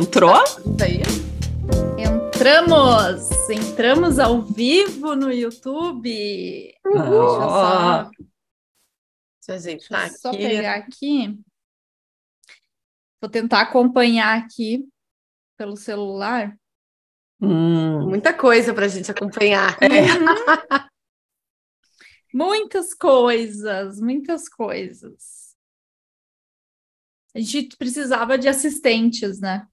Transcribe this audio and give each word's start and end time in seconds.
Entrou? 0.00 0.44
Aí. 0.80 1.02
Entramos! 1.98 3.28
Entramos 3.50 4.20
ao 4.20 4.42
vivo 4.42 5.16
no 5.16 5.32
YouTube. 5.32 6.04
Deixa 6.04 6.78
eu 6.84 7.28
só, 7.28 8.10
Deixa 9.56 10.04
eu 10.04 10.08
só 10.10 10.30
pegar 10.30 10.76
aqui. 10.76 11.36
Vou 13.20 13.28
tentar 13.28 13.62
acompanhar 13.62 14.38
aqui 14.38 14.88
pelo 15.56 15.76
celular. 15.76 16.56
Hum. 17.40 18.08
Muita 18.08 18.32
coisa 18.32 18.72
para 18.72 18.84
a 18.84 18.88
gente 18.88 19.10
acompanhar. 19.10 19.76
Uhum. 19.82 20.86
muitas 22.32 22.94
coisas, 22.94 24.00
muitas 24.00 24.48
coisas 24.48 25.47
a 27.34 27.40
gente 27.40 27.76
precisava 27.76 28.38
de 28.38 28.48
assistentes, 28.48 29.38
né? 29.38 29.66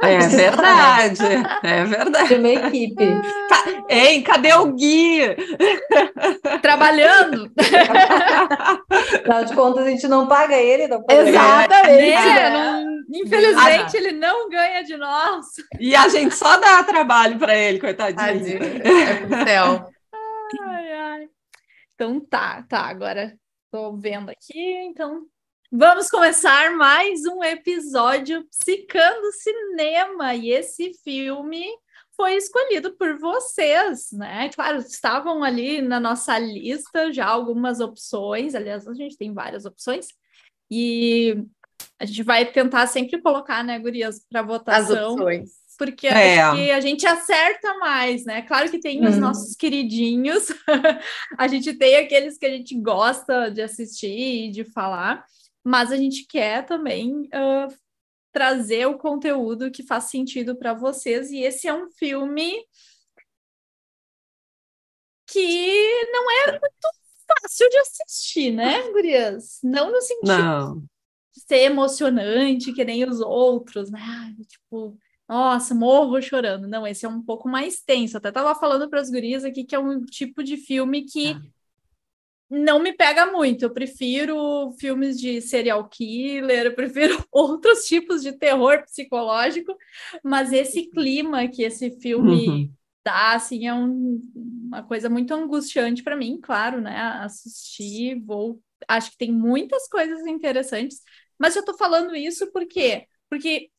É 0.00 0.18
verdade, 0.28 1.18
é 1.62 1.84
verdade. 1.84 2.28
De 2.28 2.34
uma 2.36 2.48
equipe. 2.48 3.04
Ei, 3.88 4.22
cadê 4.22 4.54
o 4.54 4.72
Gui? 4.72 5.20
Trabalhando. 6.62 7.52
Afinal 8.88 9.44
de 9.44 9.54
contas, 9.54 9.86
a 9.86 9.90
gente 9.90 10.06
não 10.06 10.28
paga 10.28 10.56
ele, 10.56 10.86
não 10.86 11.02
paga 11.02 11.28
Exatamente. 11.28 12.12
É, 12.12 12.50
não, 12.50 12.84
infelizmente, 13.12 13.96
ah. 13.96 14.00
ele 14.00 14.12
não 14.12 14.48
ganha 14.48 14.82
de 14.84 14.96
nós. 14.96 15.46
E 15.80 15.96
a 15.96 16.08
gente 16.08 16.34
só 16.34 16.56
dá 16.58 16.84
trabalho 16.84 17.38
para 17.38 17.56
ele, 17.56 17.80
coitadinho. 17.80 18.62
É 18.62 19.26
pro 19.26 19.44
céu. 19.44 19.86
Ai, 20.62 20.92
ai. 20.92 21.28
Então 21.94 22.20
tá, 22.20 22.64
tá. 22.68 22.82
Agora 22.82 23.34
estou 23.66 23.96
vendo 23.96 24.30
aqui, 24.30 24.70
então 24.86 25.26
Vamos 25.76 26.08
começar 26.08 26.76
mais 26.76 27.26
um 27.26 27.42
episódio 27.42 28.46
Psicando 28.48 29.32
Cinema. 29.32 30.32
E 30.32 30.50
esse 30.50 30.94
filme 31.02 31.66
foi 32.14 32.36
escolhido 32.36 32.92
por 32.92 33.18
vocês, 33.18 34.12
né? 34.12 34.48
Claro, 34.54 34.78
estavam 34.78 35.42
ali 35.42 35.82
na 35.82 35.98
nossa 35.98 36.38
lista 36.38 37.12
já 37.12 37.26
algumas 37.26 37.80
opções. 37.80 38.54
Aliás, 38.54 38.86
a 38.86 38.94
gente 38.94 39.18
tem 39.18 39.34
várias 39.34 39.64
opções. 39.64 40.10
E 40.70 41.42
a 41.98 42.04
gente 42.04 42.22
vai 42.22 42.46
tentar 42.46 42.86
sempre 42.86 43.20
colocar, 43.20 43.64
né, 43.64 43.76
Gurias, 43.76 44.24
para 44.30 44.42
votação. 44.42 44.96
As 44.96 45.12
opções. 45.14 45.50
Porque 45.76 46.06
é. 46.06 46.40
acho 46.40 46.56
que 46.56 46.70
a 46.70 46.80
gente 46.80 47.04
acerta 47.04 47.74
mais, 47.78 48.24
né? 48.24 48.42
Claro 48.42 48.70
que 48.70 48.78
tem 48.78 49.04
os 49.04 49.16
uhum. 49.16 49.20
nossos 49.20 49.56
queridinhos, 49.56 50.52
a 51.36 51.48
gente 51.48 51.74
tem 51.74 51.96
aqueles 51.96 52.38
que 52.38 52.46
a 52.46 52.50
gente 52.50 52.80
gosta 52.80 53.50
de 53.50 53.60
assistir 53.60 54.46
e 54.46 54.50
de 54.52 54.62
falar 54.62 55.24
mas 55.64 55.90
a 55.90 55.96
gente 55.96 56.26
quer 56.26 56.66
também 56.66 57.22
uh, 57.22 57.74
trazer 58.30 58.86
o 58.86 58.98
conteúdo 58.98 59.70
que 59.70 59.82
faz 59.82 60.04
sentido 60.04 60.54
para 60.54 60.74
vocês, 60.74 61.30
e 61.30 61.38
esse 61.38 61.66
é 61.66 61.74
um 61.74 61.90
filme 61.90 62.52
que 65.26 66.04
não 66.12 66.30
é 66.30 66.50
muito 66.50 66.88
fácil 67.26 67.68
de 67.70 67.78
assistir, 67.78 68.52
né, 68.52 68.90
Gurias? 68.92 69.58
Não 69.62 69.90
no 69.90 70.00
sentido 70.02 70.26
não. 70.26 70.80
de 71.34 71.40
ser 71.40 71.62
emocionante, 71.62 72.74
que 72.74 72.84
nem 72.84 73.08
os 73.08 73.20
outros, 73.20 73.90
né? 73.90 74.00
Tipo, 74.46 74.98
nossa, 75.26 75.74
morro 75.74 76.20
chorando. 76.20 76.68
Não, 76.68 76.86
esse 76.86 77.06
é 77.06 77.08
um 77.08 77.22
pouco 77.22 77.48
mais 77.48 77.82
tenso. 77.82 78.18
Até 78.18 78.30
tava 78.30 78.54
falando 78.54 78.90
para 78.90 79.00
as 79.00 79.10
gurias 79.10 79.44
aqui 79.44 79.64
que 79.64 79.74
é 79.74 79.78
um 79.78 80.04
tipo 80.04 80.44
de 80.44 80.58
filme 80.58 81.04
que 81.04 81.30
ah 81.30 81.53
não 82.50 82.78
me 82.78 82.92
pega 82.92 83.26
muito. 83.26 83.64
Eu 83.64 83.72
prefiro 83.72 84.72
filmes 84.78 85.18
de 85.18 85.40
serial 85.40 85.88
killer, 85.88 86.66
eu 86.66 86.74
prefiro 86.74 87.24
outros 87.30 87.84
tipos 87.86 88.22
de 88.22 88.32
terror 88.32 88.82
psicológico, 88.84 89.76
mas 90.22 90.52
esse 90.52 90.90
clima 90.90 91.48
que 91.48 91.62
esse 91.62 91.90
filme 92.00 92.48
uhum. 92.48 92.70
dá, 93.04 93.32
assim, 93.34 93.66
é 93.66 93.74
um, 93.74 94.20
uma 94.34 94.82
coisa 94.82 95.08
muito 95.08 95.32
angustiante 95.34 96.02
para 96.02 96.16
mim, 96.16 96.38
claro, 96.40 96.80
né? 96.80 96.96
Assistir, 97.22 98.20
vou. 98.20 98.60
Acho 98.86 99.12
que 99.12 99.18
tem 99.18 99.32
muitas 99.32 99.88
coisas 99.88 100.26
interessantes, 100.26 101.00
mas 101.38 101.56
eu 101.56 101.64
tô 101.64 101.74
falando 101.74 102.14
isso 102.14 102.52
porque 102.52 103.06
porque 103.30 103.70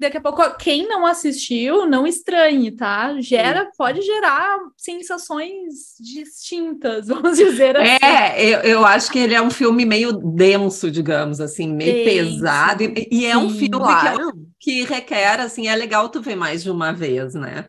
daqui 0.00 0.16
a 0.16 0.20
pouco 0.20 0.42
quem 0.56 0.88
não 0.88 1.06
assistiu 1.06 1.86
não 1.86 2.06
estranhe, 2.06 2.70
tá? 2.70 3.20
Gera, 3.20 3.64
Sim. 3.64 3.70
pode 3.76 4.00
gerar 4.00 4.58
sensações 4.76 5.94
distintas, 6.00 7.06
vamos 7.08 7.36
dizer 7.36 7.76
assim. 7.76 8.04
É, 8.04 8.42
eu, 8.42 8.60
eu 8.60 8.84
acho 8.84 9.12
que 9.12 9.18
ele 9.18 9.34
é 9.34 9.42
um 9.42 9.50
filme 9.50 9.84
meio 9.84 10.12
denso, 10.12 10.90
digamos 10.90 11.40
assim, 11.40 11.72
meio 11.72 12.04
denso. 12.04 12.34
pesado 12.34 12.82
e, 12.82 13.08
e 13.10 13.26
é 13.26 13.34
Sim, 13.34 13.38
um 13.38 13.50
filme 13.50 13.70
claro. 13.70 14.32
que, 14.58 14.84
que, 14.84 14.84
requer 14.84 15.40
assim, 15.40 15.68
é 15.68 15.76
legal 15.76 16.08
tu 16.08 16.22
ver 16.22 16.36
mais 16.36 16.62
de 16.62 16.70
uma 16.70 16.92
vez, 16.92 17.34
né? 17.34 17.66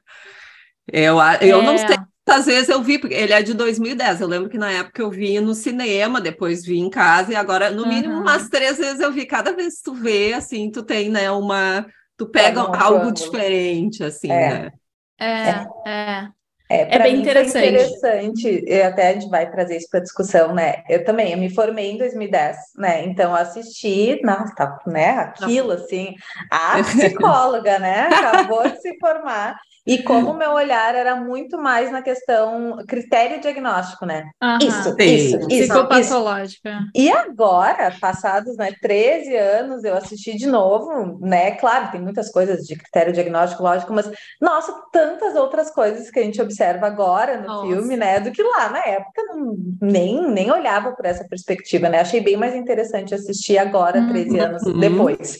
Eu, 0.91 1.17
eu 1.41 1.61
é. 1.61 1.65
não 1.65 1.77
sei 1.77 1.97
Quantas 2.23 2.45
vezes 2.45 2.69
eu 2.69 2.81
vi, 2.81 2.97
porque 2.97 3.15
ele 3.15 3.33
é 3.33 3.41
de 3.41 3.53
2010. 3.53 4.21
Eu 4.21 4.27
lembro 4.27 4.49
que 4.49 4.57
na 4.57 4.71
época 4.71 5.01
eu 5.01 5.09
vi 5.09 5.39
no 5.41 5.53
cinema, 5.53 6.21
depois 6.21 6.63
vi 6.63 6.77
em 6.77 6.89
casa, 6.89 7.33
e 7.33 7.35
agora, 7.35 7.71
no 7.71 7.85
mínimo, 7.85 8.13
uhum. 8.13 8.21
umas 8.21 8.47
três 8.47 8.77
vezes 8.77 9.01
eu 9.01 9.11
vi. 9.11 9.25
Cada 9.25 9.51
vez 9.53 9.77
que 9.77 9.83
tu 9.83 9.93
vê, 9.93 10.31
assim, 10.33 10.71
tu 10.71 10.83
tem, 10.83 11.09
né, 11.09 11.29
uma, 11.29 11.85
tu 12.21 12.27
pega 12.27 12.63
tá 12.69 12.83
algo 12.83 13.11
diferente, 13.11 14.03
assim, 14.03 14.31
é. 14.31 14.49
né? 14.49 14.71
É, 15.19 15.89
é. 15.89 16.27
É, 16.69 16.83
é, 16.83 16.95
é 16.95 16.99
bem 16.99 17.19
interessante. 17.19 17.67
interessante, 17.67 18.63
e 18.65 18.81
até 18.81 19.09
a 19.09 19.13
gente 19.13 19.27
vai 19.27 19.49
trazer 19.51 19.75
isso 19.75 19.89
para 19.89 19.99
discussão, 19.99 20.53
né? 20.53 20.83
Eu 20.87 21.03
também, 21.03 21.33
eu 21.33 21.37
me 21.37 21.53
formei 21.53 21.91
em 21.91 21.97
2010, 21.97 22.57
né? 22.77 23.03
Então 23.03 23.35
assisti, 23.35 24.21
nossa, 24.23 24.55
tá, 24.55 24.79
né? 24.87 25.09
Aquilo, 25.17 25.71
assim, 25.71 26.15
a 26.49 26.81
psicóloga, 26.81 27.77
né? 27.77 28.07
Acabou 28.07 28.63
de 28.69 28.79
se 28.79 28.97
formar. 28.99 29.57
E 29.85 30.03
como 30.03 30.31
o 30.31 30.37
meu 30.37 30.51
olhar 30.51 30.93
era 30.93 31.15
muito 31.15 31.57
mais 31.57 31.91
na 31.91 32.03
questão 32.03 32.77
critério 32.87 33.41
diagnóstico, 33.41 34.05
né? 34.05 34.29
Uhum. 34.41 34.57
Isso, 34.61 34.83
Sim. 34.83 35.15
isso, 35.15 35.37
isso. 35.37 35.47
Psicopatológica. 35.47 36.69
Isso. 36.69 37.07
E 37.07 37.11
agora, 37.11 37.91
passados 37.99 38.55
né, 38.57 38.71
13 38.79 39.35
anos, 39.35 39.83
eu 39.83 39.95
assisti 39.95 40.35
de 40.35 40.45
novo, 40.45 41.17
né? 41.19 41.51
Claro, 41.51 41.91
tem 41.91 41.99
muitas 41.99 42.31
coisas 42.31 42.67
de 42.67 42.75
critério 42.75 43.11
diagnóstico, 43.11 43.63
lógico, 43.63 43.91
mas, 43.91 44.09
nossa, 44.39 44.71
tantas 44.91 45.35
outras 45.35 45.71
coisas 45.71 46.11
que 46.11 46.19
a 46.19 46.23
gente 46.23 46.41
observa 46.41 46.85
agora 46.85 47.39
no 47.39 47.47
nossa. 47.47 47.67
filme, 47.67 47.97
né? 47.97 48.19
Do 48.19 48.31
que 48.31 48.43
lá 48.43 48.69
na 48.69 48.85
época 48.85 49.23
não, 49.29 49.55
nem, 49.81 50.29
nem 50.31 50.51
olhava 50.51 50.91
por 50.91 51.05
essa 51.05 51.27
perspectiva, 51.27 51.89
né? 51.89 52.01
Achei 52.01 52.21
bem 52.21 52.37
mais 52.37 52.55
interessante 52.55 53.15
assistir 53.15 53.57
agora, 53.57 54.07
13 54.07 54.29
uhum. 54.29 54.45
anos 54.45 54.79
depois. 54.79 55.39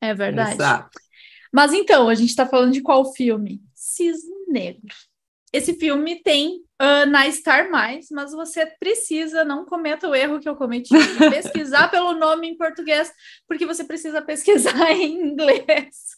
É 0.00 0.14
verdade. 0.14 0.54
Exato. 0.54 1.03
Mas 1.54 1.72
então, 1.72 2.08
a 2.08 2.16
gente 2.16 2.30
está 2.30 2.44
falando 2.44 2.72
de 2.72 2.82
qual 2.82 3.14
filme? 3.14 3.62
Cisne 3.72 4.34
Negro. 4.48 4.92
Esse 5.52 5.72
filme 5.74 6.20
tem 6.20 6.64
uh, 6.82 7.06
na 7.08 7.30
Star 7.30 7.70
Mais, 7.70 8.08
mas 8.10 8.32
você 8.32 8.66
precisa, 8.66 9.44
não 9.44 9.64
cometa 9.64 10.08
o 10.08 10.16
erro 10.16 10.40
que 10.40 10.48
eu 10.48 10.56
cometi, 10.56 10.92
pesquisar 11.30 11.92
pelo 11.92 12.12
nome 12.14 12.48
em 12.48 12.56
português, 12.56 13.12
porque 13.46 13.64
você 13.64 13.84
precisa 13.84 14.20
pesquisar 14.20 14.74
em 14.90 15.12
inglês. 15.12 16.16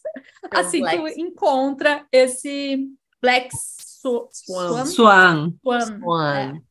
É 0.51 0.59
assim 0.59 0.79
Black. 0.79 0.97
tu 0.97 1.19
encontra 1.21 2.07
esse 2.11 2.89
Black 3.21 3.49
Swan. 3.55 4.25
Swan. 4.31 4.85
Swan. 4.87 5.53
Swan. 5.61 5.99
Swan. 5.99 6.35
É. 6.35 6.61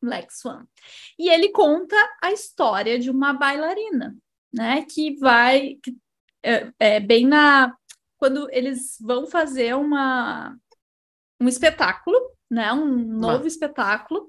Black 0.00 0.34
Swan. 0.34 0.66
E 1.18 1.28
ele 1.28 1.50
conta 1.50 1.96
a 2.22 2.32
história 2.32 2.98
de 2.98 3.10
uma 3.10 3.34
bailarina, 3.34 4.16
né? 4.50 4.86
Que 4.88 5.18
vai. 5.18 5.76
Que, 5.82 5.94
é, 6.42 6.72
é, 6.78 7.00
bem 7.00 7.26
na 7.26 7.76
quando 8.18 8.48
eles 8.50 8.96
vão 9.00 9.26
fazer 9.26 9.74
uma, 9.74 10.56
um 11.40 11.48
espetáculo, 11.48 12.18
né? 12.50 12.72
Um 12.72 12.96
novo 12.96 13.46
espetáculo, 13.46 14.26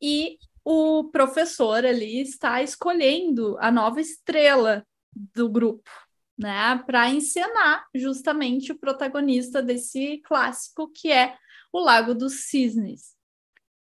e 0.00 0.38
o 0.64 1.04
professor 1.10 1.84
ali 1.84 2.20
está 2.20 2.62
escolhendo 2.62 3.56
a 3.58 3.70
nova 3.70 4.00
estrela 4.00 4.86
do 5.34 5.48
grupo, 5.48 5.90
né? 6.36 6.76
Para 6.86 7.08
encenar 7.10 7.86
justamente 7.94 8.72
o 8.72 8.78
protagonista 8.78 9.62
desse 9.62 10.18
clássico, 10.18 10.90
que 10.90 11.10
é 11.10 11.36
o 11.72 11.80
Lago 11.80 12.14
dos 12.14 12.48
Cisnes. 12.48 13.16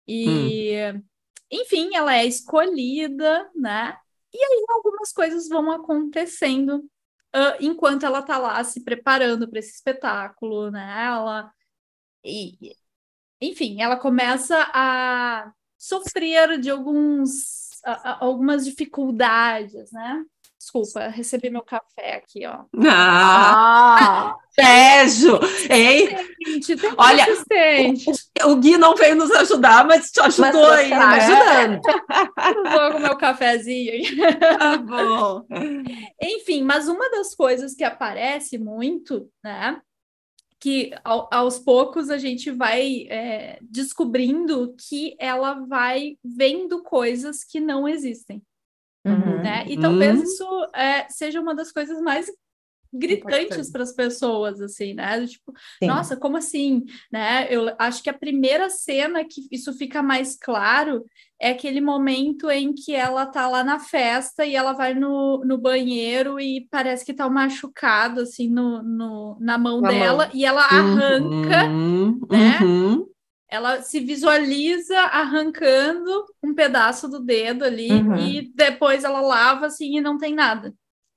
E, 0.07 0.75
hum. 0.94 1.03
enfim, 1.51 1.95
ela 1.95 2.15
é 2.15 2.25
escolhida, 2.25 3.50
né? 3.56 3.97
E 4.33 4.38
aí 4.38 4.65
algumas 4.69 5.12
coisas 5.12 5.47
vão 5.47 5.71
acontecendo 5.71 6.83
uh, 7.35 7.57
enquanto 7.59 8.05
ela 8.05 8.19
está 8.19 8.37
lá 8.37 8.63
se 8.63 8.83
preparando 8.83 9.47
para 9.49 9.59
esse 9.59 9.73
espetáculo, 9.75 10.71
né? 10.71 11.05
Ela, 11.05 11.51
e, 12.23 12.75
enfim, 13.41 13.81
ela 13.81 13.97
começa 13.97 14.55
a 14.73 15.51
sofrer 15.77 16.59
de 16.59 16.69
alguns, 16.69 17.83
a, 17.83 18.11
a, 18.11 18.25
algumas 18.25 18.65
dificuldades, 18.65 19.91
né? 19.91 20.23
Desculpa, 20.57 21.07
recebi 21.07 21.50
meu 21.50 21.62
café 21.62 22.16
aqui, 22.16 22.46
ó. 22.46 22.63
Ah, 22.88 24.36
beijo! 24.57 25.40
Hein? 25.69 26.10
gente 26.48 26.75
tem 26.75 26.92
Olha. 26.98 27.25
O, 28.44 28.52
o, 28.52 28.56
Gui 28.57 28.78
não 28.78 28.96
veio 28.96 29.16
nos 29.16 29.31
ajudar, 29.31 29.86
mas 29.86 30.12
te 30.12 30.19
ajudou 30.22 30.62
mas 30.62 30.80
aí, 30.80 30.90
tá 30.90 31.10
né? 31.10 31.16
ajudando. 31.16 31.81
Vou 32.72 32.92
com 32.94 33.00
meu 33.00 33.18
cafezinho. 33.18 34.04
Tá 34.57 34.78
bom. 34.78 35.46
Enfim, 36.22 36.63
mas 36.63 36.88
uma 36.88 37.10
das 37.10 37.36
coisas 37.36 37.75
que 37.75 37.84
aparece 37.84 38.57
muito, 38.57 39.30
né? 39.44 39.80
que 40.60 40.92
ao, 41.04 41.30
aos 41.31 41.60
poucos 41.60 42.10
a 42.10 42.18
gente 42.18 42.50
vai 42.50 43.06
é, 43.07 43.60
descobrindo 43.62 44.74
que 44.90 45.16
ela 45.19 45.54
vai 45.66 46.18
vendo 46.24 46.81
coisas 46.81 47.44
que 47.44 47.60
não 47.60 47.88
existem. 47.88 48.42
Uhum. 49.06 49.44
Né? 49.44 49.66
E 49.68 49.80
talvez 49.80 50.18
uhum. 50.18 50.24
isso 50.24 50.69
é, 50.74 51.07
seja 51.10 51.40
uma 51.40 51.54
das 51.54 51.72
coisas 51.72 52.02
mais 52.02 52.28
gritantes 52.98 53.69
para 53.69 53.84
as 53.84 53.92
pessoas, 53.92 54.62
assim, 54.62 54.94
né? 54.94 55.25
Tipo, 55.25 55.54
Sim. 55.80 55.88
nossa, 55.88 56.16
como 56.16 56.38
assim? 56.38 56.84
Né? 57.12 57.48
Eu 57.50 57.74
acho 57.78 58.02
que 58.02 58.10
a 58.10 58.13
primeira 58.18 58.69
cena 58.69 59.24
que 59.24 59.48
isso 59.52 59.74
fica 59.74 60.02
mais 60.02 60.38
claro 60.38 61.04
é 61.40 61.50
aquele 61.50 61.81
momento 61.81 62.50
em 62.50 62.74
que 62.74 62.96
ela 62.96 63.25
tá 63.25 63.48
lá 63.48 63.63
na 63.63 63.78
festa 63.78 64.46
e 64.46 64.56
ela 64.56 64.72
vai 64.72 64.94
no, 64.94 65.44
no 65.46 65.57
banheiro 65.57 66.40
e 66.40 66.68
parece 66.72 67.06
que 67.06 67.13
tá 67.13 67.30
machucado, 67.30 68.22
assim, 68.22 68.50
no, 68.50 68.81
no 68.81 69.38
na 69.40 69.57
mão 69.57 69.81
na 69.81 69.90
dela, 69.90 70.25
mão. 70.28 70.31
e 70.34 70.46
ela 70.46 70.63
arranca, 70.63 71.66
uhum, 71.66 72.19
né? 72.31 72.60
Uhum. 72.62 73.06
Ela 73.50 73.81
se 73.81 74.00
visualiza 74.00 75.00
arrancando 75.00 76.25
um 76.44 76.53
pedaço 76.53 77.07
do 77.07 77.19
dedo 77.19 77.63
ali 77.63 77.92
uhum. 77.92 78.15
e 78.18 78.51
depois 78.56 79.03
ela 79.03 79.21
lava 79.21 79.68
assim 79.68 79.97
e 79.97 80.01
não 80.01 80.18
tem 80.18 80.33
nada. 80.33 80.74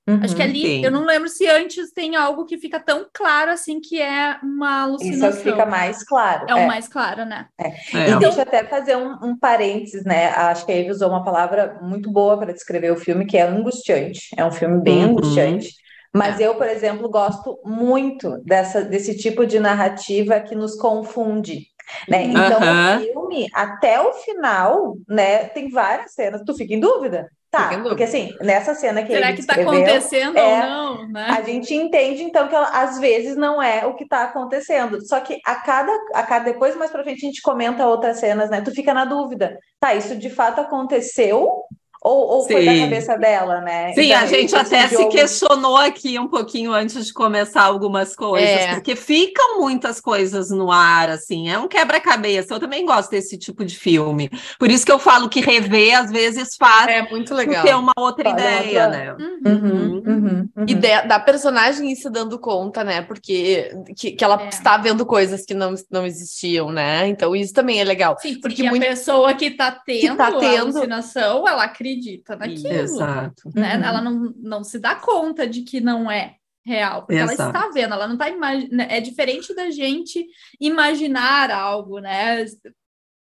Uhum, 0.09 0.19
Acho 0.23 0.35
que 0.35 0.41
ali, 0.41 0.61
sim. 0.61 0.85
eu 0.85 0.89
não 0.89 1.05
lembro 1.05 1.29
se 1.29 1.45
antes 1.47 1.91
tem 1.91 2.15
algo 2.15 2.45
que 2.45 2.57
fica 2.57 2.79
tão 2.79 3.05
claro 3.13 3.51
assim 3.51 3.79
que 3.79 4.01
é 4.01 4.37
uma 4.41 4.81
alucinação. 4.81 5.29
Isso 5.29 5.41
fica 5.41 5.67
mais 5.67 6.03
claro. 6.03 6.47
É, 6.49 6.51
é. 6.51 6.55
o 6.55 6.67
mais 6.67 6.87
claro, 6.87 7.25
né? 7.25 7.45
É. 7.59 7.67
É. 7.67 8.09
E 8.09 8.19
deixa 8.19 8.39
eu 8.39 8.41
até 8.41 8.63
fazer 8.63 8.97
um, 8.97 9.11
um 9.23 9.37
parênteses, 9.37 10.03
né? 10.03 10.29
Acho 10.29 10.65
que 10.65 10.71
a 10.71 10.75
Eve 10.75 10.89
usou 10.89 11.09
uma 11.09 11.23
palavra 11.23 11.77
muito 11.83 12.11
boa 12.11 12.39
para 12.39 12.53
descrever 12.53 12.91
o 12.91 12.97
filme, 12.97 13.25
que 13.25 13.37
é 13.37 13.43
angustiante. 13.43 14.29
É 14.35 14.43
um 14.43 14.51
filme 14.51 14.81
bem 14.81 15.05
uhum. 15.05 15.11
angustiante. 15.11 15.75
Mas 16.11 16.39
eu, 16.39 16.55
por 16.55 16.67
exemplo, 16.67 17.07
gosto 17.07 17.59
muito 17.63 18.39
dessa, 18.43 18.81
desse 18.81 19.15
tipo 19.15 19.45
de 19.45 19.59
narrativa 19.59 20.39
que 20.39 20.55
nos 20.55 20.75
confunde. 20.75 21.67
Né? 22.07 22.23
Então, 22.25 22.59
uhum. 22.59 22.97
o 22.97 22.99
filme, 22.99 23.47
até 23.53 24.01
o 24.01 24.13
final, 24.13 24.95
né, 25.07 25.45
tem 25.45 25.69
várias 25.69 26.13
cenas, 26.13 26.41
tu 26.45 26.53
fica 26.55 26.73
em 26.73 26.79
dúvida. 26.79 27.29
Tá, 27.51 27.79
porque 27.81 28.03
assim, 28.03 28.31
nessa 28.41 28.75
cena 28.75 29.01
que 29.01 29.11
Será 29.11 29.29
ele 29.29 29.35
que 29.35 29.41
está 29.41 29.55
acontecendo 29.55 30.37
é, 30.37 30.43
ou 30.43 30.69
não, 30.69 31.07
né? 31.07 31.25
A 31.31 31.41
gente 31.41 31.73
entende, 31.73 32.21
então, 32.21 32.47
que 32.47 32.53
ela, 32.53 32.67
às 32.67 32.99
vezes 32.99 33.35
não 33.35 33.59
é 33.59 33.87
o 33.87 33.95
que 33.95 34.03
está 34.03 34.21
acontecendo. 34.21 35.03
Só 35.03 35.19
que 35.19 35.39
a 35.43 35.55
cada, 35.55 35.91
a 36.13 36.21
cada, 36.21 36.45
depois, 36.45 36.75
mais 36.75 36.91
pra 36.91 37.01
frente, 37.01 37.25
a 37.25 37.27
gente 37.27 37.41
comenta 37.41 37.87
outras 37.87 38.19
cenas, 38.19 38.51
né? 38.51 38.61
Tu 38.61 38.69
fica 38.69 38.93
na 38.93 39.03
dúvida. 39.03 39.57
Tá, 39.79 39.95
isso 39.95 40.15
de 40.15 40.29
fato 40.29 40.61
aconteceu 40.61 41.63
ou, 42.01 42.27
ou 42.27 42.47
foi 42.47 42.63
da 42.63 42.77
cabeça 42.77 43.17
dela, 43.17 43.59
né? 43.59 43.93
Sim, 43.93 44.05
então, 44.05 44.19
a 44.19 44.25
gente 44.25 44.55
até 44.55 44.87
se 44.87 45.05
questionou 45.09 45.75
aqui 45.75 46.17
um 46.17 46.29
pouquinho 46.29 46.71
antes 46.71 47.05
de 47.05 47.13
começar 47.13 47.63
algumas 47.63 48.15
coisas, 48.15 48.49
é. 48.49 48.73
porque 48.73 48.95
ficam 48.95 49.59
muitas 49.59 49.99
coisas 49.99 50.49
no 50.49 50.71
ar, 50.71 51.09
assim, 51.09 51.49
é 51.49 51.59
um 51.59 51.67
quebra-cabeça. 51.67 52.53
Eu 52.53 52.59
também 52.59 52.85
gosto 52.85 53.11
desse 53.11 53.37
tipo 53.37 53.65
de 53.65 53.77
filme. 53.77 54.29
Por 54.57 54.71
isso 54.71 54.85
que 54.85 54.91
eu 54.91 54.97
falo 54.97 55.27
que 55.27 55.41
rever, 55.41 55.99
às 55.99 56.09
vezes, 56.09 56.55
faz 56.57 56.87
é 56.87 57.01
muito 57.09 57.33
legal. 57.33 57.65
ter 57.65 57.75
uma 57.75 57.93
outra 57.97 58.29
ideia, 58.29 58.87
né? 58.87 59.13
Uhum, 59.13 59.39
uhum, 59.45 60.03
uhum, 60.07 60.49
uhum. 60.55 60.65
E 60.67 60.73
de, 60.73 61.01
da 61.01 61.19
personagem 61.19 61.91
ir 61.91 61.97
se 61.97 62.09
dando 62.09 62.39
conta, 62.39 62.81
né? 62.81 63.01
Porque 63.01 63.73
que, 63.97 64.11
que 64.11 64.23
ela 64.23 64.41
é. 64.41 64.47
está 64.47 64.77
vendo 64.77 65.05
coisas 65.05 65.45
que 65.45 65.53
não, 65.53 65.75
não 65.91 66.05
existiam, 66.05 66.71
né? 66.71 67.07
Então, 67.09 67.35
isso 67.35 67.53
também 67.53 67.81
é 67.81 67.83
legal. 67.83 68.15
Sim, 68.21 68.39
porque, 68.39 68.63
porque 68.63 68.69
muito... 68.69 68.83
a 68.83 68.87
pessoa 68.87 69.33
que 69.33 69.47
está 69.47 69.69
tendo, 69.71 69.99
que 69.99 70.15
tá 70.15 70.31
tendo 70.31 70.45
a 70.45 70.61
alucinação, 70.61 71.45
ela 71.45 71.67
cria 71.67 71.88
acredita 71.89 72.35
naquilo. 72.35 72.73
Exato. 72.73 73.49
Né? 73.55 73.77
Uhum. 73.77 73.83
Ela 73.83 74.01
não, 74.01 74.33
não 74.37 74.63
se 74.63 74.79
dá 74.79 74.95
conta 74.95 75.47
de 75.47 75.61
que 75.61 75.79
não 75.79 76.09
é 76.09 76.35
real, 76.65 77.01
porque 77.01 77.15
Exato. 77.15 77.41
ela 77.41 77.49
está 77.49 77.69
vendo, 77.69 77.93
ela 77.93 78.07
não 78.07 78.13
está 78.13 78.29
imaginando. 78.29 78.75
Né? 78.75 78.87
É 78.89 79.01
diferente 79.01 79.53
da 79.55 79.69
gente 79.69 80.25
imaginar 80.59 81.51
algo, 81.51 81.99
né? 81.99 82.45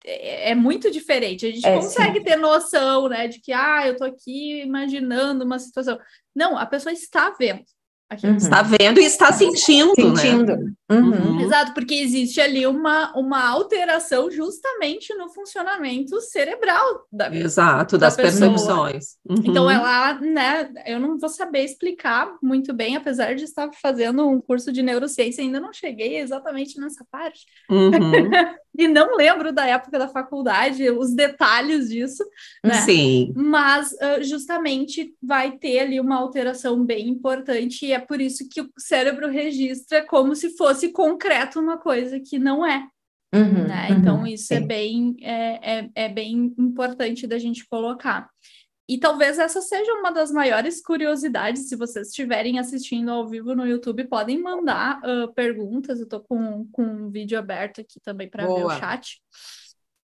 É, 0.05 0.50
é 0.50 0.55
muito 0.55 0.91
diferente. 0.91 1.47
A 1.47 1.50
gente 1.50 1.67
é, 1.67 1.75
consegue 1.75 2.19
sim. 2.19 2.25
ter 2.25 2.37
noção, 2.37 3.08
né, 3.08 3.29
de 3.29 3.41
que 3.41 3.52
ah, 3.52 3.87
eu 3.87 3.97
tô 3.97 4.05
aqui 4.05 4.62
imaginando 4.62 5.44
uma 5.44 5.58
situação. 5.58 5.99
Não, 6.35 6.56
a 6.56 6.67
pessoa 6.67 6.93
está 6.93 7.31
vendo. 7.31 7.64
Uhum. 8.24 8.36
Está 8.36 8.62
vendo 8.62 9.00
e 9.00 9.04
está 9.04 9.32
sentindo, 9.32 9.94
sentindo. 9.94 10.56
né? 10.56 10.72
Uhum. 10.90 11.10
uhum. 11.10 11.40
Exato, 11.40 11.72
porque 11.72 11.94
existe 11.94 12.40
ali 12.40 12.66
uma, 12.66 13.16
uma 13.16 13.48
alteração 13.48 14.28
justamente 14.28 15.14
no 15.14 15.28
funcionamento 15.28 16.20
cerebral 16.20 17.06
da 17.12 17.32
Exato, 17.32 17.96
da 17.96 18.06
das 18.06 18.16
pessoa. 18.16 18.50
percepções. 18.50 19.16
Uhum. 19.28 19.42
Então 19.44 19.70
ela, 19.70 20.14
né, 20.14 20.68
eu 20.86 20.98
não 20.98 21.16
vou 21.18 21.28
saber 21.28 21.62
explicar 21.62 22.36
muito 22.42 22.74
bem, 22.74 22.96
apesar 22.96 23.36
de 23.36 23.44
estar 23.44 23.70
fazendo 23.80 24.26
um 24.28 24.40
curso 24.40 24.72
de 24.72 24.82
neurociência, 24.82 25.44
ainda 25.44 25.60
não 25.60 25.72
cheguei 25.72 26.18
exatamente 26.18 26.80
nessa 26.80 27.06
parte. 27.10 27.46
E 28.76 28.87
não 28.87 29.17
lembro 29.17 29.52
da 29.52 29.67
época 29.67 29.99
da 29.99 30.08
faculdade, 30.08 30.88
os 30.90 31.14
detalhes 31.14 31.88
disso, 31.88 32.25
né? 32.64 32.75
Sim. 32.75 33.32
Mas 33.34 33.93
uh, 33.93 34.22
justamente 34.22 35.12
vai 35.22 35.52
ter 35.52 35.81
ali 35.81 36.00
uma 36.00 36.17
alteração 36.17 36.84
bem 36.84 37.08
importante 37.08 37.87
e 37.87 37.93
é 37.93 37.99
por 37.99 38.20
isso 38.20 38.49
que 38.49 38.61
o 38.61 38.70
cérebro 38.78 39.28
registra 39.28 40.06
como 40.06 40.34
se 40.34 40.56
fosse 40.56 40.93
concreto 40.93 41.61
uma 41.61 41.78
coisa 41.78 42.20
que 42.20 42.38
não 42.38 42.64
é. 42.64 42.87
Uhum, 43.32 43.69
né? 43.69 43.88
Uhum, 43.90 43.99
então, 43.99 44.26
isso 44.26 44.52
é 44.52 44.61
bem, 44.61 45.16
é, 45.23 45.78
é, 45.78 45.90
é 45.94 46.08
bem 46.08 46.52
importante 46.58 47.26
da 47.26 47.38
gente 47.38 47.66
colocar. 47.69 48.28
E 48.90 48.98
talvez 48.98 49.38
essa 49.38 49.60
seja 49.60 49.92
uma 49.94 50.10
das 50.10 50.32
maiores 50.32 50.82
curiosidades. 50.82 51.69
Se 51.69 51.76
vocês 51.76 52.08
estiverem 52.08 52.58
assistindo 52.58 53.08
ao 53.08 53.28
vivo 53.28 53.54
no 53.54 53.64
YouTube, 53.64 54.08
podem 54.08 54.42
mandar 54.42 54.98
uh, 55.04 55.32
perguntas. 55.32 56.00
Eu 56.00 56.04
estou 56.06 56.19
com, 56.19 56.66
com 56.72 56.82
um 56.82 57.08
vídeo 57.08 57.38
aberto 57.38 57.81
aqui 57.81 58.00
também 58.00 58.28
para 58.28 58.48
ver 58.48 58.66
o 58.66 58.70
chat. 58.70 59.22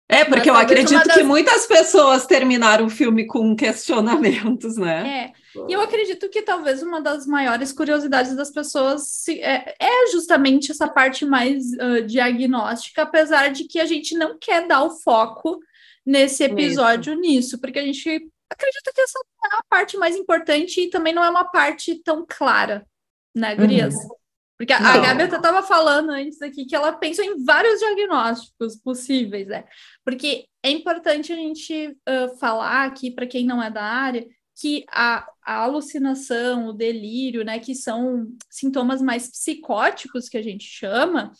É, 0.08 0.24
porque 0.24 0.52
Mas, 0.52 0.60
eu 0.60 0.64
acredito 0.64 1.04
das... 1.04 1.16
que 1.16 1.24
muitas 1.24 1.66
pessoas 1.66 2.26
terminaram 2.26 2.86
o 2.86 2.88
filme 2.88 3.26
com 3.26 3.56
questionamentos, 3.56 4.76
né? 4.76 5.32
É, 5.32 5.32
e 5.68 5.72
eu 5.72 5.80
acredito 5.80 6.28
que 6.28 6.42
talvez 6.42 6.80
uma 6.80 7.00
das 7.00 7.26
maiores 7.26 7.72
curiosidades 7.72 8.36
das 8.36 8.52
pessoas 8.52 9.08
se, 9.08 9.40
é, 9.40 9.74
é, 9.80 10.12
justamente 10.12 10.70
essa 10.70 10.86
parte 10.86 11.24
mais 11.24 11.72
uh, 11.72 12.06
diagnóstica, 12.06 13.02
apesar 13.02 13.48
de 13.48 13.64
que 13.64 13.80
a 13.80 13.84
gente 13.84 14.16
não 14.16 14.38
quer 14.38 14.68
dar 14.68 14.84
o 14.84 14.90
foco 14.90 15.58
nesse 16.06 16.44
episódio 16.44 17.16
Mesmo. 17.16 17.22
nisso, 17.22 17.60
porque 17.60 17.80
a 17.80 17.84
gente 17.84 18.30
acredita 18.50 18.92
que 18.94 19.00
essa 19.00 19.18
é 19.18 19.56
a 19.56 19.64
parte 19.68 19.96
mais 19.96 20.16
importante 20.16 20.80
e 20.80 20.90
também 20.90 21.12
não 21.12 21.24
é 21.24 21.30
uma 21.30 21.44
parte 21.44 22.02
tão 22.02 22.24
clara, 22.28 22.86
né, 23.34 23.54
Gurias? 23.54 23.94
Uhum. 23.94 24.16
Porque 24.58 24.72
a, 24.72 24.78
a 24.78 24.98
Gabi 24.98 25.24
até 25.24 25.36
estava 25.36 25.62
falando 25.62 26.10
antes 26.10 26.40
aqui 26.40 26.64
que 26.64 26.74
ela 26.74 26.92
pensou 26.92 27.24
em 27.24 27.44
vários 27.44 27.78
diagnósticos 27.78 28.76
possíveis, 28.76 29.48
né? 29.48 29.64
Porque 30.02 30.46
é 30.62 30.70
importante 30.70 31.32
a 31.32 31.36
gente 31.36 31.88
uh, 32.08 32.36
falar 32.38 32.86
aqui, 32.86 33.10
para 33.10 33.26
quem 33.26 33.44
não 33.44 33.62
é 33.62 33.70
da 33.70 33.82
área, 33.82 34.26
que 34.58 34.86
a, 34.90 35.28
a, 35.44 35.56
alucinação, 35.56 36.68
o 36.68 36.72
delírio, 36.72 37.44
né, 37.44 37.58
que 37.58 37.74
são 37.74 38.26
sintomas 38.48 39.02
mais 39.02 39.28
psicóticos 39.28 40.30
que 40.30 40.38
a 40.38 40.42
gente 40.42 40.64
chama, 40.64 41.30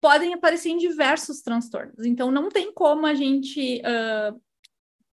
podem 0.00 0.32
aparecer 0.32 0.68
em 0.68 0.78
diversos 0.78 1.42
transtornos. 1.42 2.06
Então, 2.06 2.30
não 2.30 2.48
tem 2.48 2.72
como 2.72 3.06
a 3.06 3.14
gente 3.14 3.80
uh, 3.80 4.40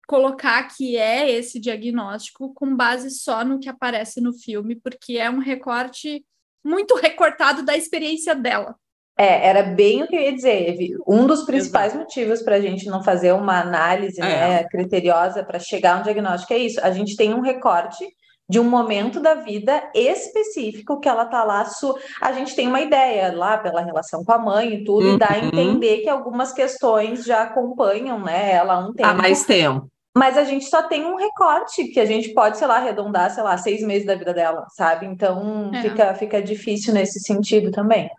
colocar 0.10 0.64
que 0.64 0.98
é 0.98 1.30
esse 1.30 1.60
diagnóstico 1.60 2.52
com 2.56 2.76
base 2.76 3.12
só 3.12 3.46
no 3.46 3.60
que 3.60 3.70
aparece 3.70 4.20
no 4.20 4.34
filme, 4.34 4.76
porque 4.76 5.20
é 5.20 5.30
um 5.30 5.38
recorte 5.38 6.26
muito 6.66 6.96
recortado 6.98 7.62
da 7.62 7.78
experiência 7.78 8.34
dela. 8.34 8.76
É, 9.16 9.48
era 9.48 9.62
bem 9.62 10.02
o 10.02 10.08
que 10.08 10.16
eu 10.16 10.22
ia 10.22 10.34
dizer, 10.34 10.98
Um 11.06 11.28
dos 11.28 11.44
principais 11.44 11.94
Exato. 11.94 12.06
motivos 12.06 12.42
para 12.42 12.56
a 12.56 12.62
gente 12.62 12.88
não 12.88 13.04
fazer 13.04 13.34
uma 13.34 13.60
análise 13.60 14.20
é. 14.20 14.24
né, 14.24 14.64
criteriosa 14.64 15.44
para 15.44 15.60
chegar 15.60 15.98
a 15.98 16.00
um 16.00 16.04
diagnóstico 16.04 16.54
é 16.54 16.58
isso. 16.58 16.80
A 16.82 16.90
gente 16.90 17.16
tem 17.16 17.34
um 17.34 17.42
recorte 17.42 18.04
de 18.50 18.60
um 18.60 18.64
momento 18.64 19.20
da 19.20 19.36
vida 19.36 19.92
específico 19.94 21.00
que 21.00 21.08
ela 21.08 21.26
tá 21.26 21.44
lá. 21.44 21.66
Su... 21.66 21.96
A 22.20 22.32
gente 22.32 22.56
tem 22.56 22.68
uma 22.68 22.82
ideia 22.82 23.32
lá 23.32 23.60
pela 23.60 23.82
relação 23.82 24.24
com 24.24 24.32
a 24.32 24.40
mãe 24.40 24.76
e 24.76 24.84
tudo, 24.84 25.06
uhum. 25.06 25.16
e 25.16 25.20
dá 25.20 25.28
a 25.28 25.38
uhum. 25.38 25.48
entender 25.50 25.98
que 26.00 26.10
algumas 26.10 26.52
questões 26.52 27.26
já 27.26 27.44
acompanham 27.44 28.20
né, 28.20 28.54
ela 28.54 28.76
há 28.76 28.80
um 28.80 28.94
tempo. 28.94 29.08
Há 29.08 29.14
mais 29.14 29.46
tempo 29.46 29.88
mas 30.20 30.38
a 30.38 30.44
gente 30.44 30.66
só 30.66 30.84
tem 30.84 31.06
um 31.06 31.16
recorte 31.16 31.86
que 31.88 32.00
a 32.00 32.04
gente 32.04 32.34
pode, 32.34 32.58
sei 32.58 32.68
lá, 32.68 32.76
arredondar, 32.76 33.34
sei 33.34 33.42
lá, 33.42 33.58
seis 33.58 33.82
meses 33.82 34.06
da 34.06 34.16
vida 34.16 34.34
dela, 34.34 34.68
sabe? 34.76 35.06
Então 35.06 35.72
é. 35.74 35.82
fica, 35.82 36.14
fica 36.16 36.42
difícil 36.44 36.94
nesse 36.94 37.22
sentido 37.22 37.72
também. 37.72 38.10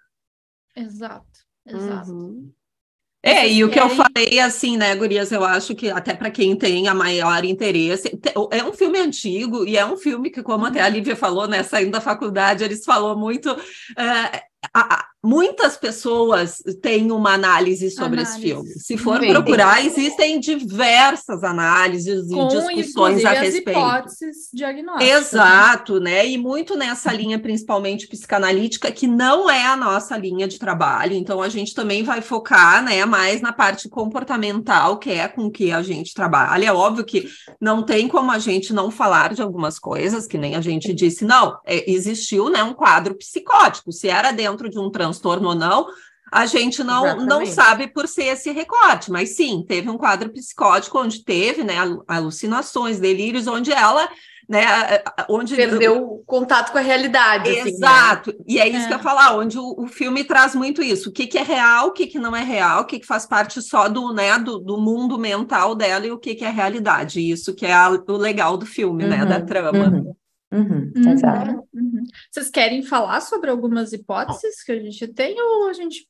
Exato, 0.75 1.26
exato. 1.66 2.11
Uhum. 2.11 2.50
É, 3.23 3.47
e 3.47 3.62
o 3.62 3.69
que 3.69 3.78
eu 3.78 3.90
falei, 3.90 4.40
assim, 4.40 4.78
né, 4.78 4.97
Gurias, 4.97 5.30
eu 5.30 5.45
acho 5.45 5.75
que 5.75 5.90
até 5.90 6.14
para 6.14 6.30
quem 6.30 6.57
tem 6.57 6.88
a 6.88 6.95
maior 6.95 7.45
interesse, 7.45 8.19
é 8.50 8.64
um 8.64 8.73
filme 8.73 8.99
antigo 8.99 9.66
e 9.66 9.76
é 9.76 9.85
um 9.85 9.99
filme 9.99 10.30
que, 10.30 10.42
como 10.42 10.64
até 10.64 10.80
a 10.80 10.88
Lívia 10.88 11.14
falou, 11.14 11.47
né, 11.47 11.62
saindo 11.62 11.90
da 11.90 12.00
faculdade, 12.00 12.64
eles 12.64 12.83
falou 12.83 13.14
muito, 13.14 13.52
uh, 13.52 14.40
a, 14.75 15.07
muitas 15.23 15.76
pessoas 15.76 16.62
têm 16.83 17.11
uma 17.12 17.33
análise 17.33 17.90
sobre 17.90 18.21
análise. 18.21 18.33
esse 18.33 18.40
filme. 18.40 18.71
Se 18.71 18.97
for 18.97 19.19
procurar, 19.19 19.85
existem 19.85 20.38
diversas 20.38 21.43
análises 21.43 22.29
Com, 22.29 22.47
e 22.47 22.76
discussões 22.76 23.25
a 23.25 23.33
respeito. 23.33 23.71
hipóteses 23.71 24.49
diagnósticas. 24.52 25.09
Né? 25.09 25.19
Exato, 25.19 26.00
né? 26.00 26.26
E 26.26 26.38
muito 26.38 26.76
nessa 26.76 27.12
linha, 27.12 27.38
principalmente 27.38 28.07
psicanalítica, 28.07 28.93
que 28.93 29.07
não 29.07 29.50
é 29.50 29.67
a 29.67 29.76
nossa 29.76 30.17
linha 30.17 30.47
de 30.47 30.59
trabalho. 30.59 31.14
Então, 31.14 31.43
a 31.43 31.49
gente 31.49 31.75
também 31.75 32.02
vai 32.02 32.21
focar, 32.21 32.83
né, 32.83 33.05
mais 33.05 33.40
na 33.40 33.52
parte 33.52 33.88
comportamental, 33.88 34.99
que 34.99 35.11
é 35.11 35.26
com 35.26 35.50
que 35.50 35.73
a 35.73 35.83
gente 35.83 36.14
trabalha. 36.14 36.67
É 36.67 36.73
óbvio 36.73 37.05
que 37.05 37.29
não 37.61 37.83
tem 37.83 38.09
como 38.09 38.31
a 38.31 38.38
gente 38.38 38.73
não 38.73 38.90
falar 38.90 39.35
de 39.35 39.43
algumas 39.43 39.79
coisas, 39.79 40.26
que 40.26 40.38
nem 40.38 40.55
a 40.55 40.61
gente 40.61 40.93
disse, 40.93 41.25
não, 41.25 41.59
é, 41.64 41.90
existiu, 41.90 42.49
né, 42.49 42.62
um 42.62 42.75
quadro 42.75 43.14
psicótico. 43.14 43.93
Se 43.93 44.09
era 44.09 44.33
dentro 44.33 44.50
de 44.57 44.78
um 44.78 44.90
transtorno 44.90 45.49
ou 45.49 45.54
não, 45.54 45.87
a 46.33 46.47
gente 46.47 46.85
não, 46.85 47.16
não 47.16 47.45
sabe 47.45 47.88
por 47.88 48.07
ser 48.07 48.25
esse 48.25 48.50
recorte, 48.52 49.11
mas 49.11 49.35
sim, 49.35 49.64
teve 49.66 49.90
um 49.90 49.99
quadro 49.99 50.30
psicótico 50.30 51.00
onde 51.00 51.25
teve 51.25 51.64
né, 51.64 51.75
alucinações, 52.07 53.00
delírios, 53.00 53.49
onde 53.49 53.73
ela 53.73 54.09
né, 54.50 54.64
onde 55.28 55.54
perdeu 55.54 56.02
o 56.02 56.25
contato 56.26 56.73
com 56.73 56.78
a 56.78 56.80
realidade. 56.80 57.49
Exato, 57.49 58.30
assim, 58.30 58.38
né? 58.40 58.45
e 58.49 58.59
é 58.59 58.69
isso 58.69 58.85
é. 58.85 58.87
que 58.88 58.92
eu 58.95 58.97
ia 58.97 59.02
falar, 59.02 59.37
onde 59.37 59.57
o, 59.57 59.76
o, 59.78 59.87
filme 59.87 60.25
traz 60.25 60.57
muito 60.57 60.83
isso, 60.83 61.09
o 61.09 61.12
que, 61.12 61.28
que 61.28 61.38
é 61.38 61.42
real, 61.42 61.87
o 61.87 61.92
que, 61.92 62.09
que 62.09 62.19
não 62.19 62.35
é 62.35 62.42
real, 62.42 62.83
o 62.83 62.85
que, 62.85 62.99
que 62.99 63.07
faz 63.07 63.25
parte 63.25 63.62
só 63.62 63.88
do, 63.88 64.12
né, 64.12 64.37
do, 64.40 64.59
do 64.59 64.76
mundo 64.76 65.16
mental 65.16 65.76
dela 65.76 66.04
e 66.04 66.11
o 66.11 66.19
que, 66.19 66.35
que 66.35 66.45
é 66.45 66.50
realidade, 66.50 67.21
isso 67.21 67.54
que 67.54 67.64
é 67.64 67.73
a, 67.73 67.90
o 67.90 68.16
legal 68.16 68.57
do 68.57 68.66
filme, 68.66 69.04
uhum, 69.04 69.11
né, 69.11 69.25
da 69.25 69.38
uhum, 69.38 69.47
trama. 69.47 69.88
Uhum. 69.88 70.16
Uhum, 70.52 70.92
uhum, 70.97 71.66
uhum. 71.73 72.04
Vocês 72.30 72.50
querem 72.50 72.83
falar 72.83 73.21
sobre 73.21 73.50
algumas 73.50 73.92
hipóteses 73.92 74.62
que 74.64 74.73
a 74.73 74.80
gente 74.80 75.07
tem 75.09 75.40
ou 75.40 75.69
a 75.69 75.73
gente 75.73 76.09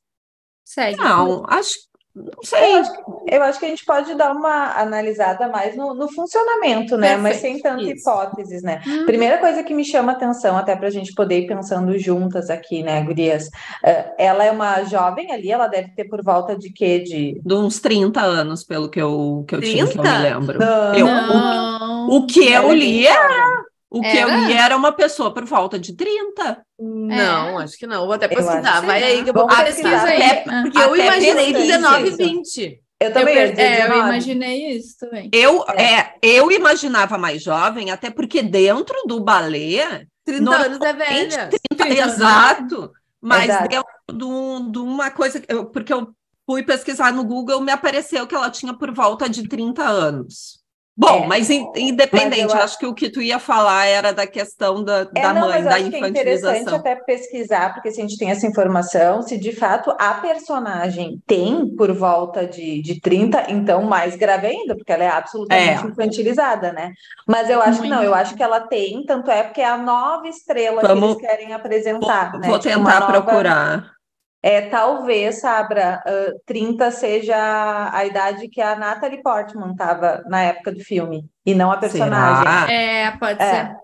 segue? 0.65 0.97
Não, 0.97 1.43
acho 1.47 1.91
não 2.13 2.43
sei. 2.43 2.73
Eu 2.73 2.77
acho, 2.79 2.91
que, 2.91 3.01
eu 3.35 3.43
acho, 3.43 3.59
que 3.59 3.65
a 3.65 3.69
gente 3.69 3.85
pode 3.85 4.13
dar 4.15 4.33
uma 4.33 4.77
analisada 4.77 5.47
mais 5.47 5.77
no, 5.77 5.93
no 5.93 6.11
funcionamento, 6.11 6.97
né? 6.97 7.15
Perfeito, 7.15 7.23
Mas 7.23 7.37
sem 7.37 7.59
tanta 7.61 7.83
isso. 7.83 8.01
hipóteses, 8.01 8.61
né? 8.61 8.81
Uhum. 8.85 9.05
Primeira 9.05 9.37
coisa 9.37 9.63
que 9.63 9.73
me 9.73 9.85
chama 9.85 10.11
atenção, 10.11 10.57
até 10.57 10.75
para 10.75 10.87
a 10.87 10.91
gente 10.91 11.13
poder 11.13 11.39
ir 11.39 11.47
pensando 11.47 11.97
juntas 11.97 12.49
aqui, 12.49 12.83
né, 12.83 13.01
Gurias? 13.01 13.47
Uh, 13.47 14.11
ela 14.17 14.43
é 14.43 14.51
uma 14.51 14.83
jovem 14.83 15.31
ali, 15.31 15.51
ela 15.51 15.67
deve 15.67 15.89
ter 15.95 16.03
por 16.03 16.21
volta 16.21 16.53
de 16.53 16.69
quê? 16.73 16.99
De, 16.99 17.41
de 17.41 17.53
uns 17.53 17.79
30 17.79 18.19
anos, 18.19 18.65
pelo 18.65 18.89
que 18.89 19.01
eu, 19.01 19.45
que 19.47 19.55
eu 19.55 19.61
tinha, 19.61 19.87
que 19.87 19.97
eu 19.97 20.03
me 20.03 20.17
lembro. 20.17 20.59
Não, 20.59 20.93
eu, 20.93 21.05
não. 21.05 22.09
O, 22.09 22.17
o 22.17 22.27
que 22.27 22.45
eu 22.45 22.73
li 22.73 23.07
era 23.07 23.70
o 23.91 23.99
que 23.99 24.07
era? 24.07 24.21
eu 24.21 24.47
li 24.47 24.53
era 24.53 24.77
uma 24.77 24.93
pessoa 24.93 25.33
por 25.33 25.43
volta 25.43 25.77
de 25.77 25.93
30. 25.93 26.65
Não, 26.79 27.59
é. 27.59 27.63
acho 27.65 27.77
que 27.77 27.85
não. 27.85 28.05
Vou 28.05 28.13
até 28.13 28.25
pesquisar. 28.29 28.79
Vai 28.79 29.03
aí 29.03 29.21
que 29.21 29.31
eu 29.31 29.33
vou 29.33 29.45
pesquisar. 29.45 30.03
Até, 30.03 30.45
porque 30.63 30.77
até 30.79 30.87
eu 30.87 30.95
imaginei 30.95 31.53
19 31.53 32.07
e 32.07 32.11
20. 32.15 32.81
Eu 33.01 33.11
também 33.11 33.35
eu, 33.35 33.41
é, 33.57 33.87
eu 33.87 33.97
imaginei 33.97 34.77
isso 34.77 34.97
também. 34.97 35.29
Eu, 35.33 35.65
é. 35.71 35.93
é. 35.93 36.13
eu 36.21 36.49
imaginava 36.51 37.17
mais 37.17 37.43
jovem, 37.43 37.91
até 37.91 38.09
porque 38.09 38.41
dentro 38.41 38.95
do 39.05 39.19
balé. 39.19 40.05
30 40.23 40.55
anos 40.55 40.79
é 40.79 40.93
velha. 40.93 41.49
30, 41.49 41.59
30 41.75 41.89
exato. 41.89 42.91
Mas 43.19 43.49
exato. 43.49 43.67
dentro 43.67 44.65
de, 44.65 44.71
de 44.71 44.79
uma 44.79 45.11
coisa. 45.11 45.41
Porque 45.73 45.91
eu 45.91 46.15
fui 46.45 46.63
pesquisar 46.63 47.11
no 47.11 47.25
Google, 47.25 47.59
me 47.59 47.71
apareceu 47.73 48.25
que 48.25 48.35
ela 48.35 48.49
tinha 48.49 48.73
por 48.73 48.93
volta 48.93 49.27
de 49.27 49.49
30 49.49 49.83
anos. 49.83 50.60
Bom, 51.01 51.23
é, 51.23 51.27
mas 51.27 51.49
independente, 51.49 52.43
mas 52.43 52.53
eu 52.53 52.61
acho 52.61 52.77
que 52.77 52.85
o 52.85 52.93
que 52.93 53.09
tu 53.09 53.23
ia 53.23 53.39
falar 53.39 53.87
era 53.87 54.13
da 54.13 54.27
questão 54.27 54.83
da, 54.83 55.07
é, 55.15 55.21
da 55.23 55.33
não, 55.33 55.47
mãe, 55.47 55.63
da 55.63 55.79
infantilização. 55.79 56.05
É 56.05 56.59
interessante 56.59 56.75
até 56.75 56.95
pesquisar, 56.95 57.73
porque 57.73 57.89
se 57.89 57.99
a 57.99 58.03
gente 58.03 58.19
tem 58.19 58.29
essa 58.29 58.45
informação, 58.45 59.23
se 59.23 59.35
de 59.35 59.51
fato 59.51 59.95
a 59.97 60.13
personagem 60.13 61.19
tem 61.25 61.67
por 61.75 61.91
volta 61.91 62.45
de, 62.45 62.83
de 62.83 63.01
30, 63.01 63.47
então 63.49 63.81
mais 63.81 64.15
grave 64.15 64.45
ainda, 64.45 64.75
porque 64.75 64.91
ela 64.91 65.03
é 65.03 65.09
absolutamente 65.09 65.83
é. 65.83 65.89
infantilizada, 65.89 66.71
né? 66.71 66.93
Mas 67.27 67.49
eu 67.49 67.59
acho 67.59 67.79
Muito. 67.79 67.83
que 67.83 67.89
não, 67.89 68.03
eu 68.03 68.13
acho 68.13 68.35
que 68.35 68.43
ela 68.43 68.59
tem, 68.59 69.03
tanto 69.03 69.31
é 69.31 69.41
porque 69.41 69.61
é 69.61 69.69
a 69.69 69.79
nova 69.79 70.27
estrela 70.27 70.83
Vamos, 70.83 71.15
que 71.15 71.25
eles 71.25 71.31
querem 71.31 71.51
apresentar. 71.51 72.29
Vou, 72.33 72.41
né? 72.41 72.47
vou 72.47 72.59
tipo, 72.59 72.75
tentar 72.75 72.99
nova... 72.99 73.11
procurar. 73.11 74.00
É, 74.43 74.61
talvez, 74.61 75.39
Sabra, 75.39 76.01
uh, 76.05 76.41
30 76.45 76.89
seja 76.89 77.91
a 77.93 78.05
idade 78.05 78.47
que 78.49 78.59
a 78.59 78.75
Natalie 78.75 79.21
Portman 79.21 79.71
estava 79.71 80.23
na 80.27 80.41
época 80.41 80.71
do 80.71 80.79
filme, 80.79 81.29
e 81.45 81.53
não 81.53 81.71
a 81.71 81.77
personagem. 81.77 82.43
Será? 82.43 82.73
É, 82.73 83.11
pode 83.17 83.41
é. 83.41 83.51
ser. 83.51 83.75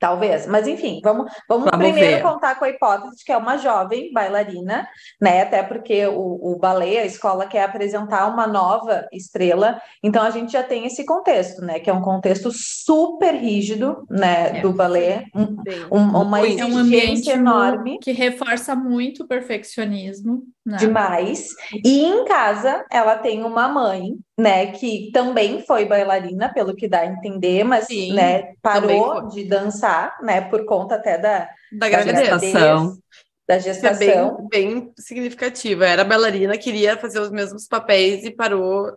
Talvez, 0.00 0.46
mas 0.46 0.66
enfim, 0.66 0.98
vamos, 1.04 1.30
vamos, 1.46 1.66
vamos 1.70 1.86
primeiro 1.86 2.16
ver. 2.16 2.22
contar 2.22 2.54
com 2.54 2.64
a 2.64 2.70
hipótese 2.70 3.16
de 3.16 3.22
que 3.22 3.30
é 3.30 3.36
uma 3.36 3.58
jovem 3.58 4.10
bailarina, 4.14 4.88
né? 5.20 5.42
Até 5.42 5.62
porque 5.62 6.06
o, 6.06 6.54
o 6.54 6.58
ballet, 6.58 6.96
a 6.96 7.04
escola 7.04 7.44
quer 7.44 7.64
apresentar 7.64 8.26
uma 8.26 8.46
nova 8.46 9.06
estrela, 9.12 9.78
então 10.02 10.22
a 10.22 10.30
gente 10.30 10.52
já 10.52 10.62
tem 10.62 10.86
esse 10.86 11.04
contexto, 11.04 11.60
né? 11.60 11.78
Que 11.78 11.90
é 11.90 11.92
um 11.92 12.00
contexto 12.00 12.50
super 12.50 13.34
rígido, 13.34 14.06
né? 14.08 14.58
É, 14.58 14.60
do 14.62 14.72
ballet, 14.72 15.26
um, 15.34 15.56
um, 15.94 16.22
uma 16.22 16.40
exigência 16.40 16.62
é 16.62 16.66
um 16.66 16.78
ambiente 16.78 17.30
enorme. 17.30 17.98
Que 17.98 18.12
reforça 18.12 18.74
muito 18.74 19.24
o 19.24 19.28
perfeccionismo. 19.28 20.44
Né? 20.64 20.76
Demais. 20.78 21.48
E 21.84 22.04
em 22.04 22.24
casa 22.24 22.84
ela 22.90 23.16
tem 23.16 23.44
uma 23.44 23.68
mãe, 23.68 24.16
né, 24.40 24.72
que 24.72 25.10
também 25.12 25.62
foi 25.66 25.84
bailarina, 25.84 26.52
pelo 26.52 26.74
que 26.74 26.88
dá 26.88 27.00
a 27.00 27.06
entender, 27.06 27.62
mas 27.62 27.86
Sim, 27.86 28.14
né, 28.14 28.54
parou 28.62 29.28
de 29.28 29.44
dançar, 29.44 30.18
né, 30.22 30.40
por 30.40 30.64
conta 30.64 30.94
até 30.94 31.18
da, 31.18 31.48
da, 31.70 32.02
gestação. 32.02 32.98
Da 33.46 33.58
gestação. 33.58 34.38
É 34.38 34.48
bem, 34.48 34.80
bem 34.80 34.92
significativa. 34.98 35.86
Era 35.86 36.04
bailarina, 36.04 36.56
queria 36.56 36.96
fazer 36.96 37.20
os 37.20 37.30
mesmos 37.30 37.68
papéis 37.68 38.24
e 38.24 38.30
parou 38.30 38.90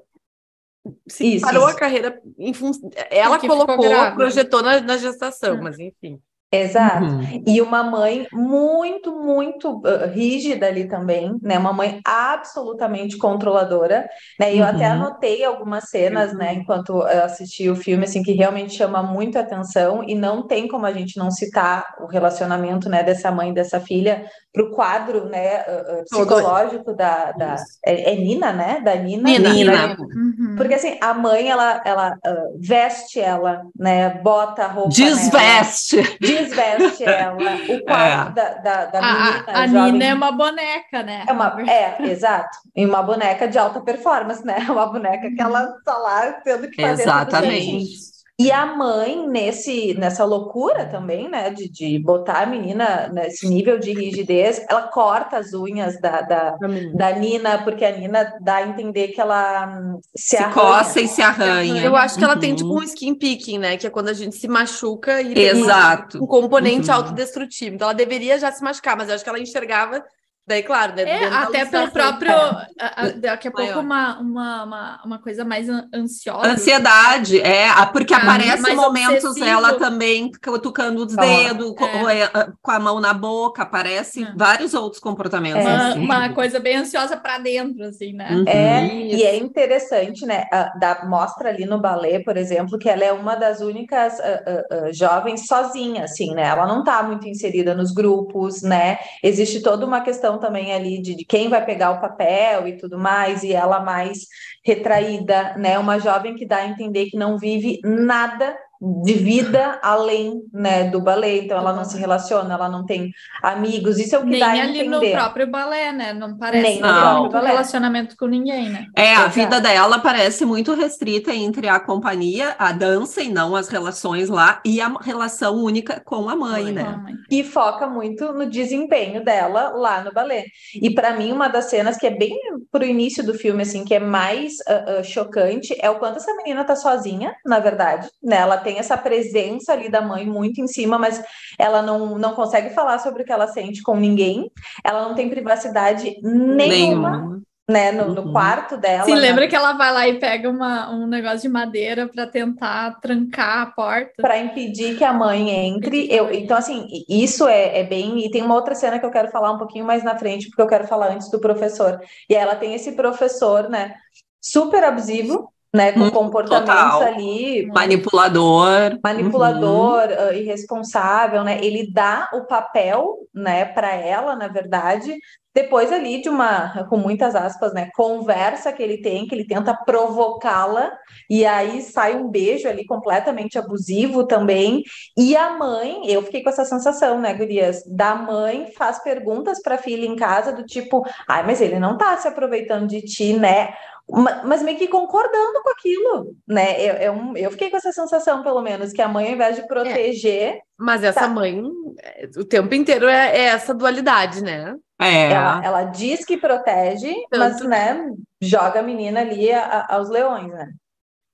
Sim, 1.07 1.33
isso, 1.33 1.45
parou 1.45 1.67
isso. 1.67 1.75
a 1.75 1.79
carreira 1.79 2.21
em 2.37 2.53
função. 2.53 2.89
Ela 3.09 3.39
colocou, 3.39 3.77
projetou 4.15 4.61
na, 4.61 4.79
na 4.79 4.97
gestação, 4.97 5.55
hum. 5.55 5.63
mas 5.63 5.77
enfim. 5.79 6.21
Exato. 6.53 7.05
Uhum. 7.05 7.43
E 7.47 7.59
uma 7.61 7.81
mãe 7.81 8.27
muito, 8.31 9.11
muito 9.11 9.77
uh, 9.79 10.07
rígida 10.13 10.67
ali 10.67 10.87
também, 10.87 11.35
né? 11.41 11.57
Uma 11.57 11.73
mãe 11.73 11.99
absolutamente 12.05 13.17
controladora, 13.17 14.07
né? 14.39 14.53
E 14.53 14.59
eu 14.59 14.65
até 14.65 14.87
uhum. 14.87 14.93
anotei 14.93 15.43
algumas 15.43 15.89
cenas, 15.89 16.31
né, 16.33 16.51
uhum. 16.51 16.59
enquanto 16.59 16.91
eu 16.93 17.23
assisti 17.23 17.69
o 17.69 17.75
filme, 17.75 18.03
assim, 18.03 18.21
que 18.21 18.33
realmente 18.33 18.75
chama 18.75 19.01
muito 19.01 19.39
atenção 19.39 20.03
e 20.03 20.13
não 20.13 20.45
tem 20.45 20.67
como 20.67 20.85
a 20.85 20.93
gente 20.93 21.17
não 21.17 21.31
citar 21.31 21.95
o 21.99 22.05
relacionamento, 22.05 22.87
né, 22.87 23.01
dessa 23.01 23.31
mãe 23.31 23.49
e 23.49 23.53
dessa 23.53 23.79
filha 23.79 24.23
para 24.53 24.63
o 24.63 24.69
quadro, 24.69 25.25
né, 25.25 25.63
uh, 25.63 26.01
uh, 26.01 26.03
psicológico 26.03 26.93
da, 26.93 27.31
da 27.31 27.55
é, 27.83 28.13
é, 28.13 28.15
Nina, 28.15 28.53
né? 28.53 28.81
Da 28.81 28.95
Nina. 28.95 29.23
Nina. 29.23 29.49
Nina. 29.49 29.97
Uhum. 29.99 30.53
Porque 30.55 30.75
assim, 30.75 30.95
a 31.01 31.11
mãe 31.11 31.49
ela, 31.49 31.81
ela 31.83 32.15
veste 32.59 33.19
ela, 33.19 33.63
né? 33.75 34.09
Bota 34.21 34.65
a 34.65 34.67
roupa. 34.67 34.89
Desveste. 34.89 35.95
Nela, 35.95 36.17
desveste 36.21 37.03
ela. 37.03 37.33
O 37.33 37.81
quarto 37.83 38.29
é. 38.39 38.43
da, 38.43 38.53
da, 38.53 38.85
da 38.85 39.01
menina. 39.01 39.45
A, 39.47 39.63
a 39.63 39.67
Nina 39.67 40.05
é 40.05 40.13
uma 40.13 40.31
boneca, 40.31 41.01
né? 41.01 41.25
É, 41.27 41.33
uma, 41.33 41.55
é, 41.67 41.97
exato. 42.11 42.57
E 42.75 42.85
uma 42.85 43.01
boneca 43.01 43.47
de 43.47 43.57
alta 43.57 43.81
performance, 43.81 44.45
né? 44.45 44.57
Uma 44.69 44.87
boneca 44.87 45.29
que 45.29 45.41
ela 45.41 45.75
tá 45.85 45.97
lá 45.97 46.31
tendo 46.43 46.69
que 46.69 46.81
fazer 46.81 47.03
Exatamente. 47.03 48.12
E 48.43 48.51
a 48.51 48.65
mãe, 48.65 49.25
nesse, 49.25 49.93
nessa 49.93 50.25
loucura 50.25 50.85
também, 50.85 51.29
né, 51.29 51.49
de, 51.49 51.69
de 51.69 51.97
botar 51.99 52.41
a 52.41 52.45
menina 52.45 53.09
nesse 53.13 53.47
nível 53.47 53.79
de 53.79 53.93
rigidez, 53.93 54.65
ela 54.69 54.83
corta 54.83 55.37
as 55.37 55.53
unhas 55.53 55.97
da, 56.01 56.21
da, 56.21 56.57
da 56.93 57.11
Nina, 57.13 57.63
porque 57.63 57.85
a 57.85 57.97
Nina 57.97 58.33
dá 58.41 58.55
a 58.57 58.67
entender 58.67 59.09
que 59.09 59.21
ela 59.21 59.79
hum, 59.79 59.99
se, 60.13 60.35
se 60.35 60.43
coça 60.49 60.99
e 60.99 61.07
se 61.07 61.21
arranha. 61.21 61.81
Eu 61.83 61.95
acho 61.95 62.17
que 62.17 62.23
ela 62.23 62.35
tem 62.35 62.53
tipo 62.53 62.77
um 62.77 62.83
skin 62.83 63.15
picking, 63.15 63.59
né, 63.59 63.77
que 63.77 63.87
é 63.87 63.89
quando 63.89 64.09
a 64.09 64.13
gente 64.13 64.35
se 64.35 64.47
machuca 64.49 65.21
e 65.21 65.33
Exato. 65.33 66.17
tem 66.17 66.21
um 66.21 66.27
componente 66.27 66.89
uhum. 66.89 66.95
autodestrutivo. 66.95 67.75
Então 67.75 67.87
ela 67.87 67.95
deveria 67.95 68.37
já 68.37 68.51
se 68.51 68.61
machucar, 68.61 68.97
mas 68.97 69.07
eu 69.07 69.15
acho 69.15 69.23
que 69.23 69.29
ela 69.29 69.39
enxergava 69.39 70.03
Daí, 70.45 70.61
claro, 70.61 70.93
né? 70.93 71.03
É, 71.03 71.25
até 71.25 71.65
pelo 71.65 71.89
próprio. 71.89 72.33
A, 72.33 72.67
a, 72.77 73.09
daqui 73.11 73.47
a 73.47 73.51
pouco, 73.51 73.79
uma, 73.79 74.19
uma, 74.19 74.63
uma, 74.63 75.01
uma, 75.05 75.19
coisa 75.19 75.45
mais 75.45 75.69
ansiosa. 75.93 76.49
Ansiedade, 76.49 77.39
é, 77.39 77.69
porque 77.93 78.13
ah, 78.13 78.17
aparece 78.17 78.75
momentos 78.75 79.23
obsessivo. 79.23 79.45
ela 79.45 79.75
também 79.75 80.29
cutucando 80.43 81.05
os 81.05 81.15
dedos, 81.15 81.71
é. 81.71 81.75
com, 81.75 82.09
é, 82.09 82.29
com, 82.61 82.71
a 82.71 82.79
mão 82.79 82.99
na 82.99 83.13
boca, 83.13 83.63
aparece 83.63 84.23
é. 84.23 84.33
vários 84.35 84.73
outros 84.73 85.01
comportamentos. 85.01 85.61
Uma, 85.61 85.87
assim. 85.87 85.99
uma 85.99 86.29
coisa 86.33 86.59
bem 86.59 86.75
ansiosa 86.75 87.15
para 87.15 87.37
dentro, 87.37 87.85
assim, 87.85 88.11
né? 88.11 88.27
Uhum. 88.31 88.43
É, 88.45 88.85
e 88.85 89.23
é 89.23 89.37
interessante, 89.37 90.25
né? 90.25 90.45
A, 90.51 90.77
da, 90.77 91.05
mostra 91.05 91.49
ali 91.49 91.65
no 91.65 91.79
balé, 91.79 92.19
por 92.19 92.35
exemplo, 92.35 92.77
que 92.77 92.89
ela 92.89 93.05
é 93.05 93.13
uma 93.13 93.35
das 93.35 93.61
únicas 93.61 94.19
uh, 94.19 94.21
uh, 94.21 94.89
uh, 94.89 94.93
jovens 94.93 95.47
sozinha, 95.47 96.03
assim, 96.03 96.33
né? 96.33 96.47
Ela 96.47 96.67
não 96.67 96.79
está 96.79 97.01
muito 97.01 97.29
inserida 97.29 97.73
nos 97.73 97.93
grupos, 97.93 98.61
né? 98.61 98.99
Existe 99.23 99.61
toda 99.61 99.85
uma 99.85 100.01
questão 100.01 100.32
questão 100.33 100.39
também 100.39 100.73
ali 100.73 101.01
de, 101.01 101.15
de, 101.15 101.25
quem 101.25 101.49
vai 101.49 101.63
pegar 101.65 101.91
o 101.91 102.01
papel 102.01 102.67
e 102.67 102.77
tudo 102.77 102.97
mais, 102.97 103.43
e 103.43 103.53
ela 103.53 103.79
mais 103.79 104.27
retraída, 104.65 105.55
né? 105.57 105.77
Uma 105.77 105.99
jovem 105.99 106.35
que 106.35 106.45
dá 106.45 106.57
a 106.57 106.67
entender 106.67 107.07
que 107.07 107.17
não 107.17 107.37
vive 107.37 107.79
nada 107.83 108.55
de 109.03 109.13
vida 109.13 109.79
além, 109.81 110.41
né, 110.53 110.89
do 110.89 110.99
balé. 110.99 111.37
Então 111.37 111.57
ela 111.57 111.73
não 111.73 111.85
se 111.85 111.97
relaciona, 111.97 112.53
ela 112.53 112.67
não 112.67 112.85
tem 112.85 113.11
amigos. 113.41 113.97
Isso 113.97 114.15
é 114.15 114.19
o 114.19 114.23
que 114.23 114.31
Nem 114.31 114.39
dá 114.39 114.47
a 114.47 114.51
ali 114.51 114.79
entender. 114.79 114.89
no 114.89 115.11
próprio 115.11 115.47
balé, 115.49 115.91
né? 115.91 116.13
Não 116.13 116.37
parece 116.37 116.63
Nem 116.63 116.79
próprio 116.79 117.29
balé. 117.29 117.49
relacionamento 117.51 118.17
com 118.17 118.25
ninguém, 118.25 118.69
né? 118.69 118.85
É, 118.95 119.09
a 119.09 119.13
Exato. 119.13 119.29
vida 119.31 119.61
dela 119.61 119.99
parece 119.99 120.45
muito 120.45 120.73
restrita 120.73 121.33
entre 121.33 121.67
a 121.67 121.79
companhia, 121.79 122.55
a 122.59 122.71
dança 122.71 123.21
e 123.21 123.29
não 123.29 123.55
as 123.55 123.69
relações 123.69 124.27
lá, 124.29 124.61
e 124.65 124.81
a 124.81 124.93
relação 125.01 125.55
única 125.55 126.01
com 126.03 126.27
a 126.27 126.35
mãe, 126.35 126.71
né? 126.71 126.83
Mamãe. 126.83 127.13
que 127.29 127.43
foca 127.43 127.87
muito 127.87 128.33
no 128.33 128.49
desempenho 128.49 129.23
dela 129.23 129.69
lá 129.69 130.03
no 130.03 130.11
balé. 130.11 130.45
E 130.75 130.89
para 130.93 131.13
mim, 131.13 131.31
uma 131.31 131.47
das 131.47 131.65
cenas 131.65 131.97
que 131.97 132.07
é 132.07 132.11
bem 132.11 132.37
pro 132.71 132.83
início 132.83 133.23
do 133.23 133.33
filme, 133.33 133.61
assim, 133.61 133.85
que 133.85 133.93
é 133.93 133.99
mais 133.99 134.55
ah, 134.67 134.85
ah, 134.99 135.03
chocante, 135.03 135.75
é 135.79 135.89
o 135.89 135.99
quanto 135.99 136.17
essa 136.17 136.33
menina 136.35 136.63
tá 136.63 136.75
sozinha, 136.75 137.33
na 137.45 137.59
verdade, 137.59 138.09
né? 138.21 138.37
Ela 138.37 138.57
tem 138.57 138.72
essa 138.77 138.97
presença 138.97 139.73
ali 139.73 139.89
da 139.89 140.01
mãe 140.01 140.25
muito 140.25 140.61
em 140.61 140.67
cima, 140.67 140.97
mas 140.97 141.23
ela 141.57 141.81
não, 141.81 142.17
não 142.17 142.33
consegue 142.33 142.69
falar 142.71 142.99
sobre 142.99 143.23
o 143.23 143.25
que 143.25 143.31
ela 143.31 143.47
sente 143.47 143.81
com 143.81 143.95
ninguém, 143.95 144.51
ela 144.83 145.07
não 145.07 145.15
tem 145.15 145.29
privacidade 145.29 146.17
nenhuma, 146.21 147.11
Nenhuma. 147.11 147.41
né, 147.69 147.91
no, 147.93 148.13
no 148.13 148.21
Uhum. 148.23 148.31
quarto 148.33 148.75
dela. 148.77 149.05
Sim, 149.05 149.15
né? 149.15 149.21
lembra 149.21 149.47
que 149.47 149.55
ela 149.55 149.73
vai 149.73 149.91
lá 149.93 150.07
e 150.07 150.19
pega 150.19 150.49
uma, 150.49 150.91
um 150.91 151.07
negócio 151.07 151.41
de 151.41 151.49
madeira 151.49 152.07
para 152.07 152.27
tentar 152.27 152.99
trancar 152.99 153.61
a 153.61 153.65
porta? 153.67 154.11
para 154.21 154.37
impedir 154.37 154.97
que 154.97 155.03
a 155.03 155.13
mãe 155.13 155.49
entre. 155.49 156.07
Eu, 156.11 156.31
então, 156.33 156.57
assim, 156.57 156.87
isso 157.09 157.47
é, 157.47 157.79
é 157.79 157.83
bem. 157.83 158.25
E 158.25 158.29
tem 158.31 158.41
uma 158.43 158.55
outra 158.55 158.75
cena 158.75 158.99
que 158.99 159.05
eu 159.05 159.11
quero 159.11 159.31
falar 159.31 159.51
um 159.51 159.57
pouquinho 159.57 159.85
mais 159.85 160.03
na 160.03 160.17
frente, 160.17 160.47
porque 160.49 160.61
eu 160.61 160.67
quero 160.67 160.87
falar 160.87 161.11
antes 161.13 161.29
do 161.31 161.39
professor. 161.39 161.99
E 162.29 162.35
ela 162.35 162.55
tem 162.55 162.73
esse 162.73 162.91
professor, 162.93 163.69
né, 163.69 163.95
super 164.41 164.83
abusivo, 164.83 165.49
né, 165.73 165.91
com 165.91 166.01
Hum, 166.01 166.11
comportamentos 166.11 166.75
total. 166.75 167.01
ali. 167.01 167.65
Manipulador. 167.73 168.99
Manipulador, 169.03 170.03
ah, 170.17 170.33
irresponsável, 170.33 171.43
né? 171.43 171.59
Ele 171.63 171.91
dá 171.91 172.29
o 172.33 172.45
papel, 172.45 173.17
né, 173.33 173.65
para 173.65 173.91
ela, 173.93 174.35
na 174.35 174.47
verdade, 174.47 175.17
depois 175.55 175.91
ali 175.91 176.19
de 176.19 176.29
uma, 176.29 176.85
com 176.89 176.97
muitas 176.97 177.35
aspas, 177.35 177.73
né, 177.73 177.89
conversa 177.95 178.73
que 178.73 178.81
ele 178.81 178.97
tem, 178.97 179.27
que 179.27 179.35
ele 179.35 179.45
tenta 179.45 179.73
provocá-la, 179.85 180.91
e 181.29 181.45
aí 181.45 181.81
sai 181.83 182.15
um 182.15 182.27
beijo 182.27 182.67
ali 182.67 182.83
completamente 182.85 183.57
abusivo 183.59 184.25
também. 184.25 184.81
E 185.15 185.35
a 185.37 185.51
mãe, 185.55 186.01
eu 186.07 186.23
fiquei 186.23 186.41
com 186.41 186.49
essa 186.49 186.65
sensação, 186.65 187.19
né, 187.21 187.35
gurias, 187.35 187.83
da 187.87 188.15
mãe 188.15 188.71
faz 188.75 189.03
perguntas 189.03 189.61
para 189.61 189.75
a 189.75 189.77
filha 189.77 190.07
em 190.07 190.15
casa 190.15 190.51
do 190.53 190.65
tipo, 190.65 191.05
ai, 191.27 191.43
mas 191.45 191.61
ele 191.61 191.77
não 191.79 191.97
tá 191.97 192.17
se 192.17 192.27
aproveitando 192.27 192.87
de 192.87 193.01
ti, 193.01 193.33
né? 193.33 193.73
Ma- 194.09 194.43
Mas 194.43 194.61
meio 194.61 194.77
que 194.77 194.87
concordando 194.87 195.61
com 195.63 195.69
aquilo, 195.69 196.35
né? 196.47 196.79
Eu, 196.81 196.93
eu, 196.95 197.37
eu 197.37 197.51
fiquei 197.51 197.69
com 197.69 197.77
essa 197.77 197.91
sensação, 197.91 198.43
pelo 198.43 198.61
menos, 198.61 198.91
que 198.91 199.01
a 199.01 199.07
mãe, 199.07 199.27
ao 199.27 199.33
invés 199.33 199.55
de 199.55 199.67
proteger, 199.67 200.59
Mas 200.77 201.03
essa 201.03 201.21
Tá. 201.21 201.27
mãe, 201.29 201.63
é, 202.01 202.27
o 202.37 202.43
tempo 202.45 202.73
inteiro 202.75 203.07
é, 203.07 203.37
é 203.37 203.41
essa 203.45 203.73
dualidade, 203.73 204.43
né? 204.43 204.75
É. 205.01 205.31
ela, 205.31 205.65
ela 205.65 205.83
diz 205.85 206.23
que 206.25 206.37
protege, 206.37 207.13
mas, 207.31 207.57
Tanto- 207.57 207.67
né, 207.67 208.09
joga 208.41 208.79
a 208.79 208.83
menina 208.83 209.21
ali 209.21 209.51
a- 209.51 209.63
a- 209.89 209.95
aos 209.95 210.09
leões, 210.09 210.51
né? 210.51 210.69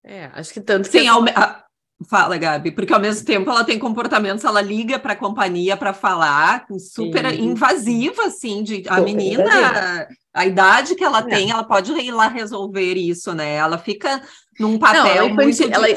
É, 0.04 0.26
acho 0.34 0.54
que 0.54 0.62
tanto 0.62 0.90
que 0.90 1.00
Sim, 1.02 1.08
ao 1.08 1.22
me- 1.22 1.32
a- 1.36 1.64
fala, 2.08 2.38
Gabi, 2.38 2.72
porque 2.72 2.94
ao 2.94 3.00
mesmo 3.00 3.26
tempo 3.26 3.50
ela 3.50 3.64
tem 3.64 3.78
comportamentos, 3.78 4.46
ela 4.46 4.62
liga 4.62 4.98
para 4.98 5.14
a 5.14 5.18
companhia 5.18 5.76
para 5.76 5.94
falar, 5.94 6.66
super 6.80 7.30
Sim. 7.30 7.42
invasiva, 7.44 8.24
assim, 8.28 8.64
de 8.64 8.84
a 8.88 8.96
Super 8.98 9.04
menina, 9.04 10.08
a 10.34 10.46
idade 10.46 10.96
que 10.96 11.04
ela 11.04 11.20
É. 11.20 11.24
tem, 11.24 11.52
ela 11.52 11.64
pode 11.64 11.92
ir 11.92 12.12
lá 12.12 12.28
resolver 12.28 12.94
isso, 12.96 13.34
né? 13.34 13.56
Ela 13.56 13.78
fica 13.78 14.22
num 14.60 14.74
Não, 14.74 14.80
papel 14.80 15.04
ela, 15.06 15.30
muito 15.30 15.42
infantil, 15.50 15.68
de- 15.68 15.74
ela 15.74 15.88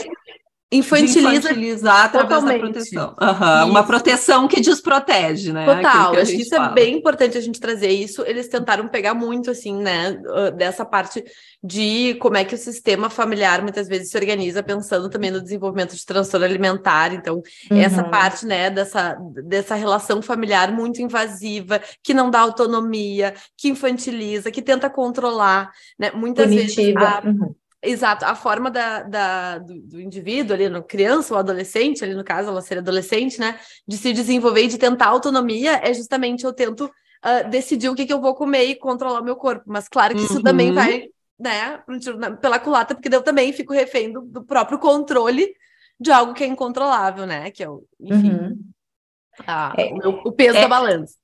infantiliza 0.73 1.51
infantilizar 1.51 2.05
através 2.07 2.29
da 2.31 2.37
totalmente. 2.53 2.61
proteção. 2.61 3.15
Aham, 3.21 3.65
Uma 3.67 3.85
proteção 3.85 4.49
que 4.49 4.61
desprotege, 4.61 5.53
né? 5.53 5.67
Total, 5.67 6.13
acho 6.15 6.21
que 6.21 6.25
gente 6.33 6.41
isso 6.43 6.57
fala. 6.57 6.71
é 6.71 6.75
bem 6.75 6.97
importante 6.97 7.37
a 7.39 7.41
gente 7.41 7.61
trazer 7.61 7.91
isso. 7.91 8.23
Eles 8.27 8.49
tentaram 8.49 8.89
pegar 8.89 9.15
muito, 9.15 9.51
assim, 9.51 9.77
né, 9.77 10.19
uh, 10.27 10.51
dessa 10.57 10.85
parte 10.85 11.23
de 11.63 12.15
como 12.21 12.37
é 12.37 12.45
que 12.45 12.55
o 12.55 12.59
sistema 12.59 13.09
familiar 13.11 13.63
muitas 13.63 13.87
vezes 13.87 14.11
se 14.11 14.17
organiza, 14.17 14.63
pensando 14.63 15.09
também 15.09 15.31
no 15.31 15.41
desenvolvimento 15.41 15.95
de 15.95 16.05
transtorno 16.05 16.45
alimentar. 16.47 17.13
Então, 17.15 17.43
essa 17.71 18.03
Uhum. 18.03 18.11
parte, 18.11 18.47
né, 18.47 18.71
dessa, 18.71 19.17
dessa 19.45 19.75
relação 19.75 20.21
familiar 20.23 20.73
muito 20.73 21.01
invasiva, 21.03 21.81
que 22.03 22.13
não 22.15 22.31
dá 22.31 22.41
autonomia, 22.41 23.35
que 23.57 23.69
infantiliza, 23.69 24.51
que 24.51 24.63
tenta 24.63 24.89
controlar, 24.91 25.71
né? 25.99 26.11
Muitas 26.15 26.49
vezes 26.53 26.75
Punitiva. 26.75 27.01
a, 27.01 27.23
Uhum. 27.25 27.55
Exato, 27.85 28.25
a 28.25 28.35
forma 28.37 28.71
da, 28.71 29.03
da- 29.03 29.59
do, 29.59 29.81
do 29.83 30.01
indivíduo 30.01 30.55
ali, 30.55 30.69
no 30.69 30.83
criança 30.85 31.35
ou 31.35 31.41
adolescente, 31.41 32.05
ali 32.05 32.15
no 32.15 32.23
caso, 32.23 32.49
ela 32.49 32.61
ser 32.63 32.79
adolescente, 32.79 33.41
né, 33.41 33.59
de 33.89 33.97
se 33.97 34.13
desenvolver 34.13 34.63
e 34.65 34.69
de 34.69 34.79
tentar 34.79 35.07
autonomia, 35.07 35.81
é 35.83 35.93
justamente 35.93 36.45
eu 36.45 36.53
tento 36.53 36.89
ah, 37.21 37.43
decidir 37.43 37.89
o 37.89 37.95
que, 37.95 38.07
que 38.07 38.13
eu 38.13 38.21
vou 38.21 38.35
comer 38.37 38.65
e 38.67 38.77
controlar 38.77 39.21
o 39.21 39.25
meu 39.25 39.35
corpo. 39.35 39.65
Mas 39.67 39.89
claro 39.89 40.15
que 40.15 40.23
isso 40.23 40.37
Uhum. 40.37 40.43
também 40.43 40.73
vai, 40.73 41.09
né, 41.39 41.83
pela 42.41 42.61
culata, 42.61 42.95
porque 42.95 43.13
eu 43.13 43.23
também 43.23 43.53
fico 43.53 43.73
refém 43.73 44.13
do, 44.13 44.21
do 44.23 44.45
próprio 44.45 44.79
controle 44.79 45.53
de 45.99 46.11
algo 46.13 46.35
que 46.35 46.45
é 46.45 46.47
incontrolável, 46.47 47.27
né, 47.27 47.51
que 47.51 47.65
é 47.65 47.69
o, 47.69 47.85
enfim, 48.01 48.31
Uhum. 48.33 48.59
a- 49.47 49.73
É. 49.77 49.93
o, 50.07 50.29
o 50.29 50.33
peso 50.33 50.59
É. 50.59 50.61
da 50.63 50.69
balança. 50.69 51.15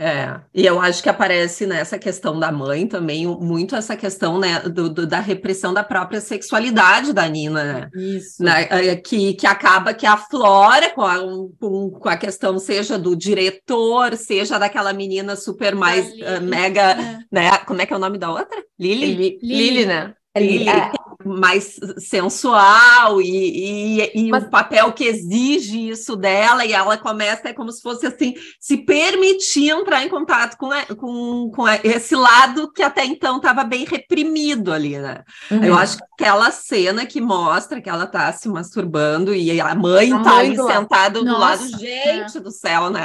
É, 0.00 0.40
e 0.54 0.64
eu 0.64 0.80
acho 0.80 1.02
que 1.02 1.08
aparece 1.08 1.66
nessa 1.66 1.98
questão 1.98 2.38
da 2.38 2.52
mãe 2.52 2.86
também 2.86 3.26
muito 3.26 3.74
essa 3.74 3.96
questão, 3.96 4.38
né, 4.38 4.60
do, 4.60 4.88
do- 4.88 5.06
da 5.08 5.18
repressão 5.18 5.74
da 5.74 5.82
própria 5.82 6.20
sexualidade 6.20 7.12
da 7.12 7.26
Nina, 7.28 7.64
né? 7.64 7.90
Isso. 7.96 8.40
né, 8.40 8.68
é, 8.70 8.94
que, 8.94 9.34
que 9.34 9.44
acaba 9.44 9.92
que 9.92 10.06
aflora 10.06 10.90
com 10.90 11.02
a, 11.02 11.20
um- 11.20 11.50
com, 11.60 11.90
com 11.90 12.08
a 12.08 12.16
questão, 12.16 12.60
seja 12.60 12.96
do 12.96 13.16
diretor, 13.16 14.14
seja 14.16 14.56
daquela 14.56 14.92
menina 14.92 15.34
super 15.34 15.74
mais 15.74 16.08
eh, 16.20 16.38
mega, 16.38 16.92
É. 16.92 17.18
né? 17.32 17.58
Como 17.66 17.82
é 17.82 17.86
que 17.86 17.92
é 17.92 17.96
o 17.96 18.00
nome 18.00 18.18
da 18.18 18.30
outra? 18.30 18.62
Lili. 18.78 19.36
Lili, 19.42 19.84
né? 19.84 20.14
Lili, 20.38 20.68
É, 20.68 20.90
mais 21.24 21.78
sensual 21.98 23.20
e, 23.20 24.00
e, 24.00 24.12
e 24.14 24.30
Mas- 24.30 24.44
o 24.44 24.50
papel 24.50 24.92
que 24.92 25.04
exige 25.04 25.88
isso 25.90 26.16
dela, 26.16 26.64
e 26.64 26.72
ela 26.72 26.96
começa, 26.96 27.48
é 27.48 27.52
como 27.52 27.70
se 27.72 27.82
fosse 27.82 28.06
assim, 28.06 28.34
se 28.60 28.78
permitir 28.78 29.68
entrar 29.70 30.04
em 30.04 30.08
contato 30.08 30.56
com, 30.56 30.70
com, 30.96 31.50
com 31.54 31.68
esse 31.68 32.14
lado 32.14 32.72
que 32.72 32.82
até 32.82 33.04
então 33.04 33.36
estava 33.38 33.64
bem 33.64 33.84
reprimido 33.84 34.72
ali, 34.72 34.98
né? 34.98 35.22
uhum. 35.50 35.64
Eu 35.64 35.76
acho 35.76 35.98
que 35.98 36.04
aquela 36.18 36.50
cena 36.50 37.04
que 37.04 37.20
mostra 37.20 37.80
que 37.80 37.90
ela 37.90 38.06
tá 38.06 38.32
se 38.32 38.48
masturbando 38.48 39.34
e 39.34 39.60
a 39.60 39.74
mãe 39.74 40.10
tá 40.10 40.18
mãe 40.18 40.38
ali 40.38 40.56
sentada 40.56 41.22
do 41.22 41.38
lado, 41.38 41.68
gente 41.78 42.38
do 42.40 42.50
céu, 42.50 42.90
né? 42.90 43.04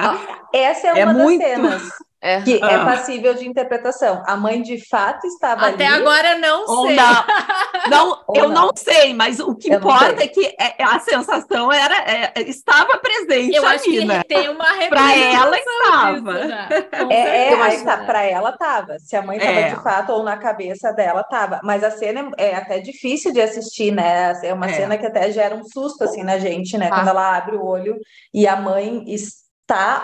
Essa 0.54 0.88
é 0.88 1.00
É 1.00 1.04
uma 1.06 1.14
muito- 1.14 1.42
das 1.42 1.50
cenas 1.50 1.82
É. 2.24 2.42
que 2.42 2.56
é 2.64 2.76
Ah. 2.76 2.86
passível 2.86 3.34
de 3.34 3.46
interpretação. 3.48 4.24
A 4.26 4.38
mãe 4.38 4.62
de 4.62 4.80
fato 4.90 5.28
estava 5.28 5.68
Até 5.68 5.86
ali. 5.88 5.96
agora 6.02 6.38
não 6.38 6.66
Ou 6.66 6.88
sei. 6.88 6.96
não. 6.96 7.24
Não, 7.90 8.18
eu 8.34 8.48
não. 8.48 8.68
não 8.68 8.72
sei, 8.78 9.14
mas 9.14 9.42
o 9.42 9.54
que 9.54 9.70
Eu 9.70 9.78
importa 9.78 10.24
é 10.24 10.28
que 10.28 10.56
é- 10.58 10.82
a 10.82 11.00
sensação 11.02 11.70
era 11.70 11.94
é, 12.10 12.32
estava 12.44 12.98
presente 12.98 13.54
Eu 13.58 13.66
acho 13.68 13.90
ali, 13.90 14.00
que 14.00 14.06
né? 14.06 14.24
tem 14.26 14.48
uma 14.48 14.64
Pra 14.90 15.14
ela 15.14 15.58
estava. 15.60 16.34
né? 16.46 16.70
É, 17.10 17.20
é, 17.20 17.50
certeza. 17.50 17.64
aí 17.66 17.84
tá, 17.84 17.98
para 18.06 18.24
ela 18.24 18.54
tava. 18.58 18.98
Se 19.00 19.18
a 19.18 19.22
mãe 19.22 19.38
tava 19.38 19.52
É. 19.52 19.70
de 19.72 19.84
fato 19.84 20.14
ou 20.14 20.24
na 20.24 20.38
cabeça 20.38 20.94
dela 20.94 21.24
tava. 21.24 21.60
Mas 21.62 21.84
a 21.84 21.92
cena 21.92 22.32
é, 22.38 22.52
é 22.52 22.56
até 22.56 22.80
difícil 22.80 23.34
de 23.34 23.42
assistir, 23.42 23.92
né? 23.92 24.32
É 24.44 24.54
uma 24.54 24.68
É. 24.70 24.74
cena 24.74 24.98
que 24.98 25.06
até 25.06 25.30
gera 25.32 25.54
um 25.54 25.66
susto 25.66 26.06
assim 26.06 26.24
na 26.24 26.38
gente, 26.40 26.78
né? 26.78 26.88
Tá. 26.88 26.96
Quando 26.96 27.10
ela 27.10 27.36
abre 27.36 27.58
o 27.58 27.66
olho 27.66 27.98
e 28.34 28.48
a 28.48 28.56
mãe 28.56 29.04
está 29.08 29.43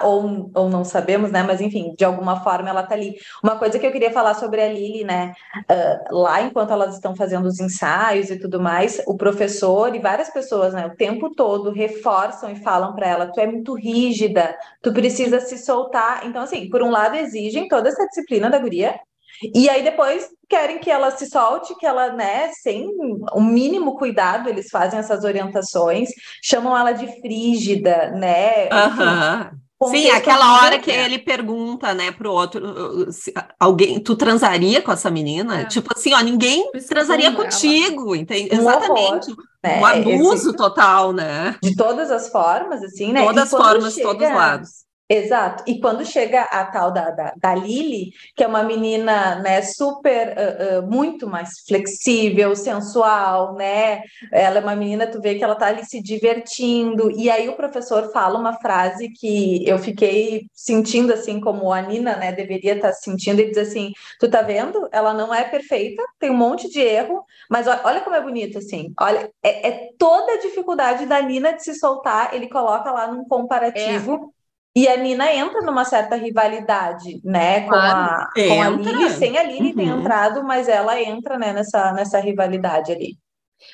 ou, 0.04 0.52
ou 0.56 0.70
não 0.70 0.84
sabemos, 0.84 1.32
né? 1.32 1.44
Mas 1.44 1.62
enfim, 1.62 1.94
de 1.98 2.06
alguma 2.06 2.42
forma 2.44 2.70
ela 2.70 2.84
tá 2.84 2.96
ali. 2.96 3.16
Uma 3.44 3.58
coisa 3.58 3.78
que 3.78 3.86
eu 3.86 3.92
queria 3.92 4.12
falar 4.12 4.34
sobre 4.34 4.62
a 4.62 4.72
Lili, 4.72 5.04
né? 5.04 5.34
Ah, 5.68 6.00
lá 6.12 6.42
enquanto 6.42 6.72
elas 6.72 6.96
estão 6.96 7.16
fazendo 7.16 7.46
os 7.46 7.60
ensaios 7.60 8.30
e 8.30 8.40
tudo 8.40 8.60
mais, 8.62 9.02
o 9.08 9.16
professor 9.18 9.94
e 9.96 10.00
várias 10.00 10.30
pessoas, 10.30 10.74
né? 10.74 10.86
O 10.88 10.96
tempo 10.96 11.34
todo 11.36 11.72
reforçam 11.72 12.50
e 12.52 12.56
falam 12.56 12.96
para 12.96 13.08
ela: 13.08 13.32
tu 13.32 13.40
é 13.40 13.48
muito 13.48 13.74
rígida, 13.76 14.58
tu 14.82 14.94
precisa 14.94 15.40
se 15.40 15.58
soltar. 15.58 16.26
Então, 16.26 16.42
assim, 16.44 16.70
por 16.70 16.82
um 16.82 16.90
lado, 16.90 17.16
exigem 17.16 17.68
toda 17.68 17.90
essa 17.90 18.06
disciplina 18.08 18.50
da 18.50 18.60
guria, 18.60 19.00
e 19.54 19.70
aí 19.70 19.84
depois 19.84 20.28
querem 20.50 20.80
que 20.80 20.90
ela 20.90 21.12
se 21.12 21.28
solte, 21.28 21.76
que 21.76 21.86
ela, 21.86 22.12
né, 22.14 22.50
sem 22.62 22.88
o 23.34 23.40
mínimo 23.42 23.98
cuidado, 23.98 24.50
eles 24.50 24.68
fazem 24.70 25.00
essas 25.00 25.24
orientações, 25.24 26.10
chamam 26.44 26.76
ela 26.78 26.92
de 26.92 27.06
frígida, 27.22 28.12
né? 28.12 28.68
Aham. 28.72 29.52
Sim, 29.92 30.10
aquela 30.10 30.62
hora 30.62 30.78
que 30.78 30.92
ele 30.92 31.18
pergunta, 31.18 31.94
né, 31.94 32.12
pro 32.12 32.34
outro, 32.34 33.10
se 33.14 33.34
alguém, 33.58 33.98
tu 34.04 34.14
transaria 34.14 34.82
com 34.82 34.92
essa 34.92 35.10
menina? 35.10 35.62
É. 35.62 35.66
Tipo 35.66 35.88
assim, 35.96 36.14
ó, 36.14 36.20
ninguém 36.20 36.70
transaria 36.86 37.32
contigo, 37.32 38.14
entende? 38.14 38.54
Um 38.54 38.60
Exatamente. 38.60 39.34
né? 39.64 39.80
Um 39.80 39.86
abuso 39.86 40.50
Esse- 40.50 40.58
total, 40.58 41.14
né? 41.14 41.56
de 41.64 41.78
todas 41.78 42.12
as 42.12 42.28
formas, 42.30 42.84
assim, 42.84 43.14
né? 43.14 43.24
Todas 43.24 43.44
as 43.46 43.50
formas, 43.52 43.94
chega- 43.94 44.08
todos 44.10 44.28
os 44.28 44.36
lados. 44.36 44.70
Exato. 45.12 45.64
E 45.66 45.80
quando 45.80 46.06
chega 46.06 46.44
a 46.44 46.66
tal 46.66 46.94
da, 46.94 47.10
da, 47.10 47.34
da 47.36 47.56
que 48.36 48.44
é 48.44 48.48
uma 48.48 48.62
menina 48.62 49.40
né, 49.40 49.60
super, 49.64 50.36
uh, 50.38 50.80
uh, 50.80 50.88
muito 50.88 51.28
mais 51.28 51.62
flexível, 51.68 52.56
sensual, 52.56 53.56
né? 53.56 54.04
Ela 54.32 54.60
é 54.60 54.62
uma 54.62 54.76
menina, 54.76 55.08
tu 55.08 55.20
vê 55.20 55.34
que 55.34 55.44
ela 55.44 55.56
tá 55.56 55.66
ali 55.66 55.84
se 55.84 56.00
divertindo. 56.00 57.10
E 57.18 57.28
aí 57.28 57.50
o 57.50 57.56
professor 57.56 58.12
fala 58.12 58.38
uma 58.38 58.60
frase 58.60 59.10
que 59.10 59.68
eu 59.68 59.80
fiquei 59.80 60.46
sentindo 60.54 61.12
assim, 61.12 61.40
como 61.40 61.74
a 61.74 61.82
Nina, 61.82 62.16
né, 62.16 62.32
deveria 62.32 62.76
estar 62.76 62.90
tá 62.90 62.94
sentindo, 62.94 63.42
e 63.42 63.50
diz 63.50 63.58
assim: 63.58 63.92
tu 64.20 64.30
tá 64.30 64.44
vendo? 64.44 64.88
Ela 64.92 65.12
não 65.12 65.34
é 65.34 65.44
perfeita, 65.44 66.04
tem 66.20 66.30
um 66.30 66.38
monte 66.38 66.70
de 66.70 66.82
erro, 66.82 67.26
mas 67.50 67.66
olha 67.66 68.02
como 68.02 68.16
é 68.16 68.22
bonito, 68.22 68.60
assim. 68.60 68.94
Olha, 69.00 69.32
é, 69.42 69.70
é 69.70 69.90
toda 69.98 70.34
a 70.34 70.40
dificuldade 70.40 71.08
da 71.08 71.20
Nina 71.20 71.54
de 71.54 71.64
se 71.64 71.74
soltar, 71.74 72.36
ele 72.36 72.48
coloca 72.48 72.92
lá 72.92 73.12
num 73.12 73.26
comparativo. 73.26 74.32
É 74.36 74.39
e 74.76 74.88
a 74.88 74.98
Nina 74.98 75.34
entra 75.34 75.62
numa 75.62 75.84
certa 75.84 76.16
rivalidade, 76.16 77.20
né, 77.24 77.62
com, 77.62 77.76
a, 77.76 78.30
com 78.36 78.62
a 78.62 78.70
Lili, 78.70 79.10
sem 79.12 79.38
a 79.38 79.44
Lili 79.44 79.70
uhum. 79.70 79.76
ter 79.76 79.84
entrado, 79.84 80.44
mas 80.44 80.68
ela 80.68 81.02
entra, 81.02 81.38
né, 81.38 81.54
nessa, 81.54 81.92
nessa 81.94 82.20
rivalidade 82.20 82.92
ali. 82.92 83.18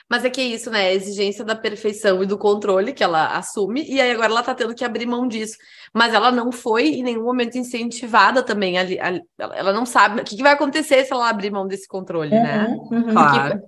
Mas 0.10 0.26
é 0.26 0.30
que 0.30 0.42
é 0.42 0.46
isso, 0.46 0.72
né? 0.72 0.88
A 0.88 0.94
exigência 0.94 1.46
da 1.46 1.56
perfeição 1.56 2.24
e 2.24 2.26
do 2.26 2.40
controle 2.40 2.92
que 2.92 3.04
ela 3.04 3.38
assume, 3.38 3.84
e 3.88 4.02
aí 4.02 4.12
agora 4.12 4.32
ela 4.32 4.44
tá 4.44 4.56
tendo 4.56 4.74
que 4.74 4.84
abrir 4.84 5.06
mão 5.06 5.28
disso. 5.28 5.58
Mas 5.94 6.14
ela 6.14 6.32
não 6.32 6.52
foi 6.52 6.88
em 6.88 7.04
nenhum 7.04 7.24
momento 7.24 7.58
incentivada 7.58 8.42
também. 8.42 8.78
Ali, 8.78 9.00
ali 9.00 9.22
ela 9.38 9.72
não 9.72 9.86
sabe 9.86 10.22
o 10.22 10.24
que, 10.24 10.36
que, 10.36 10.44
vai 10.44 10.54
acontecer 10.54 11.06
se 11.06 11.14
ela 11.14 11.30
abrir 11.30 11.52
mão 11.52 11.68
desse 11.68 11.88
controle, 11.88 12.32
né? 12.32 12.66
uhum, 12.68 12.90
né? 12.90 12.98
Uhum. 12.98 13.12
Claro. 13.12 13.62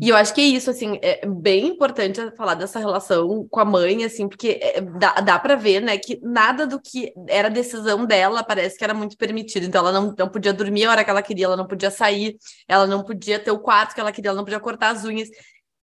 E 0.00 0.08
eu 0.10 0.16
acho 0.16 0.32
que 0.32 0.40
é 0.40 0.44
isso, 0.44 0.70
assim, 0.70 0.96
é 1.02 1.26
bem 1.26 1.66
importante 1.66 2.20
falar 2.36 2.54
dessa 2.54 2.78
relação 2.78 3.48
com 3.50 3.60
a 3.60 3.64
mãe, 3.64 4.04
assim, 4.04 4.28
porque 4.28 4.60
é, 4.62 4.80
dá, 4.80 5.14
dá 5.14 5.38
para 5.40 5.56
ver, 5.56 5.80
né, 5.80 5.98
que 5.98 6.20
nada 6.22 6.66
do 6.66 6.80
que 6.80 7.12
era 7.28 7.50
decisão 7.50 8.06
dela 8.06 8.44
parece 8.44 8.78
que 8.78 8.84
era 8.84 8.94
muito 8.94 9.16
permitido. 9.16 9.66
Então, 9.66 9.80
ela 9.80 9.92
não, 9.92 10.14
não 10.16 10.28
podia 10.28 10.52
dormir 10.52 10.84
a 10.84 10.92
hora 10.92 11.04
que 11.04 11.10
ela 11.10 11.22
queria, 11.22 11.46
ela 11.46 11.56
não 11.56 11.66
podia 11.66 11.90
sair, 11.90 12.36
ela 12.68 12.86
não 12.86 13.02
podia 13.02 13.40
ter 13.40 13.50
o 13.50 13.58
quarto 13.58 13.92
que 13.92 14.00
ela 14.00 14.12
queria, 14.12 14.28
ela 14.28 14.36
não 14.36 14.44
podia 14.44 14.60
cortar 14.60 14.90
as 14.90 15.04
unhas. 15.04 15.28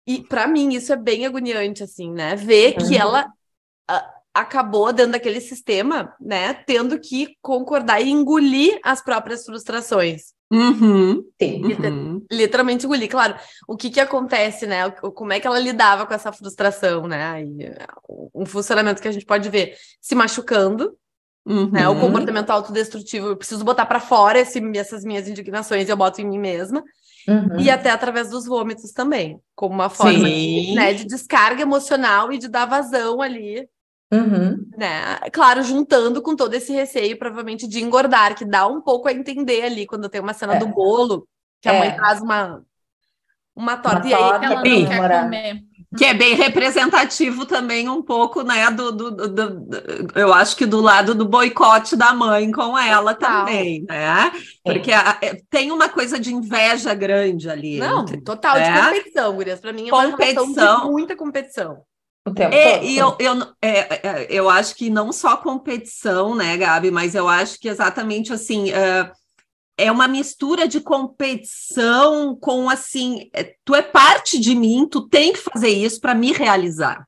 E 0.05 0.23
para 0.23 0.47
mim, 0.49 0.75
isso 0.75 0.93
é 0.93 0.97
bem 0.97 1.25
agoniante, 1.25 1.85
assim, 1.85 2.11
né, 2.11 2.35
ver 2.35 2.77
uhum. 2.81 2.89
que 2.89 2.97
ela. 2.97 3.29
A, 3.87 4.20
acabou 4.35 4.93
dentro 4.93 5.13
daquele 5.13 5.41
sistema, 5.41 6.15
né, 6.21 6.55
tendo 6.55 6.99
que 6.99 7.37
concordar 7.43 8.01
e 8.01 8.11
engolir 8.11 8.79
as 8.83 9.03
próprias 9.03 9.45
frustrações. 9.45 10.33
Uhum, 10.53 11.25
Sim. 11.41 11.63
Uhum. 11.65 12.27
Literalmente 12.31 12.85
engolir. 12.85 13.09
Claro, 13.09 13.37
o 13.69 13.77
que 13.77 13.89
que 13.89 14.01
acontece, 14.01 14.67
né? 14.67 14.91
Como 14.91 15.33
é 15.33 15.39
que 15.39 15.47
ela 15.47 15.61
lidava 15.61 16.05
com 16.07 16.13
essa 16.13 16.33
frustração, 16.33 17.07
né? 17.07 17.45
E, 17.45 17.73
um 18.35 18.45
funcionamento 18.45 19.01
que 19.01 19.07
a 19.07 19.13
gente 19.13 19.25
pode 19.25 19.49
ver 19.49 19.77
se 20.01 20.13
machucando, 20.17 20.97
uhum. 21.47 21.71
né? 21.71 21.89
O 21.89 21.93
uhum. 21.93 22.01
comportamento 22.01 22.51
autodestrutivo, 22.51 23.29
eu 23.29 23.37
preciso 23.37 23.65
botar 23.65 23.87
para 23.87 24.01
fora 24.01 24.41
esse, 24.41 24.61
essas 24.77 25.05
minhas 25.05 25.29
indignações 25.29 25.87
e 25.87 25.93
eu 25.93 25.97
boto 25.97 26.21
em 26.21 26.29
mim 26.29 26.39
mesma. 26.39 26.83
Uhum. 27.29 27.61
E 27.61 27.71
até 27.71 27.91
através 27.91 28.31
dos 28.31 28.47
vômitos 28.47 28.91
também, 28.91 29.39
como 29.55 29.75
uma 29.75 29.89
forma 29.89 30.29
de, 30.29 30.75
né, 30.75 30.95
de 30.95 31.05
descarga 31.05 31.63
emocional 31.63 32.33
e 32.33 32.39
de 32.39 32.49
dar 32.49 32.67
vazão 32.67 33.23
ali 33.23 33.69
Uhum. 34.13 34.69
Né? 34.77 35.19
Claro, 35.33 35.63
juntando 35.63 36.21
com 36.21 36.35
todo 36.35 36.53
esse 36.55 36.73
receio, 36.73 37.19
provavelmente, 37.19 37.69
de 37.69 37.83
engordar, 37.83 38.35
que 38.35 38.45
dá 38.45 38.67
um 38.67 38.81
pouco 38.81 39.09
a 39.09 39.13
entender 39.13 39.63
ali 39.63 39.87
quando 39.87 40.09
tem 40.09 40.21
uma 40.21 40.35
cena 40.35 40.55
é. 40.55 40.59
do 40.59 40.67
bolo, 40.67 41.27
que 41.61 41.69
a 41.69 41.75
mãe 41.75 41.89
é. 41.89 41.93
traz 41.93 42.21
uma, 42.21 42.61
uma 43.55 43.77
torta, 43.77 44.01
uma 44.01 44.09
e 44.09 44.15
aí 44.15 44.21
ela 44.21 44.39
não 44.39 44.63
quer 44.63 45.23
comer. 45.23 45.71
Que 45.97 46.05
é 46.05 46.15
bem 46.15 46.35
representativo 46.37 47.45
também 47.45 47.89
um 47.89 48.01
pouco, 48.01 48.43
né, 48.43 48.71
do, 48.71 48.93
do, 48.93 49.11
do, 49.11 49.29
do, 49.29 50.07
eu 50.15 50.33
acho 50.33 50.55
que 50.57 50.65
do 50.65 50.81
lado 50.81 51.17
do 51.17 51.29
boicote 51.29 51.97
da 51.97 52.15
mãe 52.15 52.49
com 52.53 52.79
ela 52.79 53.13
total. 53.13 53.45
também, 53.45 53.85
né? 53.89 54.31
Porque 54.63 54.93
a, 54.93 55.19
é, 55.21 55.41
tem 55.51 55.73
uma 55.73 55.89
coisa 55.89 56.21
de 56.21 56.33
inveja 56.33 56.95
grande 56.95 57.51
ali. 57.51 57.79
Não, 57.79 58.03
entre, 58.03 58.21
total, 58.21 58.55
de 58.55 58.71
né? 58.71 58.87
competição, 58.87 59.35
Gurias. 59.35 59.61
Para 59.61 59.73
mim 59.73 59.89
é 59.89 59.93
uma 59.93 60.11
competição. 60.13 60.81
de 60.83 60.91
muita 60.93 61.17
competição. 61.17 61.83
O 62.31 62.35
tempo 62.35 62.55
é, 62.55 62.79
todo. 62.79 62.87
E 62.87 62.99
eu, 62.99 63.17
eu, 63.19 63.47
é, 63.61 63.79
é, 63.79 64.27
eu 64.31 64.49
acho 64.49 64.75
que 64.75 64.89
não 64.91 65.13
só 65.13 65.37
competição, 65.37 66.35
né, 66.35 66.57
Gabi, 66.57 66.91
mas 66.91 67.15
eu 67.15 67.29
acho 67.29 67.59
que 67.59 67.69
exatamente 67.69 68.33
assim. 68.33 68.71
Uh, 68.71 69.21
é 69.81 69.91
uma 69.91 70.07
mistura 70.07 70.69
de 70.69 70.79
competição 70.79 72.37
com 72.37 72.69
assim, 72.69 73.31
é, 73.33 73.55
tu 73.65 73.75
é 73.75 73.81
parte 73.81 74.39
de 74.39 74.55
mim, 74.55 74.87
tu 74.87 75.09
tem 75.09 75.33
que 75.33 75.39
fazer 75.39 75.71
isso 75.71 75.99
para 76.01 76.15
me 76.15 76.33
realizar. 76.33 77.07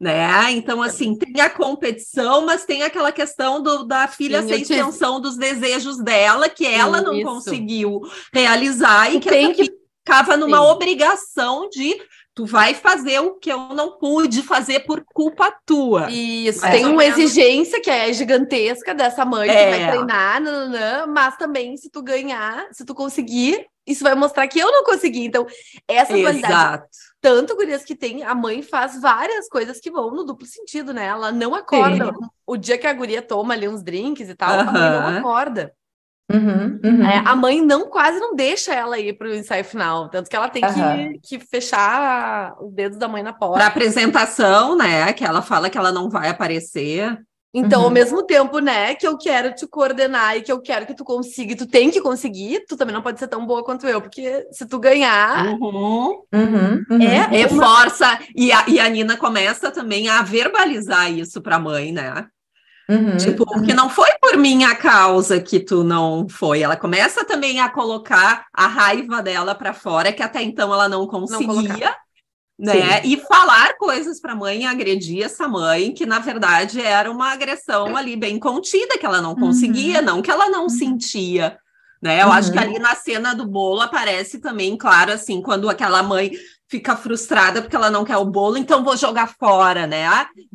Né? 0.00 0.50
Então, 0.50 0.82
assim, 0.82 1.14
tem 1.14 1.40
a 1.40 1.48
competição, 1.48 2.44
mas 2.44 2.64
tem 2.64 2.82
aquela 2.82 3.12
questão 3.12 3.62
do, 3.62 3.84
da 3.84 4.08
filha 4.08 4.42
Sim, 4.42 4.48
ser 4.48 4.60
extensão 4.62 5.20
te... 5.20 5.22
dos 5.22 5.36
desejos 5.36 5.98
dela, 5.98 6.48
que 6.48 6.66
ela 6.66 6.98
Sim, 6.98 7.04
não 7.04 7.14
isso. 7.14 7.24
conseguiu 7.24 8.00
realizar 8.34 9.12
e, 9.12 9.18
e 9.18 9.20
que 9.20 9.28
essa 9.28 9.54
que... 9.54 9.72
ficava 10.04 10.36
numa 10.36 10.58
Sim. 10.58 10.64
obrigação 10.64 11.68
de 11.68 11.96
tu 12.34 12.46
vai 12.46 12.74
fazer 12.74 13.20
o 13.20 13.34
que 13.34 13.50
eu 13.50 13.58
não 13.74 13.98
pude 13.98 14.42
fazer 14.42 14.80
por 14.80 15.04
culpa 15.04 15.54
tua. 15.66 16.10
Isso, 16.10 16.62
tem 16.62 16.86
uma 16.86 17.04
exigência 17.04 17.80
que 17.80 17.90
é 17.90 18.12
gigantesca 18.12 18.94
dessa 18.94 19.24
mãe 19.24 19.48
é. 19.48 19.64
que 19.64 19.70
vai 19.70 19.90
treinar, 19.90 20.40
nananã, 20.40 21.06
mas 21.06 21.36
também 21.36 21.76
se 21.76 21.90
tu 21.90 22.02
ganhar, 22.02 22.68
se 22.72 22.84
tu 22.84 22.94
conseguir, 22.94 23.66
isso 23.86 24.02
vai 24.02 24.14
mostrar 24.14 24.46
que 24.48 24.58
eu 24.58 24.70
não 24.70 24.84
consegui. 24.84 25.24
Então, 25.24 25.46
essa 25.86 26.16
dualidade. 26.16 26.84
Tanto, 27.20 27.54
gurias, 27.54 27.84
que 27.84 27.94
tem, 27.94 28.22
a 28.24 28.34
mãe 28.34 28.62
faz 28.62 29.00
várias 29.00 29.48
coisas 29.48 29.78
que 29.78 29.90
vão 29.90 30.10
no 30.10 30.24
duplo 30.24 30.46
sentido, 30.46 30.92
né? 30.92 31.06
Ela 31.06 31.30
não 31.30 31.54
acorda. 31.54 32.06
Sim. 32.06 32.28
O 32.46 32.56
dia 32.56 32.78
que 32.78 32.86
a 32.86 32.92
guria 32.92 33.22
toma 33.22 33.54
ali 33.54 33.68
uns 33.68 33.82
drinks 33.82 34.28
e 34.28 34.34
tal, 34.34 34.54
uhum. 34.54 34.60
a 34.60 34.72
mãe 34.72 34.90
não 34.90 35.18
acorda. 35.18 35.72
Uhum, 36.32 36.80
uhum. 36.82 37.06
É, 37.06 37.22
a 37.24 37.36
mãe 37.36 37.60
não 37.60 37.88
quase 37.88 38.18
não 38.18 38.34
deixa 38.34 38.72
ela 38.72 38.98
ir 38.98 39.12
para 39.18 39.28
o 39.28 39.34
ensaio 39.34 39.64
final, 39.64 40.08
tanto 40.08 40.30
que 40.30 40.36
ela 40.36 40.48
tem 40.48 40.64
uhum. 40.64 41.12
que, 41.20 41.38
que 41.38 41.46
fechar 41.46 42.54
os 42.60 42.72
dedos 42.72 42.98
da 42.98 43.06
mãe 43.06 43.22
na 43.22 43.32
porta. 43.32 43.58
Para 43.58 43.66
apresentação, 43.66 44.76
né? 44.76 45.12
Que 45.12 45.24
ela 45.24 45.42
fala 45.42 45.68
que 45.68 45.76
ela 45.76 45.92
não 45.92 46.08
vai 46.08 46.28
aparecer. 46.28 47.18
Então, 47.54 47.82
ao 47.82 47.88
uhum. 47.88 47.92
mesmo 47.92 48.22
tempo, 48.22 48.60
né, 48.60 48.94
que 48.94 49.06
eu 49.06 49.18
quero 49.18 49.54
te 49.54 49.66
coordenar 49.66 50.38
e 50.38 50.42
que 50.42 50.50
eu 50.50 50.58
quero 50.58 50.86
que 50.86 50.94
tu 50.94 51.04
consiga, 51.04 51.52
e 51.52 51.56
tu 51.56 51.66
tem 51.66 51.90
que 51.90 52.00
conseguir, 52.00 52.64
tu 52.66 52.78
também 52.78 52.94
não 52.94 53.02
pode 53.02 53.18
ser 53.18 53.28
tão 53.28 53.44
boa 53.44 53.62
quanto 53.62 53.86
eu, 53.86 54.00
porque 54.00 54.46
se 54.50 54.64
tu 54.64 54.78
ganhar, 54.78 55.48
uhum. 55.60 56.22
Uhum. 56.32 57.02
é 57.02 57.26
reforça 57.26 58.06
uma... 58.06 58.18
e 58.34 58.50
a, 58.50 58.64
e 58.66 58.80
a 58.80 58.88
Nina 58.88 59.18
começa 59.18 59.70
também 59.70 60.08
a 60.08 60.22
verbalizar 60.22 61.12
isso 61.12 61.42
para 61.42 61.56
a 61.56 61.60
mãe, 61.60 61.92
né? 61.92 62.26
Uhum, 62.88 63.16
tipo, 63.16 63.44
uhum. 63.48 63.62
que 63.62 63.72
não 63.72 63.88
foi 63.88 64.10
por 64.20 64.36
minha 64.36 64.74
causa 64.74 65.40
que 65.40 65.60
tu 65.60 65.84
não 65.84 66.28
foi. 66.28 66.62
Ela 66.62 66.76
começa 66.76 67.24
também 67.24 67.60
a 67.60 67.68
colocar 67.68 68.46
a 68.52 68.66
raiva 68.66 69.22
dela 69.22 69.54
para 69.54 69.72
fora, 69.72 70.12
que 70.12 70.22
até 70.22 70.42
então 70.42 70.72
ela 70.72 70.88
não 70.88 71.06
conseguia. 71.06 71.90
Não 71.90 72.02
né? 72.58 73.02
Sim. 73.02 73.08
E 73.08 73.16
falar 73.16 73.76
coisas 73.76 74.20
para 74.20 74.32
a 74.32 74.36
mãe, 74.36 74.66
agredir 74.66 75.24
essa 75.24 75.48
mãe, 75.48 75.92
que 75.92 76.06
na 76.06 76.18
verdade 76.18 76.80
era 76.80 77.10
uma 77.10 77.32
agressão 77.32 77.96
ali 77.96 78.14
bem 78.16 78.38
contida, 78.38 78.98
que 78.98 79.06
ela 79.06 79.20
não 79.20 79.34
conseguia, 79.34 79.98
uhum. 79.98 80.04
não 80.04 80.22
que 80.22 80.30
ela 80.30 80.48
não 80.48 80.64
uhum. 80.64 80.68
sentia. 80.68 81.58
Né? 82.00 82.22
Eu 82.22 82.26
uhum. 82.26 82.32
acho 82.32 82.52
que 82.52 82.58
uhum. 82.58 82.64
ali 82.64 82.78
na 82.78 82.94
cena 82.94 83.34
do 83.34 83.46
bolo 83.46 83.80
aparece 83.80 84.38
também, 84.38 84.76
claro, 84.76 85.12
assim, 85.12 85.40
quando 85.40 85.68
aquela 85.68 86.02
mãe 86.02 86.32
fica 86.72 86.96
frustrada 86.96 87.60
porque 87.60 87.76
ela 87.76 87.90
não 87.90 88.02
quer 88.02 88.16
o 88.16 88.24
bolo, 88.24 88.56
então 88.56 88.82
vou 88.82 88.96
jogar 88.96 89.26
fora, 89.26 89.86
né? 89.86 90.06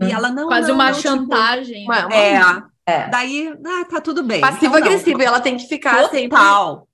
E 0.02 0.06
hum. 0.06 0.10
ela 0.10 0.32
não. 0.32 0.48
Quase 0.48 0.70
não, 0.70 0.76
uma 0.76 0.86
não, 0.86 0.94
tipo, 0.94 1.08
chantagem. 1.08 1.82
Tipo, 1.82 1.94
é, 2.12 2.64
é. 2.88 3.08
Daí, 3.08 3.54
ah, 3.64 3.86
tá 3.86 4.02
tudo 4.02 4.24
bem. 4.24 4.42
Passivo-agressivo, 4.42 5.22
então, 5.22 5.28
ela 5.28 5.40
tem 5.40 5.56
que 5.56 5.68
ficar 5.68 5.92
Total. 5.92 6.10
sempre. 6.10 6.88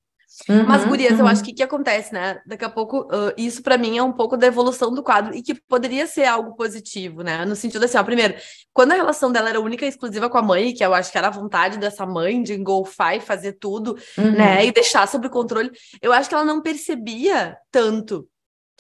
Uhum, 0.50 0.66
Mas, 0.68 0.84
gurias, 0.84 1.14
uhum. 1.14 1.20
eu 1.20 1.28
acho 1.28 1.44
que 1.44 1.52
o 1.52 1.56
que 1.56 1.62
acontece, 1.62 2.12
né? 2.12 2.42
Daqui 2.46 2.66
a 2.66 2.70
pouco, 2.70 3.02
uh, 3.02 3.32
isso 3.38 3.62
para 3.62 3.78
mim 3.78 4.00
é 4.00 4.04
um 4.04 4.12
pouco 4.12 4.36
da 4.36 4.48
evolução 4.48 4.92
do 4.92 5.04
quadro 5.04 5.34
e 5.34 5.44
que 5.44 5.54
poderia 5.54 6.08
ser 6.08 6.26
algo 6.26 6.56
positivo, 6.56 7.22
né? 7.22 7.46
No 7.46 7.56
sentido 7.56 7.86
assim, 7.86 8.00
ó, 8.00 8.04
primeiro, 8.04 8.34
quando 8.74 8.94
a 8.94 8.96
relação 8.96 9.32
dela 9.32 9.50
era 9.50 9.62
única 9.62 9.86
e 9.86 9.90
exclusiva 9.90 10.30
com 10.32 10.38
a 10.40 10.42
mãe, 10.42 10.74
que 10.74 10.84
eu 10.84 10.94
acho 10.94 11.12
que 11.12 11.18
era 11.20 11.28
a 11.28 11.32
vontade 11.32 11.78
dessa 11.78 12.04
mãe 12.06 12.42
de 12.42 12.54
engolfar 12.54 13.16
e 13.16 13.22
fazer 13.22 13.54
tudo, 13.54 13.96
uhum. 14.18 14.32
né? 14.32 14.66
E 14.66 14.72
deixar 14.72 15.08
sob 15.08 15.30
controle, 15.30 15.72
eu 16.02 16.12
acho 16.12 16.28
que 16.28 16.34
ela 16.34 16.44
não 16.44 16.62
percebia 16.62 17.56
tanto 17.72 18.28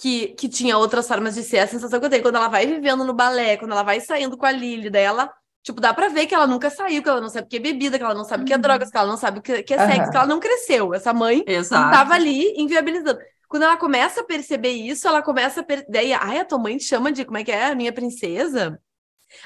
que, 0.03 0.27
que 0.33 0.49
tinha 0.49 0.77
outras 0.77 1.07
formas 1.07 1.33
de 1.33 1.43
ser. 1.43 1.59
A 1.59 1.67
sensação 1.67 1.97
que 1.97 2.05
eu 2.05 2.09
tenho 2.09 2.21
quando 2.21 2.35
ela 2.35 2.49
vai 2.49 2.67
vivendo 2.67 3.05
no 3.05 3.13
balé, 3.13 3.55
quando 3.55 3.71
ela 3.71 3.83
vai 3.83 4.01
saindo 4.01 4.35
com 4.35 4.45
a 4.45 4.51
Lily, 4.51 4.89
daí 4.89 5.03
ela, 5.03 5.31
tipo, 5.63 5.79
dá 5.79 5.93
pra 5.93 6.09
ver 6.09 6.25
que 6.25 6.35
ela 6.35 6.45
nunca 6.45 6.69
saiu, 6.69 7.01
que 7.01 7.07
ela 7.07 7.21
não 7.21 7.29
sabe 7.29 7.47
o 7.47 7.49
que 7.49 7.55
é 7.55 7.59
bebida, 7.61 7.97
que 7.97 8.03
ela 8.03 8.13
não 8.13 8.25
sabe 8.25 8.43
o 8.43 8.45
que 8.45 8.51
é 8.51 8.57
uhum. 8.57 8.61
drogas, 8.61 8.91
que 8.91 8.97
ela 8.97 9.07
não 9.07 9.15
sabe 9.15 9.39
o 9.39 9.41
que 9.41 9.53
é 9.53 9.63
sexo, 9.63 10.01
uhum. 10.01 10.09
que 10.11 10.17
ela 10.17 10.25
não 10.25 10.41
cresceu. 10.41 10.93
Essa 10.93 11.13
mãe 11.13 11.41
Exato. 11.47 11.89
tava 11.89 12.15
ali 12.15 12.53
inviabilizando. 12.57 13.17
Quando 13.47 13.63
ela 13.63 13.77
começa 13.77 14.19
a 14.19 14.25
perceber 14.25 14.71
isso, 14.71 15.07
ela 15.07 15.21
começa 15.21 15.61
a. 15.61 15.63
Per... 15.63 15.85
Daí, 15.87 16.11
ai, 16.11 16.39
a 16.39 16.43
tua 16.43 16.59
mãe 16.59 16.75
te 16.75 16.83
chama 16.83 17.09
de 17.09 17.23
como 17.23 17.37
é 17.37 17.45
que 17.45 17.51
é? 17.53 17.67
A 17.67 17.75
minha 17.75 17.93
princesa? 17.93 18.77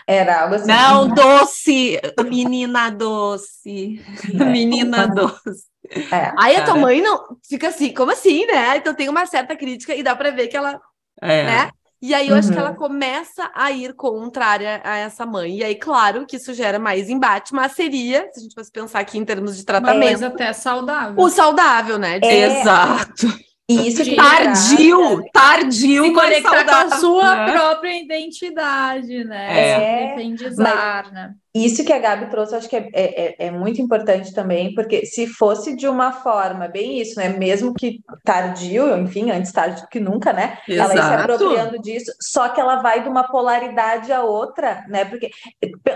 Era 0.07 0.41
algo 0.41 0.55
assim. 0.55 0.67
Não, 0.67 1.07
doce, 1.07 2.01
menina 2.25 2.89
doce, 2.89 4.01
é. 4.33 4.43
menina 4.43 5.07
doce. 5.07 5.67
É, 5.89 6.31
Aí 6.39 6.55
a 6.55 6.63
tua 6.63 6.75
mãe 6.75 7.01
não 7.01 7.37
fica 7.47 7.69
assim, 7.69 7.93
como 7.93 8.11
assim, 8.11 8.45
né? 8.45 8.77
Então 8.77 8.93
tem 8.93 9.09
uma 9.09 9.25
certa 9.25 9.55
crítica 9.55 9.95
e 9.95 10.03
dá 10.03 10.15
para 10.15 10.31
ver 10.31 10.47
que 10.47 10.57
ela, 10.57 10.79
é. 11.21 11.43
né? 11.43 11.69
E 11.99 12.13
aí 12.13 12.27
eu 12.27 12.33
uhum. 12.33 12.39
acho 12.39 12.51
que 12.51 12.57
ela 12.57 12.69
uhum. 12.69 12.75
começa 12.75 13.49
a 13.55 13.71
ir 13.71 13.93
contrária 13.93 14.81
a 14.83 14.97
essa 14.97 15.25
mãe. 15.25 15.57
E 15.57 15.63
aí, 15.63 15.75
claro 15.75 16.27
que 16.27 16.35
isso 16.35 16.53
gera 16.53 16.77
mais 16.77 17.09
embate, 17.09 17.53
mas 17.53 17.71
seria, 17.71 18.29
se 18.31 18.39
a 18.39 18.43
gente 18.43 18.53
fosse 18.53 18.71
pensar 18.71 18.99
aqui 18.99 19.17
em 19.17 19.25
termos 19.25 19.57
de 19.57 19.65
tratamento. 19.65 20.11
Mas 20.11 20.23
até 20.23 20.53
saudável. 20.53 21.15
O 21.17 21.29
saudável, 21.29 21.97
né? 21.97 22.19
É... 22.21 22.59
Exato. 22.61 23.27
E 23.69 23.89
isso 23.89 24.01
que 24.01 24.15
tardio, 24.15 25.25
tardio, 25.33 26.05
se 26.05 26.13
conectar 26.13 26.63
com 26.63 26.71
a 26.71 26.97
sua 26.99 27.35
né? 27.35 27.51
própria 27.51 28.01
identidade, 28.01 29.25
né? 29.25 29.71
É, 29.71 30.07
Defendizar, 30.07 31.11
né? 31.11 31.33
Isso 31.65 31.83
que 31.85 31.93
a 31.93 31.99
Gabi 31.99 32.29
trouxe, 32.29 32.55
acho 32.55 32.69
que 32.69 32.75
é, 32.75 32.89
é, 32.93 33.25
é, 33.25 33.35
é, 33.47 33.51
muito 33.51 33.81
importante 33.81 34.33
também, 34.33 34.73
porque 34.73 35.05
se 35.05 35.27
fosse 35.27 35.75
de 35.75 35.87
uma 35.87 36.11
forma, 36.11 36.67
bem 36.67 36.99
isso, 36.99 37.19
né? 37.19 37.29
Mesmo 37.29 37.73
que 37.73 37.99
tardio, 38.23 38.97
enfim, 38.97 39.31
antes 39.31 39.51
tarde 39.51 39.81
do 39.81 39.87
que 39.87 39.99
nunca, 39.99 40.33
né? 40.33 40.57
Exato. 40.67 40.91
Ela 40.91 40.95
ia 40.95 41.07
se 41.07 41.21
apropriando 41.21 41.81
disso, 41.81 42.11
só 42.21 42.49
que 42.49 42.59
ela 42.59 42.81
vai 42.81 43.01
de 43.01 43.09
uma 43.09 43.23
polaridade 43.23 44.11
a 44.11 44.23
outra, 44.23 44.85
né? 44.87 45.05
Porque 45.05 45.29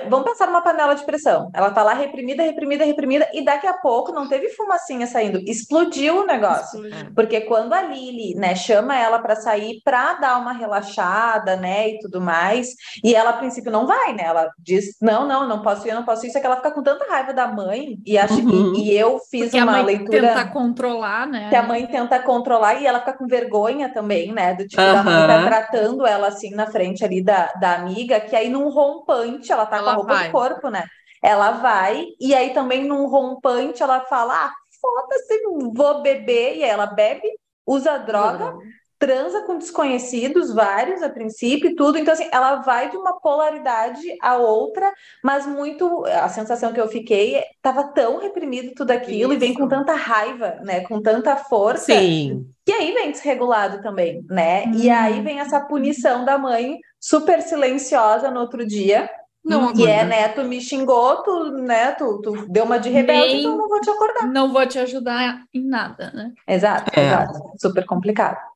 vamos 0.09 0.29
pensar 0.29 0.47
numa 0.47 0.61
panela 0.61 0.93
de 0.93 1.05
pressão. 1.05 1.49
Ela 1.53 1.71
tá 1.71 1.83
lá 1.83 1.93
reprimida, 1.93 2.43
reprimida, 2.43 2.85
reprimida, 2.85 3.29
e 3.33 3.43
daqui 3.43 3.67
a 3.67 3.73
pouco 3.73 4.11
não 4.11 4.27
teve 4.27 4.49
fumacinha 4.49 5.07
saindo, 5.07 5.39
explodiu 5.45 6.21
o 6.21 6.25
negócio. 6.25 6.85
Explodiu. 6.85 7.13
Porque 7.13 7.41
quando 7.41 7.73
a 7.73 7.81
Lili, 7.81 8.35
né, 8.35 8.55
chama 8.55 8.97
ela 8.97 9.19
para 9.19 9.35
sair 9.35 9.81
para 9.83 10.13
dar 10.13 10.39
uma 10.39 10.53
relaxada, 10.53 11.55
né, 11.55 11.89
e 11.89 11.99
tudo 11.99 12.21
mais, 12.21 12.69
e 13.03 13.15
ela 13.15 13.31
a 13.31 13.37
princípio 13.37 13.71
não 13.71 13.87
vai, 13.87 14.13
né? 14.13 14.23
Ela 14.23 14.49
diz: 14.59 14.97
não, 15.01 15.27
não, 15.27 15.47
não 15.51 15.61
posso 15.61 15.87
ir, 15.87 15.93
não 15.93 16.03
posso 16.03 16.25
isso, 16.25 16.37
é 16.37 16.41
que 16.41 16.47
ela 16.47 16.55
fica 16.55 16.71
com 16.71 16.81
tanta 16.81 17.05
raiva 17.05 17.33
da 17.33 17.47
mãe 17.47 17.97
e 18.05 18.17
acho 18.17 18.35
uhum. 18.35 18.73
e, 18.75 18.89
e, 18.89 18.97
eu 18.97 19.19
fiz 19.29 19.43
Porque 19.43 19.57
uma 19.57 19.71
a 19.71 19.75
mãe 19.75 19.85
leitura 19.85 20.27
tenta 20.29 20.45
controlar, 20.47 21.27
né? 21.27 21.49
Que 21.49 21.55
a 21.55 21.63
mãe 21.63 21.85
tenta 21.85 22.19
controlar 22.19 22.75
e 22.75 22.87
ela 22.87 22.99
fica 22.99 23.13
com 23.13 23.27
vergonha 23.27 23.93
também, 23.93 24.31
né? 24.31 24.53
Do 24.53 24.67
tipo 24.67 24.81
uhum. 24.81 24.93
da 24.93 25.03
mãe 25.03 25.27
tá 25.27 25.45
tratando 25.45 26.07
ela 26.07 26.27
assim 26.27 26.51
na 26.51 26.67
frente 26.67 27.03
ali 27.03 27.21
da, 27.21 27.51
da 27.59 27.75
amiga, 27.75 28.19
que 28.19 28.35
aí 28.35 28.49
num 28.49 28.69
rompante, 28.69 29.51
ela 29.51 29.65
tá 29.65 29.77
ela 29.77 29.85
com 29.85 29.89
a 29.91 29.95
roupa 29.95 30.13
vai. 30.13 30.27
do 30.27 30.31
corpo, 30.31 30.69
né? 30.69 30.85
Ela 31.23 31.51
vai 31.51 32.03
e 32.19 32.33
aí 32.33 32.51
também 32.51 32.85
num 32.85 33.07
rompante 33.07 33.83
ela 33.83 34.01
fala: 34.01 34.33
"Ah, 34.45 34.53
foda-se, 34.81 35.41
vou 35.75 36.01
beber", 36.01 36.57
e 36.57 36.63
ela 36.63 36.87
bebe, 36.87 37.27
usa 37.65 37.97
droga, 37.97 38.55
transa 39.01 39.41
com 39.41 39.57
desconhecidos, 39.57 40.53
vários 40.53 41.01
a 41.01 41.09
princípio, 41.09 41.75
tudo. 41.75 41.97
Então, 41.97 42.13
assim, 42.13 42.27
ela 42.31 42.57
vai 42.57 42.91
de 42.91 42.95
uma 42.95 43.19
polaridade 43.19 43.99
a 44.21 44.37
outra, 44.37 44.93
mas 45.23 45.47
muito. 45.47 46.05
A 46.05 46.29
sensação 46.29 46.71
que 46.71 46.79
eu 46.79 46.87
fiquei 46.87 47.41
estava 47.55 47.83
tão 47.85 48.19
reprimido 48.19 48.75
tudo 48.75 48.91
aquilo 48.91 49.33
Isso. 49.33 49.43
e 49.43 49.47
vem 49.47 49.55
com 49.55 49.67
tanta 49.67 49.95
raiva, 49.95 50.59
né? 50.63 50.81
Com 50.81 51.01
tanta 51.01 51.35
força. 51.35 51.85
Sim. 51.85 52.45
E 52.67 52.71
aí 52.71 52.93
vem 52.93 53.11
desregulado 53.11 53.81
também, 53.81 54.23
né? 54.29 54.65
Hum. 54.67 54.73
E 54.75 54.87
aí 54.87 55.19
vem 55.21 55.39
essa 55.39 55.59
punição 55.59 56.23
da 56.23 56.37
mãe 56.37 56.77
super 56.99 57.41
silenciosa 57.41 58.29
no 58.29 58.39
outro 58.39 58.63
dia. 58.67 59.09
Não, 59.43 59.73
e 59.75 59.87
é, 59.87 60.05
né? 60.05 60.27
Tu 60.27 60.43
me 60.43 60.61
xingou, 60.61 61.23
tu, 61.23 61.51
né? 61.53 61.93
Tu, 61.93 62.21
tu 62.21 62.45
deu 62.47 62.65
uma 62.65 62.77
de 62.77 62.91
rebelde, 62.91 63.37
então 63.37 63.57
não 63.57 63.67
vou 63.67 63.81
te 63.81 63.89
acordar. 63.89 64.27
Não 64.27 64.53
vou 64.53 64.67
te 64.67 64.77
ajudar 64.77 65.41
em 65.51 65.65
nada, 65.65 66.11
né? 66.13 66.31
Exato, 66.47 66.91
é. 66.95 67.07
exato. 67.07 67.39
Super 67.59 67.83
complicado. 67.87 68.50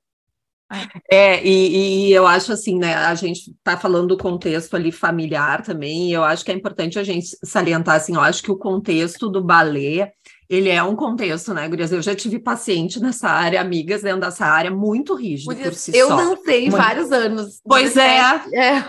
É, 1.10 1.46
e, 1.46 2.08
e, 2.10 2.14
eu 2.14 2.26
acho 2.26 2.52
assim, 2.52 2.78
né? 2.80 2.96
A 2.96 3.14
gente 3.14 3.52
está 3.52 3.78
falando 3.78 4.08
do 4.08 4.18
contexto 4.18 4.76
ali 4.76 4.92
familiar 4.92 5.62
também, 5.62 6.10
e 6.10 6.14
eu 6.14 6.24
acho 6.24 6.44
que 6.44 6.52
é 6.52 6.56
importante 6.56 6.98
a 6.98 7.04
gente 7.04 7.28
salientar 7.44 7.96
assim, 7.96 8.16
eu 8.16 8.22
acho 8.22 8.42
que 8.42 8.52
o 8.52 8.58
contexto 8.58 9.30
do 9.30 9.44
balé, 9.44 10.12
ele 10.50 10.70
é 10.70 10.82
um 10.82 10.96
contexto, 10.96 11.54
né, 11.54 11.68
Gurias? 11.68 11.92
Eu 11.92 12.02
já 12.02 12.16
tive 12.16 12.40
paciente 12.40 13.00
nessa 13.00 13.30
área, 13.30 13.62
amigas 13.62 14.02
dentro 14.02 14.22
dessa 14.22 14.46
área, 14.46 14.72
muito 14.72 15.14
rígido 15.14 15.56
por 15.56 15.74
si 15.74 15.96
eu 15.96 16.08
só. 16.08 16.20
Eu 16.20 16.36
dancei 16.36 16.62
muito... 16.62 16.78
vários 16.78 17.12
anos. 17.12 17.62
Pois 17.64 17.96
é. 17.96 18.20
é. 18.54 18.84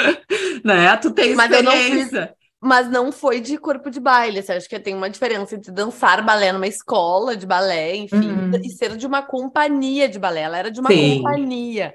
né? 0.62 0.96
Tu 0.98 1.10
tem 1.10 1.32
experiência. 1.32 1.36
Mas 1.36 1.52
eu 1.52 1.62
não 1.62 1.72
fiz 1.72 2.34
mas 2.64 2.90
não 2.90 3.12
foi 3.12 3.42
de 3.42 3.58
corpo 3.58 3.90
de 3.90 4.00
baile. 4.00 4.42
Você 4.42 4.52
acha 4.52 4.66
que 4.66 4.80
tem 4.80 4.94
uma 4.94 5.10
diferença 5.10 5.54
entre 5.54 5.70
dançar 5.70 6.24
balé 6.24 6.50
numa 6.50 6.66
escola 6.66 7.36
de 7.36 7.44
balé, 7.44 7.94
enfim, 7.94 8.16
uhum. 8.16 8.52
e 8.64 8.70
ser 8.70 8.96
de 8.96 9.06
uma 9.06 9.20
companhia 9.20 10.08
de 10.08 10.18
balé. 10.18 10.40
Ela 10.40 10.58
era 10.58 10.70
de 10.70 10.80
uma 10.80 10.90
sim. 10.90 11.18
companhia. 11.18 11.94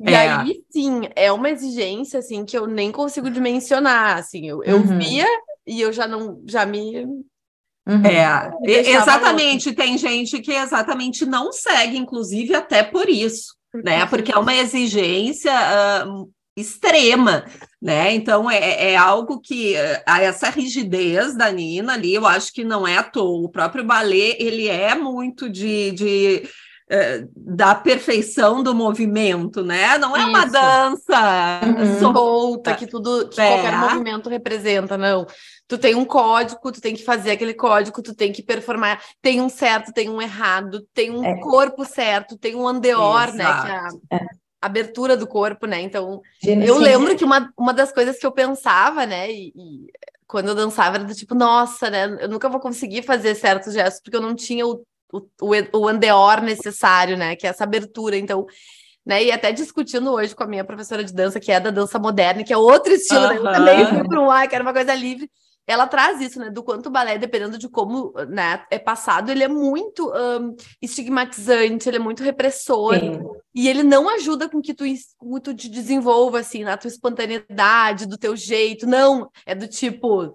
E 0.00 0.10
é. 0.10 0.16
aí, 0.16 0.64
sim, 0.70 1.02
é 1.14 1.30
uma 1.30 1.50
exigência, 1.50 2.18
assim, 2.18 2.46
que 2.46 2.56
eu 2.56 2.66
nem 2.66 2.90
consigo 2.90 3.28
dimensionar, 3.30 4.16
assim. 4.16 4.48
Eu, 4.48 4.64
eu 4.64 4.78
uhum. 4.78 4.98
via 4.98 5.26
e 5.66 5.82
eu 5.82 5.92
já 5.92 6.08
não, 6.08 6.42
já 6.46 6.64
me... 6.64 7.04
Uhum. 7.86 8.02
É, 8.06 8.50
exatamente. 8.90 9.66
Louco. 9.66 9.82
Tem 9.82 9.98
gente 9.98 10.40
que 10.40 10.52
exatamente 10.52 11.26
não 11.26 11.52
segue, 11.52 11.98
inclusive, 11.98 12.54
até 12.54 12.82
por 12.82 13.06
isso, 13.06 13.54
né? 13.74 14.06
Porque 14.06 14.32
é 14.32 14.38
uma 14.38 14.54
exigência 14.54 15.52
uh, 16.06 16.32
extrema, 16.56 17.44
né? 17.82 18.14
Então 18.14 18.50
é, 18.50 18.92
é 18.92 18.96
algo 18.96 19.40
que 19.40 19.74
eh, 19.74 20.02
essa 20.06 20.50
rigidez 20.50 21.36
da 21.36 21.50
Nina 21.50 21.94
ali, 21.94 22.14
eu 22.14 22.26
acho 22.26 22.52
que 22.52 22.62
não 22.62 22.86
é 22.86 22.96
à 22.96 23.02
toa. 23.02 23.44
O 23.44 23.48
próprio 23.48 23.84
balé 23.84 24.36
ele 24.38 24.68
é 24.68 24.94
muito 24.94 25.50
de, 25.50 25.90
de 25.90 26.42
uh, 26.90 27.28
da 27.36 27.74
perfeição 27.74 28.62
do 28.62 28.72
movimento, 28.72 29.64
né? 29.64 29.98
Não 29.98 30.16
é 30.16 30.20
Isso. 30.20 30.28
uma 30.28 30.46
dança 30.46 31.60
uhum. 31.64 32.00
solta 32.00 32.76
que 32.76 32.86
tudo 32.86 33.28
que 33.28 33.40
é. 33.40 33.48
qualquer 33.48 33.76
movimento 33.76 34.28
representa, 34.28 34.96
não. 34.96 35.26
Tu 35.66 35.76
tem 35.76 35.96
um 35.96 36.04
código, 36.04 36.70
tu 36.70 36.80
tem 36.80 36.94
que 36.94 37.02
fazer 37.02 37.32
aquele 37.32 37.54
código, 37.54 38.00
tu 38.00 38.14
tem 38.14 38.30
que 38.30 38.42
performar. 38.42 39.02
Tem 39.20 39.40
um 39.40 39.48
certo, 39.48 39.92
tem 39.92 40.08
um 40.08 40.22
errado, 40.22 40.86
tem 40.94 41.10
um 41.10 41.24
é. 41.24 41.40
corpo 41.40 41.84
certo, 41.84 42.38
tem 42.38 42.54
um 42.54 42.68
andeor, 42.68 43.30
Exato. 43.30 43.36
né? 43.36 43.44
Que 43.44 44.14
é 44.14 44.18
a... 44.18 44.20
é 44.20 44.43
abertura 44.64 45.16
do 45.16 45.26
corpo, 45.26 45.66
né? 45.66 45.80
Então, 45.80 46.22
eu 46.42 46.78
lembro 46.78 47.16
que 47.16 47.24
uma, 47.24 47.52
uma 47.56 47.72
das 47.72 47.92
coisas 47.92 48.18
que 48.18 48.26
eu 48.26 48.32
pensava, 48.32 49.04
né? 49.04 49.30
E, 49.30 49.52
e, 49.54 49.86
quando 50.26 50.48
eu 50.48 50.54
dançava 50.54 50.96
era 50.96 51.04
do 51.04 51.14
tipo, 51.14 51.34
nossa, 51.34 51.90
né? 51.90 52.18
Eu 52.20 52.28
nunca 52.28 52.48
vou 52.48 52.60
conseguir 52.60 53.02
fazer 53.02 53.34
certos 53.34 53.74
gestos 53.74 54.00
porque 54.02 54.16
eu 54.16 54.22
não 54.22 54.34
tinha 54.34 54.66
o, 54.66 54.84
o, 55.12 55.78
o 55.78 55.88
andeor 55.88 56.40
necessário, 56.42 57.16
né? 57.16 57.36
Que 57.36 57.46
é 57.46 57.50
essa 57.50 57.64
abertura. 57.64 58.16
Então, 58.16 58.46
né? 59.04 59.22
E 59.22 59.30
até 59.30 59.52
discutindo 59.52 60.12
hoje 60.12 60.34
com 60.34 60.44
a 60.44 60.48
minha 60.48 60.64
professora 60.64 61.04
de 61.04 61.12
dança, 61.12 61.38
que 61.38 61.52
é 61.52 61.60
da 61.60 61.70
dança 61.70 61.98
moderna, 61.98 62.42
que 62.42 62.52
é 62.52 62.56
outro 62.56 62.92
estilo, 62.92 63.28
né? 63.28 63.36
Eu 63.36 63.42
também 63.42 63.86
fui 63.86 64.08
para 64.08 64.20
um 64.20 64.30
ar, 64.30 64.48
que 64.48 64.54
era 64.54 64.64
uma 64.64 64.72
coisa 64.72 64.94
livre 64.94 65.30
ela 65.66 65.86
traz 65.86 66.20
isso, 66.20 66.38
né? 66.38 66.50
Do 66.50 66.62
quanto 66.62 66.86
o 66.86 66.90
balé, 66.90 67.16
dependendo 67.18 67.58
de 67.58 67.68
como 67.68 68.12
né, 68.28 68.64
é 68.70 68.78
passado, 68.78 69.30
ele 69.30 69.42
é 69.42 69.48
muito 69.48 70.12
um, 70.12 70.54
estigmatizante, 70.80 71.88
ele 71.88 71.96
é 71.96 72.00
muito 72.00 72.22
repressor. 72.22 72.98
Sim. 72.98 73.20
E 73.54 73.68
ele 73.68 73.82
não 73.82 74.08
ajuda 74.08 74.48
com 74.48 74.60
que 74.60 74.74
tu, 74.74 74.84
tu 75.42 75.54
te 75.54 75.68
desenvolva, 75.68 76.40
assim, 76.40 76.64
na 76.64 76.76
tua 76.76 76.88
espontaneidade, 76.88 78.06
do 78.06 78.18
teu 78.18 78.36
jeito. 78.36 78.86
Não, 78.86 79.30
é 79.46 79.54
do 79.54 79.68
tipo, 79.68 80.34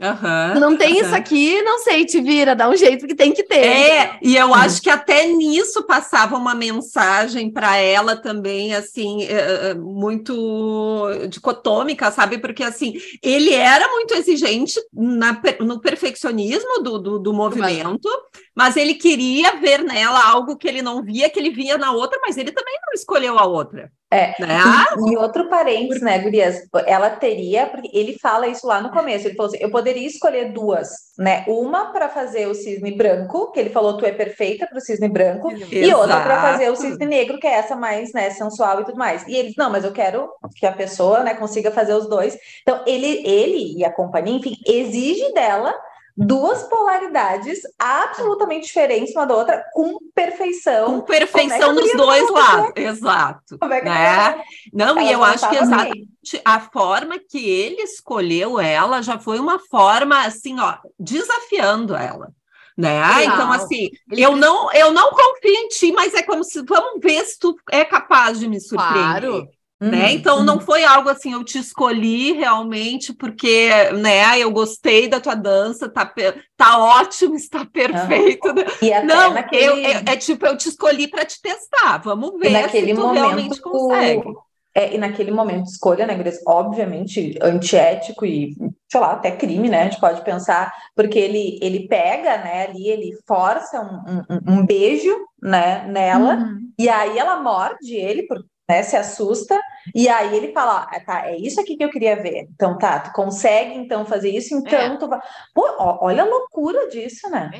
Uhum, 0.00 0.60
não 0.60 0.76
tem 0.76 0.94
uhum. 0.94 1.00
isso 1.00 1.14
aqui, 1.14 1.60
não 1.62 1.80
sei, 1.80 2.04
te 2.04 2.20
vira, 2.20 2.54
dá 2.54 2.68
um 2.68 2.76
jeito 2.76 3.04
que 3.04 3.16
tem 3.16 3.32
que 3.32 3.42
ter. 3.42 3.66
É, 3.66 4.18
e 4.22 4.36
eu 4.36 4.54
acho 4.54 4.80
que 4.80 4.88
até 4.88 5.26
nisso 5.26 5.82
passava 5.82 6.36
uma 6.36 6.54
mensagem 6.54 7.50
para 7.50 7.76
ela 7.78 8.14
também, 8.14 8.74
assim, 8.74 9.24
é, 9.24 9.70
é, 9.70 9.74
muito 9.74 11.08
dicotômica, 11.28 12.12
sabe? 12.12 12.38
Porque, 12.38 12.62
assim, 12.62 12.94
ele 13.20 13.52
era 13.52 13.88
muito 13.88 14.14
exigente 14.14 14.80
na, 14.92 15.40
no 15.60 15.80
perfeccionismo 15.80 16.80
do, 16.80 16.98
do, 16.98 17.18
do 17.18 17.32
movimento, 17.32 18.08
mas 18.47 18.47
ele 18.76 18.94
queria 18.94 19.56
ver 19.56 19.84
nela 19.84 20.20
algo 20.30 20.56
que 20.56 20.66
ele 20.66 20.82
não 20.82 21.00
via, 21.00 21.30
que 21.30 21.38
ele 21.38 21.50
via 21.50 21.78
na 21.78 21.92
outra, 21.92 22.18
mas 22.20 22.36
ele 22.36 22.50
também 22.50 22.74
não 22.84 22.92
escolheu 22.92 23.38
a 23.38 23.46
outra. 23.46 23.88
É, 24.10 24.34
né? 24.40 24.58
e, 25.06 25.12
e, 25.12 25.16
outro 25.18 25.50
parênteses, 25.50 26.02
né, 26.02 26.18
Gurias? 26.18 26.66
Ela 26.86 27.10
teria, 27.10 27.66
porque 27.66 27.90
ele 27.92 28.18
fala 28.18 28.48
isso 28.48 28.66
lá 28.66 28.80
no 28.80 28.90
começo, 28.90 29.26
ele 29.26 29.36
falou 29.36 29.52
assim: 29.52 29.62
eu 29.62 29.70
poderia 29.70 30.06
escolher 30.06 30.50
duas, 30.50 30.88
né? 31.18 31.44
Uma 31.46 31.92
para 31.92 32.08
fazer 32.08 32.48
o 32.48 32.54
cisne 32.54 32.96
branco, 32.96 33.52
que 33.52 33.60
ele 33.60 33.68
falou, 33.68 33.98
tu 33.98 34.06
é 34.06 34.12
perfeita 34.12 34.66
para 34.66 34.78
o 34.78 34.80
cisne 34.80 35.10
branco, 35.10 35.52
Exato. 35.52 35.74
e 35.74 35.92
outra 35.92 36.20
para 36.22 36.40
fazer 36.40 36.70
o 36.70 36.76
cisne 36.76 37.04
negro, 37.04 37.38
que 37.38 37.46
é 37.46 37.52
essa 37.52 37.76
mais, 37.76 38.14
né, 38.14 38.30
sensual 38.30 38.80
e 38.80 38.84
tudo 38.86 38.96
mais. 38.96 39.26
E 39.28 39.36
ele, 39.36 39.52
não, 39.58 39.70
mas 39.70 39.84
eu 39.84 39.92
quero 39.92 40.26
que 40.56 40.64
a 40.64 40.72
pessoa, 40.72 41.22
né, 41.22 41.34
consiga 41.34 41.70
fazer 41.70 41.92
os 41.92 42.08
dois. 42.08 42.36
Então, 42.62 42.82
ele, 42.86 43.22
ele 43.28 43.76
e 43.76 43.84
a 43.84 43.92
companhia, 43.92 44.36
enfim, 44.36 44.56
exige 44.66 45.34
dela 45.34 45.74
duas 46.18 46.64
polaridades 46.64 47.60
absolutamente 47.78 48.66
diferentes 48.66 49.14
uma 49.14 49.24
da 49.24 49.36
outra, 49.36 49.64
com 49.72 49.98
perfeição. 50.12 50.86
Com 50.86 51.00
perfeição 51.02 51.70
é 51.70 51.72
nos 51.72 51.92
dois 51.92 52.30
lados, 52.30 52.72
exato. 52.74 53.58
Como 53.58 53.72
é 53.72 53.80
que 53.80 53.88
né? 53.88 54.42
Não, 54.72 55.00
e 55.00 55.12
eu 55.12 55.22
acho 55.22 55.48
que 55.48 55.56
exatamente 55.56 56.08
a 56.44 56.60
forma 56.60 57.18
que 57.18 57.48
ele 57.48 57.82
escolheu 57.82 58.58
ela 58.58 59.00
já 59.00 59.18
foi 59.18 59.38
uma 59.38 59.60
forma 59.60 60.24
assim, 60.24 60.58
ó, 60.58 60.76
desafiando 60.98 61.94
ela. 61.94 62.32
Né? 62.76 63.00
Legal. 63.00 63.34
Então, 63.34 63.52
assim, 63.52 63.90
eu 64.12 64.36
não, 64.36 64.72
eu 64.72 64.92
não 64.92 65.10
confio 65.10 65.52
em 65.52 65.68
ti, 65.68 65.92
mas 65.92 66.14
é 66.14 66.22
como 66.22 66.44
se 66.44 66.62
vamos 66.62 67.00
ver 67.00 67.24
se 67.24 67.38
tu 67.38 67.56
é 67.70 67.84
capaz 67.84 68.38
de 68.38 68.48
me 68.48 68.60
surpreender. 68.60 69.30
Claro. 69.30 69.48
Uhum, 69.80 69.90
né? 69.90 70.12
Então 70.12 70.38
uhum. 70.38 70.44
não 70.44 70.60
foi 70.60 70.84
algo 70.84 71.08
assim, 71.08 71.32
eu 71.32 71.44
te 71.44 71.58
escolhi 71.58 72.32
realmente 72.32 73.14
porque, 73.14 73.70
né, 73.92 74.36
eu 74.38 74.50
gostei 74.50 75.06
da 75.06 75.20
tua 75.20 75.36
dança, 75.36 75.88
tá, 75.88 76.12
tá 76.56 76.78
ótimo, 76.78 77.34
está 77.36 77.64
perfeito. 77.64 78.48
Uhum. 78.48 79.06
não, 79.06 79.34
naquele... 79.34 79.64
eu, 79.64 79.76
é, 79.76 80.02
é, 80.04 80.16
tipo, 80.16 80.44
eu 80.46 80.56
te 80.56 80.68
escolhi 80.68 81.06
para 81.06 81.24
te 81.24 81.40
testar. 81.40 81.98
Vamos 81.98 82.38
ver 82.40 82.68
se 82.70 82.94
tu 82.94 83.00
momento, 83.00 83.14
realmente 83.14 83.60
consegue. 83.60 84.34
É, 84.74 84.94
e 84.94 84.98
naquele 84.98 85.30
momento 85.30 85.66
escolha, 85.66 86.06
né, 86.06 86.14
Grace, 86.14 86.40
obviamente 86.46 87.36
antiético 87.42 88.24
e, 88.24 88.54
sei 88.88 89.00
lá, 89.00 89.12
até 89.12 89.30
crime, 89.30 89.68
né? 89.68 89.82
A 89.82 89.84
gente 89.84 90.00
pode 90.00 90.22
pensar, 90.22 90.72
porque 90.94 91.18
ele, 91.18 91.58
ele 91.62 91.88
pega, 91.88 92.38
né, 92.38 92.68
ali, 92.68 92.88
ele 92.88 93.12
força 93.26 93.80
um, 93.80 94.52
um, 94.52 94.54
um 94.54 94.66
beijo, 94.66 95.12
né, 95.42 95.84
nela, 95.88 96.34
uhum. 96.34 96.58
e 96.78 96.88
aí 96.88 97.18
ela 97.18 97.40
morde 97.40 97.94
ele, 97.94 98.24
por, 98.24 98.44
né, 98.68 98.82
se 98.82 98.96
assusta, 98.96 99.58
e 99.94 100.08
aí 100.08 100.36
ele 100.36 100.52
fala, 100.52 100.86
ah, 100.90 101.00
tá, 101.00 101.26
é 101.26 101.36
isso 101.36 101.58
aqui 101.58 101.76
que 101.76 101.82
eu 101.82 101.90
queria 101.90 102.20
ver. 102.20 102.46
Então, 102.52 102.76
tá, 102.76 103.00
tu 103.00 103.12
consegue 103.12 103.74
então 103.74 104.04
fazer 104.04 104.30
isso, 104.30 104.54
então 104.54 104.78
é. 104.78 104.96
tu 104.96 105.08
vai. 105.08 105.18
Pô, 105.54 105.62
ó, 105.78 105.98
olha 106.02 106.22
a 106.22 106.26
loucura 106.26 106.88
disso, 106.88 107.30
né? 107.30 107.50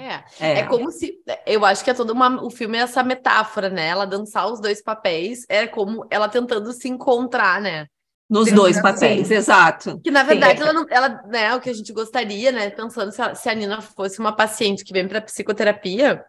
É. 0.40 0.46
é. 0.46 0.58
é 0.60 0.62
como 0.64 0.90
se. 0.90 1.14
Eu 1.46 1.64
acho 1.64 1.82
que 1.82 1.90
é 1.90 1.94
todo 1.94 2.10
uma. 2.10 2.44
O 2.44 2.50
filme 2.50 2.76
é 2.76 2.82
essa 2.82 3.02
metáfora, 3.02 3.70
né? 3.70 3.88
Ela 3.88 4.04
dançar 4.04 4.46
os 4.52 4.60
dois 4.60 4.82
papéis, 4.82 5.46
é 5.48 5.66
como 5.66 6.06
ela 6.10 6.28
tentando 6.28 6.70
se 6.72 6.88
encontrar, 6.88 7.60
né? 7.60 7.86
Nos 8.28 8.52
dois 8.52 8.78
papéis, 8.80 9.30
exato. 9.30 9.98
Que 10.04 10.10
na 10.10 10.22
verdade 10.22 10.58
Sim. 10.58 10.64
ela, 10.64 10.72
não, 10.74 10.86
ela, 10.90 11.22
né, 11.28 11.54
o 11.54 11.60
que 11.60 11.70
a 11.70 11.72
gente 11.72 11.90
gostaria, 11.94 12.52
né, 12.52 12.68
pensando 12.68 13.10
se 13.10 13.22
a, 13.22 13.34
se 13.34 13.48
a 13.48 13.54
Nina 13.54 13.80
fosse 13.80 14.18
uma 14.18 14.36
paciente 14.36 14.84
que 14.84 14.92
vem 14.92 15.08
para 15.08 15.22
psicoterapia, 15.22 16.22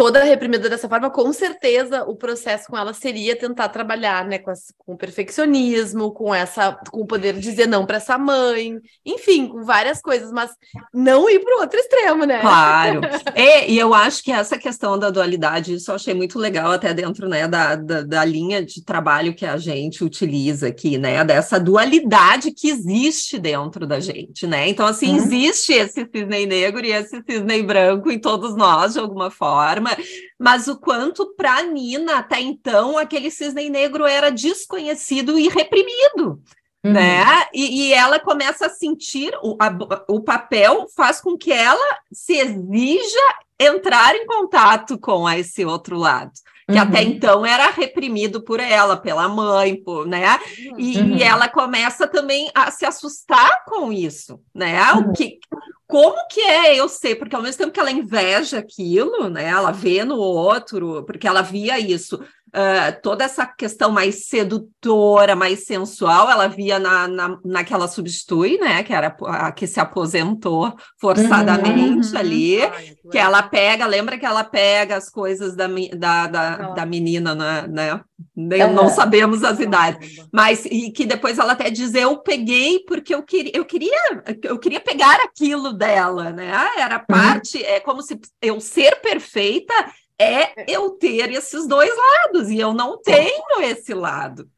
toda 0.00 0.24
reprimida 0.24 0.66
dessa 0.66 0.88
forma, 0.88 1.10
com 1.10 1.30
certeza 1.30 2.04
o 2.04 2.16
processo 2.16 2.68
com 2.68 2.78
ela 2.78 2.94
seria 2.94 3.36
tentar 3.36 3.68
trabalhar, 3.68 4.24
né, 4.24 4.38
com, 4.38 4.50
essa, 4.50 4.72
com 4.78 4.94
o 4.94 4.96
perfeccionismo, 4.96 6.10
com 6.10 6.34
essa, 6.34 6.72
com 6.90 7.02
o 7.02 7.06
poder 7.06 7.34
de 7.34 7.40
dizer 7.42 7.66
não 7.66 7.84
para 7.84 7.98
essa 7.98 8.16
mãe, 8.16 8.78
enfim, 9.04 9.46
com 9.46 9.62
várias 9.62 10.00
coisas, 10.00 10.32
mas 10.32 10.52
não 10.94 11.28
ir 11.28 11.40
para 11.40 11.54
o 11.54 11.60
outro 11.60 11.78
extremo, 11.78 12.24
né? 12.24 12.40
Claro. 12.40 13.02
e, 13.36 13.72
e, 13.76 13.78
eu 13.78 13.92
acho 13.92 14.24
que 14.24 14.32
essa 14.32 14.56
questão 14.56 14.98
da 14.98 15.10
dualidade, 15.10 15.74
isso 15.74 15.90
eu 15.90 15.96
achei 15.96 16.14
muito 16.14 16.38
legal 16.38 16.72
até 16.72 16.94
dentro, 16.94 17.28
né, 17.28 17.46
da, 17.46 17.76
da, 17.76 18.00
da 18.00 18.24
linha 18.24 18.64
de 18.64 18.82
trabalho 18.82 19.34
que 19.34 19.44
a 19.44 19.58
gente 19.58 20.02
utiliza 20.02 20.68
aqui, 20.68 20.96
né, 20.96 21.22
dessa 21.26 21.60
dualidade 21.60 22.52
que 22.52 22.70
existe 22.70 23.38
dentro 23.38 23.86
da 23.86 24.00
gente, 24.00 24.46
né? 24.46 24.66
Então, 24.66 24.86
assim, 24.86 25.12
hum. 25.12 25.16
existe 25.16 25.74
esse 25.74 26.08
cisne 26.10 26.46
negro 26.46 26.86
e 26.86 26.90
esse 26.90 27.22
cisne 27.28 27.62
branco 27.62 28.10
em 28.10 28.18
todos 28.18 28.56
nós, 28.56 28.94
de 28.94 28.98
alguma 28.98 29.30
forma, 29.30 29.89
mas 30.38 30.68
o 30.68 30.78
quanto 30.78 31.34
para 31.34 31.62
Nina, 31.62 32.18
até 32.18 32.40
então, 32.40 32.98
aquele 32.98 33.30
cisne 33.30 33.68
negro 33.70 34.06
era 34.06 34.30
desconhecido 34.30 35.38
e 35.38 35.48
reprimido. 35.48 36.42
Uhum. 36.82 36.92
Né? 36.92 37.24
E, 37.52 37.88
e, 37.88 37.92
ela 37.92 38.18
começa 38.18 38.66
a 38.66 38.70
sentir 38.70 39.32
o, 39.42 39.56
a, 39.60 39.70
o 40.08 40.20
papel 40.22 40.86
faz 40.96 41.20
com 41.20 41.36
que 41.36 41.52
ela 41.52 41.98
se 42.10 42.34
exija 42.34 43.34
entrar 43.58 44.14
em 44.14 44.24
contato 44.24 44.98
com 44.98 45.28
esse 45.28 45.62
outro 45.64 45.98
lado 45.98 46.32
que 46.70 46.78
uhum. 46.78 46.82
até 46.82 47.02
então 47.02 47.44
era 47.44 47.70
reprimido 47.70 48.42
por 48.42 48.60
ela, 48.60 48.96
pela 48.96 49.28
mãe, 49.28 49.76
por, 49.76 50.06
né? 50.06 50.38
E, 50.78 50.98
uhum. 50.98 51.16
e, 51.16 51.22
ela 51.22 51.48
começa 51.48 52.06
também 52.06 52.50
a 52.54 52.70
se 52.70 52.84
assustar 52.84 53.64
com 53.64 53.92
isso, 53.92 54.40
né? 54.54 54.92
Uhum. 54.92 55.00
O 55.00 55.12
que, 55.12 55.38
como 55.86 56.16
que 56.28 56.40
é 56.40 56.76
eu 56.76 56.88
ser? 56.88 57.16
Porque 57.16 57.34
ao 57.34 57.42
mesmo 57.42 57.58
tempo 57.58 57.72
que 57.72 57.80
ela 57.80 57.90
inveja 57.90 58.58
aquilo, 58.58 59.28
né? 59.28 59.48
Ela 59.48 59.72
vê 59.72 60.04
no 60.04 60.16
outro, 60.16 61.04
porque 61.04 61.26
ela 61.26 61.42
via 61.42 61.78
isso 61.78 62.20
uh, 62.54 63.00
toda 63.02 63.24
essa 63.24 63.46
questão 63.46 63.90
mais 63.90 64.26
sedutora, 64.26 65.34
mais 65.34 65.64
sensual, 65.64 66.30
ela 66.30 66.48
via 66.48 66.78
na, 66.78 67.08
na, 67.08 67.38
naquela 67.44 67.88
substitui, 67.88 68.58
né? 68.58 68.82
Que 68.82 68.92
era 68.92 69.16
a 69.26 69.52
que 69.52 69.66
se 69.66 69.80
aposentou 69.80 70.74
forçadamente 71.00 72.12
uhum, 72.12 72.18
ali, 72.18 72.62
Ai, 72.62 72.94
que 73.10 73.18
ela 73.18 73.42
pega, 73.42 73.86
lembra 73.86 74.18
que 74.18 74.26
ela 74.26 74.44
pega 74.44 74.96
as 74.96 75.08
coisas 75.08 75.54
da, 75.54 75.66
da, 75.96 76.26
da, 76.26 76.56
da 76.72 76.86
menina, 76.86 77.34
né? 77.34 77.66
né? 77.68 78.00
Nem, 78.36 78.64
uhum. 78.64 78.74
Não 78.74 78.88
sabemos 78.88 79.42
as 79.42 79.60
idades, 79.60 80.24
mas 80.32 80.64
e 80.66 80.90
que 80.90 81.06
depois 81.06 81.38
ela 81.38 81.52
até 81.52 81.70
diz: 81.70 81.94
eu 81.94 82.18
peguei 82.18 82.80
porque 82.86 83.14
eu 83.14 83.22
queria, 83.22 83.52
eu 83.54 83.64
queria, 83.64 84.22
eu 84.42 84.58
queria 84.58 84.80
pegar 84.80 85.16
aquilo 85.24 85.72
dela, 85.72 86.30
né? 86.30 86.52
Era 86.76 86.98
uhum. 86.98 87.04
parte, 87.06 87.58
uhum. 87.58 87.64
é 87.64 87.80
como 87.80 88.02
se 88.02 88.18
eu 88.42 88.60
ser 88.60 89.00
perfeita 89.00 89.74
é 90.20 90.64
eu 90.68 90.90
ter 90.90 91.32
esses 91.32 91.66
dois 91.66 91.90
lados, 91.96 92.50
e 92.50 92.60
eu 92.60 92.74
não 92.74 93.00
tenho 93.00 93.62
esse 93.62 93.94
lado. 93.94 94.48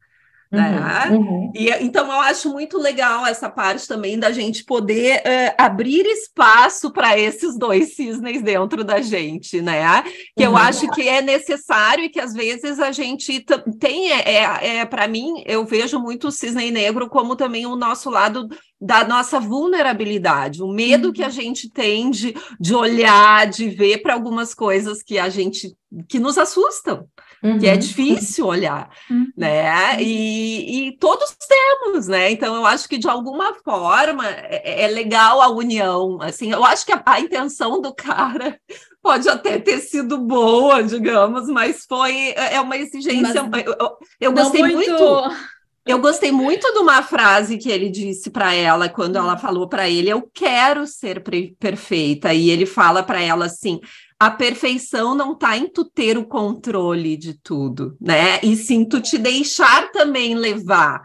Né? 0.53 1.09
Uhum, 1.09 1.17
uhum. 1.17 1.51
E, 1.55 1.69
então, 1.83 2.05
eu 2.05 2.19
acho 2.21 2.49
muito 2.49 2.77
legal 2.77 3.25
essa 3.25 3.49
parte 3.49 3.87
também 3.87 4.19
da 4.19 4.31
gente 4.31 4.63
poder 4.63 5.17
uh, 5.17 5.55
abrir 5.57 6.05
espaço 6.05 6.91
para 6.93 7.17
esses 7.17 7.57
dois 7.57 7.95
cisnes 7.95 8.43
dentro 8.43 8.83
da 8.83 9.01
gente, 9.01 9.59
né? 9.63 10.03
Que 10.37 10.45
uhum. 10.45 10.51
eu 10.51 10.57
acho 10.57 10.87
que 10.91 11.09
é 11.09 11.23
necessário 11.23 12.03
e 12.03 12.09
que 12.09 12.19
às 12.19 12.33
vezes 12.33 12.79
a 12.79 12.91
gente 12.91 13.43
tem, 13.79 14.11
é, 14.11 14.31
é, 14.31 14.77
é 14.77 14.85
para 14.85 15.07
mim, 15.07 15.43
eu 15.47 15.65
vejo 15.65 15.99
muito 15.99 16.27
o 16.27 16.31
cisne 16.31 16.69
negro 16.69 17.09
como 17.09 17.35
também 17.35 17.65
o 17.65 17.75
nosso 17.75 18.11
lado 18.11 18.47
da 18.79 19.07
nossa 19.07 19.39
vulnerabilidade, 19.39 20.61
o 20.61 20.67
medo 20.67 21.13
que 21.13 21.23
a 21.23 21.27
uhum. 21.27 21.31
gente 21.31 21.67
tem 21.67 22.11
de, 22.11 22.35
de 22.59 22.75
olhar, 22.75 23.47
de 23.47 23.69
ver 23.69 24.03
para 24.03 24.13
algumas 24.13 24.53
coisas 24.53 25.01
que 25.01 25.17
a 25.17 25.29
gente 25.29 25.75
que 26.09 26.19
nos 26.19 26.37
assustam, 26.37 27.07
uhum. 27.43 27.59
que 27.59 27.67
é 27.67 27.73
uhum. 27.73 27.79
difícil 27.79 28.47
olhar, 28.47 28.89
uhum. 29.09 29.27
né? 29.35 30.01
E, 30.01 30.87
e, 30.87 30.97
todos 30.97 31.35
temos, 31.47 32.07
né? 32.07 32.31
Então 32.31 32.55
eu 32.55 32.65
acho 32.65 32.87
que 32.87 32.97
de 32.97 33.07
alguma 33.07 33.53
forma 33.55 34.27
é, 34.27 34.83
é 34.83 34.87
legal 34.87 35.41
a 35.41 35.49
união, 35.49 36.19
assim. 36.21 36.51
Eu 36.51 36.63
acho 36.63 36.85
que 36.85 36.93
a, 36.93 37.01
a, 37.05 37.19
intenção 37.19 37.81
do 37.81 37.93
cara 37.93 38.57
pode 39.03 39.27
até 39.27 39.59
ter 39.59 39.79
sido 39.79 40.17
boa, 40.17 40.81
digamos, 40.81 41.47
mas 41.47 41.85
foi 41.87 42.33
é 42.35 42.59
uma 42.61 42.77
exigência. 42.77 43.43
Mas 43.43 43.65
eu, 43.65 43.75
eu, 43.79 43.97
eu 44.19 44.31
gostei 44.31 44.61
muito... 44.61 44.91
muito 44.91 45.53
eu 45.85 45.99
gostei 45.99 46.31
muito 46.31 46.71
de 46.71 46.79
uma 46.79 47.03
frase 47.03 47.57
que 47.57 47.69
ele 47.69 47.89
disse 47.89 48.29
para 48.29 48.53
ela 48.53 48.87
quando 48.87 49.17
ela 49.17 49.33
hum. 49.33 49.37
falou 49.37 49.67
para 49.67 49.89
ele: 49.89 50.09
Eu 50.09 50.29
quero 50.33 50.87
ser 50.87 51.21
perfeita. 51.59 52.33
E 52.33 52.49
ele 52.49 52.65
fala 52.65 53.03
para 53.03 53.21
ela 53.21 53.45
assim: 53.45 53.81
a 54.19 54.31
perfeição 54.31 55.15
não 55.15 55.33
está 55.33 55.57
em 55.57 55.67
tu 55.67 55.85
ter 55.85 56.17
o 56.17 56.25
controle 56.25 57.17
de 57.17 57.33
tudo, 57.33 57.97
né? 57.99 58.39
E 58.41 58.55
sim 58.55 58.85
tu 58.85 59.01
te 59.01 59.17
deixar 59.17 59.91
também 59.91 60.35
levar. 60.35 61.03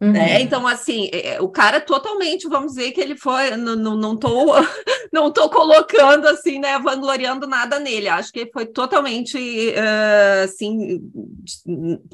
Né? 0.00 0.06
Uhum. 0.06 0.12
Né? 0.12 0.40
Então, 0.40 0.66
assim, 0.66 1.10
é, 1.12 1.34
é, 1.34 1.40
o 1.42 1.48
cara 1.48 1.78
totalmente, 1.78 2.48
vamos 2.48 2.72
dizer 2.72 2.92
que 2.92 3.00
ele 3.00 3.16
foi, 3.16 3.54
não, 3.56 3.76
não, 3.76 3.96
não, 3.96 4.16
tô, 4.16 4.54
não 5.12 5.30
tô 5.30 5.50
colocando 5.50 6.26
assim, 6.26 6.58
né, 6.58 6.78
vangloriando 6.78 7.46
nada 7.46 7.78
nele, 7.78 8.08
acho 8.08 8.32
que 8.32 8.50
foi 8.50 8.64
totalmente, 8.64 9.36
uh, 9.36 10.44
assim, 10.44 11.02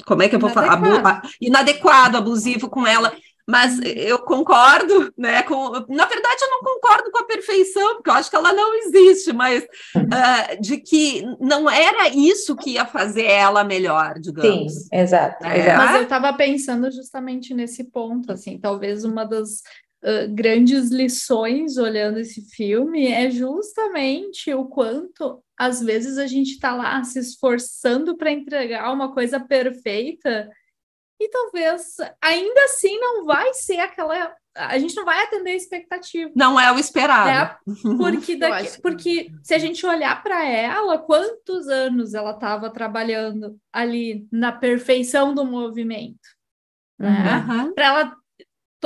como 0.04 0.22
é 0.22 0.28
que 0.28 0.34
eu 0.34 0.40
vou 0.40 0.50
inadequado. 0.50 0.84
falar? 0.84 1.22
inadequado, 1.40 2.16
abusivo 2.16 2.68
com 2.68 2.84
ela, 2.84 3.14
mas 3.46 3.78
eu 3.84 4.18
concordo, 4.18 5.12
né? 5.16 5.42
Com, 5.44 5.70
na 5.88 6.04
verdade, 6.06 6.42
eu 6.42 6.50
não 6.50 6.60
concordo 6.60 7.10
com 7.12 7.18
a 7.18 7.26
perfeição, 7.26 7.94
porque 7.94 8.10
eu 8.10 8.14
acho 8.14 8.28
que 8.28 8.36
ela 8.36 8.52
não 8.52 8.74
existe, 8.74 9.32
mas 9.32 9.62
uh, 9.96 10.60
de 10.60 10.78
que 10.78 11.22
não 11.40 11.70
era 11.70 12.08
isso 12.08 12.56
que 12.56 12.70
ia 12.70 12.84
fazer 12.84 13.24
ela 13.24 13.62
melhor, 13.62 14.18
digamos. 14.18 14.72
Sim, 14.72 14.88
exato. 14.92 15.46
É. 15.46 15.60
exato. 15.60 15.78
Mas 15.78 15.96
eu 15.96 16.02
estava 16.02 16.32
pensando 16.32 16.90
justamente 16.90 17.54
nesse 17.54 17.84
ponto, 17.84 18.32
assim, 18.32 18.58
talvez 18.58 19.04
uma 19.04 19.24
das 19.24 19.60
uh, 20.02 20.28
grandes 20.34 20.90
lições 20.90 21.76
olhando 21.76 22.18
esse 22.18 22.42
filme 22.50 23.06
é 23.06 23.30
justamente 23.30 24.52
o 24.52 24.64
quanto 24.64 25.40
às 25.56 25.80
vezes 25.80 26.18
a 26.18 26.26
gente 26.26 26.52
está 26.52 26.74
lá 26.74 27.02
se 27.02 27.18
esforçando 27.18 28.16
para 28.16 28.30
entregar 28.30 28.92
uma 28.92 29.14
coisa 29.14 29.40
perfeita 29.40 30.50
e 31.18 31.28
talvez 31.28 31.96
ainda 32.22 32.64
assim 32.64 32.98
não 32.98 33.24
vai 33.24 33.54
ser 33.54 33.78
aquela. 33.78 34.34
A 34.54 34.78
gente 34.78 34.94
não 34.94 35.04
vai 35.04 35.22
atender 35.22 35.50
a 35.50 35.56
expectativa. 35.56 36.30
Não 36.34 36.58
é 36.58 36.72
o 36.72 36.78
esperado. 36.78 37.28
Né? 37.28 37.56
Porque, 37.98 38.36
daqui, 38.36 38.80
porque 38.80 39.30
se 39.42 39.54
a 39.54 39.58
gente 39.58 39.84
olhar 39.84 40.22
para 40.22 40.46
ela, 40.46 40.98
quantos 40.98 41.68
anos 41.68 42.14
ela 42.14 42.30
estava 42.30 42.70
trabalhando 42.70 43.58
ali 43.70 44.26
na 44.32 44.52
perfeição 44.52 45.34
do 45.34 45.44
movimento? 45.44 46.26
Né? 46.98 47.44
Uhum. 47.48 47.74
Para 47.74 47.84
ela 47.84 48.16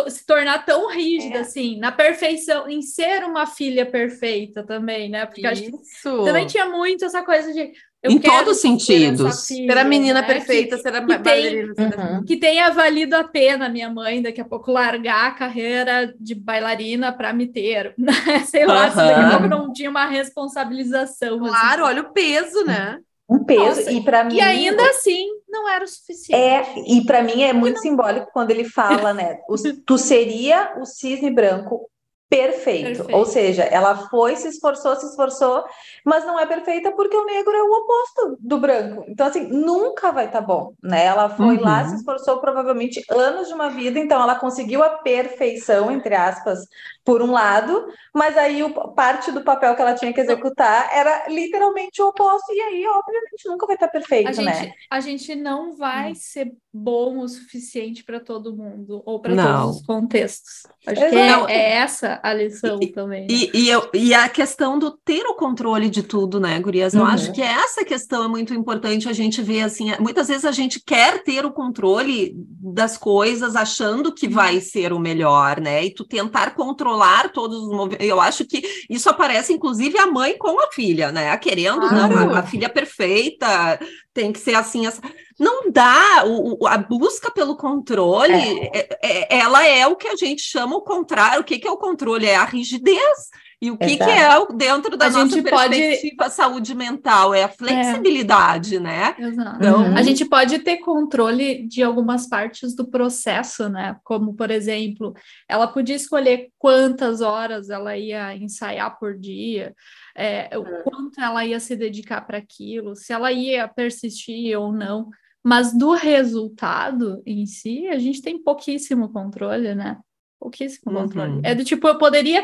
se 0.09 0.25
tornar 0.25 0.65
tão 0.65 0.89
rígida 0.89 1.39
é. 1.39 1.41
assim, 1.41 1.79
na 1.79 1.93
perfeição, 1.93 2.69
em 2.69 2.81
ser 2.81 3.25
uma 3.25 3.47
filha 3.47 3.85
perfeita 3.85 4.65
também, 4.65 5.09
né? 5.09 5.27
Porque 5.27 5.41
Isso. 5.41 5.49
acho 5.49 5.63
que 5.63 6.25
também 6.25 6.47
tinha 6.47 6.67
muito 6.67 7.05
essa 7.05 7.23
coisa 7.23 7.53
de 7.53 7.73
eu 8.03 8.13
em 8.13 8.19
todos 8.19 8.57
os 8.57 8.63
sentidos. 8.63 9.47
Filha, 9.47 9.73
ser 9.75 9.79
a 9.79 9.85
menina 9.85 10.23
né? 10.23 10.27
perfeita, 10.27 10.77
que, 10.77 10.83
ser 10.83 10.95
a 10.95 11.01
bailarina. 11.03 11.75
Uhum. 11.79 12.25
Que 12.25 12.37
tenha 12.37 12.71
valido 12.71 13.15
a 13.15 13.25
pena 13.25 13.69
minha 13.69 13.91
mãe 13.91 14.23
daqui 14.23 14.41
a 14.41 14.45
pouco 14.45 14.73
largar 14.73 15.27
a 15.27 15.31
carreira 15.33 16.15
de 16.19 16.35
bailarina 16.35 17.13
para 17.13 17.33
me 17.33 17.47
ter. 17.47 17.95
Né? 18.01 18.41
Sei 18.47 18.65
lá, 18.65 18.87
uhum. 18.87 18.91
se 18.91 18.97
daqui 18.97 19.21
a 19.21 19.31
pouco 19.31 19.49
não 19.49 19.73
tinha 19.73 19.91
uma 19.91 20.07
responsabilização. 20.07 21.39
Claro, 21.39 21.85
assim. 21.85 21.93
olha 21.93 22.03
o 22.03 22.13
peso, 22.13 22.65
né? 22.65 22.99
Um 23.29 23.45
peso. 23.45 23.63
Nossa, 23.63 23.93
e 23.93 24.03
para 24.03 24.25
mim. 24.25 24.35
E 24.35 24.41
ainda 24.41 24.83
assim, 24.91 25.29
não 25.49 25.69
era 25.69 25.85
o 25.85 25.89
suficiente. 25.89 26.35
É, 26.35 26.65
e 26.89 27.05
para 27.05 27.23
mim 27.23 27.43
é 27.43 27.53
muito 27.53 27.77
não... 27.77 27.83
simbólico 27.83 28.31
quando 28.33 28.51
ele 28.51 28.65
fala, 28.65 29.13
né? 29.13 29.39
tu 29.87 29.99
seria 29.99 30.75
o 30.81 30.87
cisne 30.87 31.31
branco 31.31 31.89
Perfeito. 32.31 32.99
perfeito. 32.99 33.17
Ou 33.17 33.27
seja, 33.27 33.65
ela 33.65 34.09
foi, 34.09 34.37
se 34.37 34.47
esforçou, 34.47 34.95
se 34.95 35.05
esforçou, 35.05 35.65
mas 36.05 36.25
não 36.25 36.39
é 36.39 36.47
perfeita 36.47 36.93
porque 36.93 37.17
o 37.17 37.27
negro 37.27 37.53
é 37.53 37.63
o 37.63 37.73
oposto 37.73 38.39
do 38.39 38.57
branco. 38.57 39.05
Então, 39.09 39.27
assim, 39.27 39.49
nunca 39.49 40.13
vai 40.13 40.27
estar 40.27 40.41
tá 40.41 40.47
bom, 40.47 40.73
né? 40.81 41.07
Ela 41.07 41.29
foi 41.29 41.57
uhum. 41.57 41.65
lá, 41.65 41.89
se 41.89 41.97
esforçou 41.97 42.39
provavelmente 42.39 43.05
anos 43.11 43.49
de 43.49 43.55
uma 43.55 43.69
vida, 43.69 43.99
então 43.99 44.23
ela 44.23 44.37
conseguiu 44.37 44.81
a 44.81 44.91
perfeição, 44.91 45.91
entre 45.91 46.15
aspas, 46.15 46.61
por 47.05 47.23
um 47.23 47.31
lado, 47.31 47.87
mas 48.15 48.37
aí 48.37 48.63
o, 48.63 48.71
parte 48.93 49.33
do 49.33 49.43
papel 49.43 49.75
que 49.75 49.83
ela 49.83 49.95
tinha 49.95 50.13
que 50.13 50.21
executar 50.21 50.91
era 50.93 51.29
literalmente 51.29 52.03
o 52.03 52.09
oposto, 52.09 52.53
e 52.53 52.61
aí, 52.61 52.87
obviamente, 52.87 53.49
nunca 53.49 53.67
vai 53.67 53.77
estar 53.77 53.87
tá 53.87 53.93
perfeito, 53.93 54.41
a 54.41 54.45
né? 54.45 54.55
Gente, 54.55 54.75
a 54.91 55.01
gente 55.01 55.35
não 55.35 55.77
vai 55.77 56.13
hum. 56.13 56.15
ser 56.15 56.53
bom 56.73 57.19
o 57.19 57.29
suficiente 57.29 58.05
para 58.05 58.21
todo 58.21 58.55
mundo, 58.55 59.03
ou 59.05 59.19
para 59.21 59.35
todos 59.35 59.77
os 59.77 59.87
contextos. 59.87 60.67
Acho 60.87 61.05
Exato. 61.05 61.47
que 61.47 61.53
é, 61.53 61.57
é, 61.57 61.73
essa 61.79 62.21
a 62.23 62.35
lição 62.35 62.79
e, 62.81 62.89
também. 62.89 63.23
Né? 63.23 63.27
E, 63.31 63.51
e, 63.55 63.69
eu, 63.69 63.89
e, 63.95 64.15
a 64.15 64.29
questão 64.29 64.79
do 64.79 64.91
ter 64.91 65.25
o 65.27 65.35
controle 65.35 65.89
de 65.89 66.03
tudo, 66.03 66.39
né, 66.39 66.59
Gurias? 66.61 66.95
Eu 66.95 67.01
uhum. 67.01 67.09
acho 67.09 67.33
que 67.33 67.43
essa 67.43 67.85
questão 67.85 68.25
é 68.25 68.29
muito 68.29 68.55
importante 68.55 69.09
a 69.09 69.13
gente 69.13 69.43
ver, 69.43 69.63
assim, 69.63 69.91
muitas 69.99 70.29
vezes 70.29 70.45
a 70.45 70.53
gente 70.53 70.81
quer 70.85 71.23
ter 71.25 71.45
o 71.45 71.53
controle 71.53 72.33
das 72.37 72.97
coisas 72.97 73.57
achando 73.57 74.15
que 74.15 74.29
vai 74.29 74.57
uhum. 74.57 74.61
ser 74.61 74.93
o 74.93 74.99
melhor, 74.99 75.61
né? 75.61 75.85
E 75.85 75.95
tu 75.95 76.05
tentar 76.05 76.55
controlar 76.55 76.90
todos 77.31 77.63
os 77.63 77.69
movimentos. 77.69 78.07
Eu 78.07 78.21
acho 78.21 78.45
que 78.45 78.63
isso 78.89 79.09
aparece, 79.09 79.53
inclusive, 79.53 79.99
a 79.99 80.07
mãe 80.07 80.37
com 80.37 80.59
a 80.61 80.71
filha, 80.73 81.13
né? 81.13 81.37
Querendo, 81.39 81.89
claro. 81.89 82.15
não, 82.15 82.35
a, 82.35 82.41
a 82.41 82.43
filha 82.43 82.69
perfeita, 82.69 83.79
tem 84.13 84.33
que 84.33 84.39
ser 84.39 84.55
assim, 84.55 84.87
assim. 84.87 85.01
Não 85.39 85.71
dá, 85.71 86.25
o, 86.27 86.67
a 86.67 86.77
busca 86.77 87.31
pelo 87.31 87.57
controle, 87.57 88.33
é. 88.33 88.71
É, 88.75 88.99
é. 89.03 89.39
ela 89.39 89.67
é 89.67 89.87
o 89.87 89.97
que 89.97 90.09
a 90.09 90.17
gente 90.17 90.43
chama 90.43 90.77
o 90.77 90.83
contrário. 90.83 91.41
O 91.41 91.45
que, 91.45 91.59
que 91.59 91.67
é 91.67 91.71
o 91.71 91.79
controle? 91.79 92.27
É 92.27 92.37
a 92.37 92.45
rigidez. 92.45 93.31
E 93.63 93.71
o 93.71 93.77
que, 93.77 93.99
que 93.99 94.03
é 94.03 94.29
dentro 94.55 94.97
da 94.97 95.07
a 95.07 95.11
nossa 95.11 95.29
gente 95.37 95.43
perspectiva 95.43 96.17
pode... 96.17 96.35
saúde 96.35 96.75
mental? 96.75 97.35
É 97.35 97.45
a 97.45 97.49
flexibilidade, 97.49 98.77
é. 98.77 98.81
né? 98.81 99.15
Exato. 99.19 99.57
Então... 99.57 99.95
A 99.95 100.03
gente 100.03 100.25
pode 100.25 100.61
ter 100.61 100.79
controle 100.79 101.67
de 101.67 101.83
algumas 101.83 102.27
partes 102.27 102.75
do 102.75 102.89
processo, 102.89 103.69
né? 103.69 103.97
Como, 104.03 104.35
por 104.35 104.51
exemplo, 104.51 105.13
ela 105.47 105.67
podia 105.67 105.95
escolher 105.95 106.49
quantas 106.59 107.21
horas 107.21 107.69
ela 107.69 107.95
ia 107.99 108.35
ensaiar 108.35 108.99
por 108.99 109.19
dia, 109.19 109.75
é, 110.17 110.57
o 110.57 110.61
uhum. 110.63 110.83
quanto 110.83 111.21
ela 111.21 111.45
ia 111.45 111.61
se 111.61 111.77
dedicar 111.77 112.23
para 112.23 112.39
aquilo, 112.39 112.97
se 112.97 113.13
ela 113.13 113.31
ia 113.31 113.69
persistir 113.69 114.59
ou 114.59 114.73
não. 114.73 115.11
Mas 115.45 115.77
do 115.77 115.93
resultado 115.93 117.23
em 117.27 117.45
si, 117.45 117.89
a 117.89 117.99
gente 117.99 118.23
tem 118.23 118.43
pouquíssimo 118.43 119.11
controle, 119.11 119.75
né? 119.75 119.99
Pouquíssimo 120.39 120.93
uhum. 120.93 121.03
controle. 121.03 121.41
É 121.45 121.55
do 121.55 121.65
tipo, 121.65 121.87
eu 121.87 121.99
poderia 121.99 122.43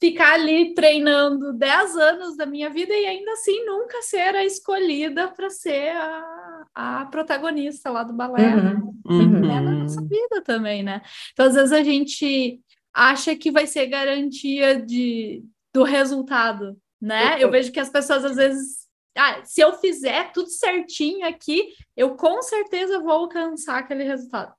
ficar 0.00 0.34
ali 0.34 0.74
treinando 0.74 1.52
10 1.52 1.96
anos 1.96 2.36
da 2.36 2.46
minha 2.46 2.70
vida 2.70 2.92
e 2.92 3.06
ainda 3.06 3.32
assim 3.32 3.64
nunca 3.64 4.00
ser 4.02 4.34
a 4.34 4.44
escolhida 4.44 5.28
para 5.28 5.50
ser 5.50 5.90
a, 5.90 6.64
a 6.74 7.04
protagonista 7.06 7.90
lá 7.90 8.02
do 8.02 8.12
balé. 8.12 8.54
Uhum. 8.54 8.94
Uhum. 9.06 9.50
É 9.50 9.60
na 9.60 9.72
nossa 9.72 10.00
vida 10.02 10.42
também, 10.42 10.82
né? 10.82 11.02
Então, 11.32 11.46
às 11.46 11.54
vezes 11.54 11.72
a 11.72 11.82
gente 11.82 12.60
acha 12.94 13.34
que 13.34 13.50
vai 13.50 13.66
ser 13.66 13.86
garantia 13.86 14.80
de, 14.80 15.42
do 15.74 15.82
resultado, 15.82 16.76
né? 17.00 17.42
Eu 17.42 17.50
vejo 17.50 17.72
que 17.72 17.80
as 17.80 17.90
pessoas 17.90 18.24
às 18.24 18.36
vezes 18.36 18.88
ah, 19.16 19.40
se 19.44 19.60
eu 19.60 19.72
fizer 19.72 20.30
tudo 20.32 20.48
certinho 20.48 21.26
aqui, 21.26 21.72
eu 21.96 22.14
com 22.14 22.40
certeza 22.40 23.00
vou 23.00 23.10
alcançar 23.10 23.78
aquele 23.78 24.04
resultado. 24.04 24.54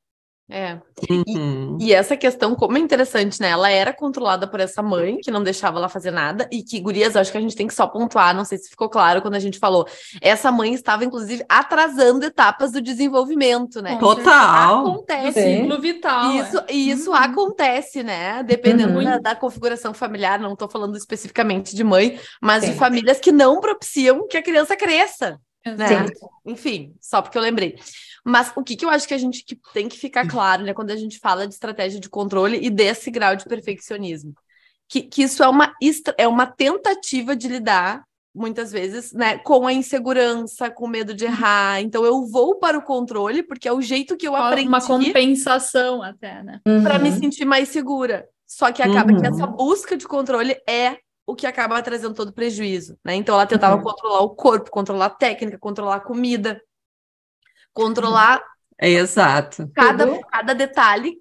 É. 0.49 0.79
Uhum. 1.09 1.77
E, 1.79 1.87
e, 1.87 1.93
essa 1.93 2.17
questão, 2.17 2.55
como 2.55 2.75
é 2.75 2.81
interessante, 2.81 3.39
né? 3.39 3.49
Ela 3.49 3.69
era 3.69 3.93
controlada 3.93 4.47
por 4.47 4.59
essa 4.59 4.81
mãe, 4.81 5.17
que 5.17 5.29
não 5.29 5.43
deixava 5.43 5.77
ela 5.77 5.87
fazer 5.87 6.09
nada, 6.09 6.49
e 6.51 6.63
que, 6.63 6.79
gurias, 6.79 7.15
acho 7.15 7.31
que 7.31 7.37
a 7.37 7.41
gente 7.41 7.55
tem 7.55 7.67
que 7.67 7.73
só 7.73 7.85
pontuar, 7.85 8.35
não 8.35 8.43
sei 8.43 8.57
se 8.57 8.69
ficou 8.69 8.89
claro 8.89 9.21
quando 9.21 9.35
a 9.35 9.39
gente 9.39 9.59
falou. 9.59 9.87
Essa 10.19 10.51
mãe 10.51 10.73
estava, 10.73 11.05
inclusive, 11.05 11.45
atrasando 11.47 12.25
etapas 12.25 12.71
do 12.71 12.81
desenvolvimento, 12.81 13.79
né? 13.79 13.97
Total. 13.99 14.87
Acontece. 14.87 15.39
Ciclo 15.39 15.79
vital. 15.79 16.31
Isso, 16.31 16.57
é. 16.67 16.73
isso 16.73 17.09
uhum. 17.11 17.15
acontece, 17.15 18.01
né? 18.01 18.41
Dependendo 18.41 18.97
uhum. 18.97 19.03
da, 19.03 19.17
da, 19.19 19.35
configuração 19.35 19.93
familiar, 19.93 20.39
não 20.39 20.53
estou 20.53 20.67
falando 20.67 20.97
especificamente 20.97 21.75
de 21.75 21.83
mãe, 21.83 22.19
mas 22.41 22.63
Sim. 22.63 22.71
de 22.71 22.77
famílias 22.77 23.19
que 23.19 23.31
não 23.31 23.61
propiciam 23.61 24.27
que 24.27 24.37
a 24.37 24.41
criança 24.41 24.75
cresça. 24.75 25.39
Né? 25.65 26.05
Enfim, 26.45 26.93
só 26.99 27.21
porque 27.21 27.37
eu 27.37 27.41
lembrei. 27.41 27.77
Mas 28.23 28.51
o 28.55 28.63
que, 28.63 28.75
que 28.75 28.85
eu 28.85 28.89
acho 28.89 29.07
que 29.07 29.13
a 29.13 29.17
gente 29.17 29.43
que 29.43 29.57
tem 29.73 29.87
que 29.87 29.97
ficar 29.97 30.27
claro, 30.27 30.63
né, 30.63 30.73
quando 30.73 30.91
a 30.91 30.95
gente 30.95 31.19
fala 31.19 31.47
de 31.47 31.53
estratégia 31.53 31.99
de 31.99 32.09
controle 32.09 32.59
e 32.61 32.69
desse 32.69 33.09
grau 33.09 33.35
de 33.35 33.45
perfeccionismo? 33.45 34.33
Que, 34.87 35.01
que 35.01 35.23
isso 35.23 35.43
é 35.43 35.47
uma, 35.47 35.71
é 36.17 36.27
uma 36.27 36.47
tentativa 36.47 37.35
de 37.35 37.47
lidar, 37.47 38.03
muitas 38.33 38.71
vezes, 38.71 39.13
né, 39.13 39.37
com 39.39 39.67
a 39.67 39.73
insegurança, 39.73 40.69
com 40.69 40.87
medo 40.87 41.13
de 41.13 41.25
errar. 41.25 41.81
Então, 41.81 42.03
eu 42.05 42.25
vou 42.25 42.57
para 42.57 42.77
o 42.77 42.81
controle, 42.81 43.43
porque 43.43 43.67
é 43.67 43.73
o 43.73 43.81
jeito 43.81 44.17
que 44.17 44.27
eu 44.27 44.35
aprendi. 44.35 44.67
Uma 44.67 44.81
compensação, 44.81 46.01
até, 46.01 46.41
né? 46.43 46.59
Para 46.83 46.95
uhum. 46.95 47.03
me 47.03 47.11
sentir 47.11 47.45
mais 47.45 47.69
segura. 47.69 48.27
Só 48.47 48.71
que 48.71 48.81
acaba 48.81 49.11
uhum. 49.11 49.19
que 49.19 49.27
essa 49.27 49.45
busca 49.45 49.95
de 49.95 50.07
controle 50.07 50.55
é 50.67 50.97
o 51.29 51.35
que 51.35 51.45
acaba 51.45 51.79
trazendo 51.83 52.15
todo 52.15 52.33
prejuízo, 52.33 52.97
né? 53.05 53.13
Então 53.13 53.35
ela 53.35 53.45
tentava 53.45 53.75
uhum. 53.75 53.83
controlar 53.83 54.21
o 54.21 54.29
corpo, 54.29 54.71
controlar 54.71 55.05
a 55.05 55.09
técnica, 55.11 55.59
controlar 55.59 55.97
a 55.97 55.99
comida, 55.99 56.59
controlar 57.73 58.41
Exato. 58.81 59.69
Cada, 59.75 60.19
cada 60.31 60.53
detalhe 60.53 61.17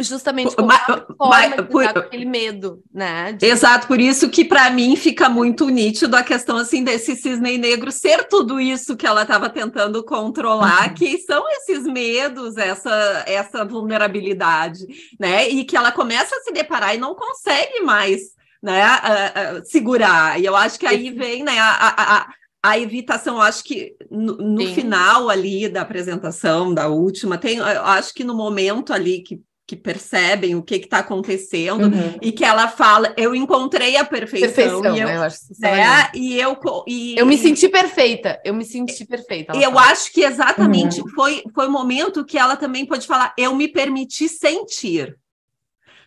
justamente 0.00 0.56
com 0.56 0.66
mas, 0.66 1.54
por, 1.70 1.84
aquele 1.86 2.24
medo, 2.24 2.82
né? 2.92 3.32
De... 3.32 3.46
Exato, 3.46 3.86
por 3.86 4.00
isso 4.00 4.28
que 4.28 4.44
para 4.44 4.68
mim 4.68 4.96
fica 4.96 5.28
muito 5.28 5.68
nítido 5.68 6.16
a 6.16 6.22
questão 6.22 6.56
assim 6.56 6.82
desse 6.82 7.14
cisne 7.14 7.56
negro 7.58 7.92
ser 7.92 8.24
tudo 8.24 8.60
isso 8.60 8.96
que 8.96 9.06
ela 9.06 9.22
estava 9.22 9.48
tentando 9.48 10.02
controlar, 10.02 10.88
uhum. 10.88 10.94
que 10.94 11.18
são 11.18 11.44
esses 11.52 11.84
medos, 11.84 12.56
essa 12.56 13.24
essa 13.26 13.64
vulnerabilidade, 13.64 14.84
né? 15.18 15.48
E 15.48 15.64
que 15.64 15.76
ela 15.76 15.92
começa 15.92 16.34
a 16.34 16.40
se 16.40 16.52
deparar 16.52 16.96
e 16.96 16.98
não 16.98 17.14
consegue 17.14 17.80
mais, 17.82 18.20
né? 18.60 18.84
Uh, 18.84 19.58
uh, 19.58 19.64
segurar. 19.64 20.40
E 20.40 20.44
eu 20.44 20.56
acho 20.56 20.76
que 20.76 20.86
aí 20.86 21.10
vem, 21.10 21.44
né? 21.44 21.56
a, 21.60 22.26
a 22.64 22.78
evitação, 22.78 23.42
acho 23.42 23.62
que 23.62 23.94
no, 24.10 24.38
no 24.38 24.66
final 24.72 25.28
ali 25.28 25.68
da 25.68 25.82
apresentação, 25.82 26.72
da 26.72 26.88
última, 26.88 27.36
tem, 27.36 27.58
eu 27.58 27.84
acho 27.84 28.14
que 28.14 28.24
no 28.24 28.34
momento 28.34 28.90
ali 28.90 29.20
que, 29.20 29.38
que 29.66 29.76
percebem 29.76 30.54
o 30.54 30.62
que 30.62 30.76
está 30.76 31.00
acontecendo 31.00 31.84
uhum. 31.84 32.16
e 32.22 32.32
que 32.32 32.42
ela 32.42 32.66
fala, 32.66 33.12
eu 33.18 33.34
encontrei 33.34 33.98
a 33.98 34.04
perfeição. 34.06 34.80
perfeição 34.80 34.96
e 34.96 35.00
eu, 35.00 35.08
eu 35.10 35.22
acho 35.22 35.36
é, 35.62 36.10
e 36.14 36.40
eu 36.40 36.58
e, 36.86 37.18
eu 37.18 37.26
me 37.26 37.36
senti 37.36 37.68
perfeita, 37.68 38.40
eu 38.42 38.54
me 38.54 38.64
senti 38.64 39.04
perfeita. 39.04 39.54
Eu 39.54 39.72
fala. 39.72 39.82
acho 39.90 40.10
que 40.10 40.22
exatamente 40.22 41.02
uhum. 41.02 41.08
foi, 41.10 41.42
foi 41.54 41.66
o 41.66 41.70
momento 41.70 42.24
que 42.24 42.38
ela 42.38 42.56
também 42.56 42.86
pode 42.86 43.06
falar, 43.06 43.34
eu 43.36 43.54
me 43.54 43.68
permiti 43.68 44.26
sentir. 44.26 45.14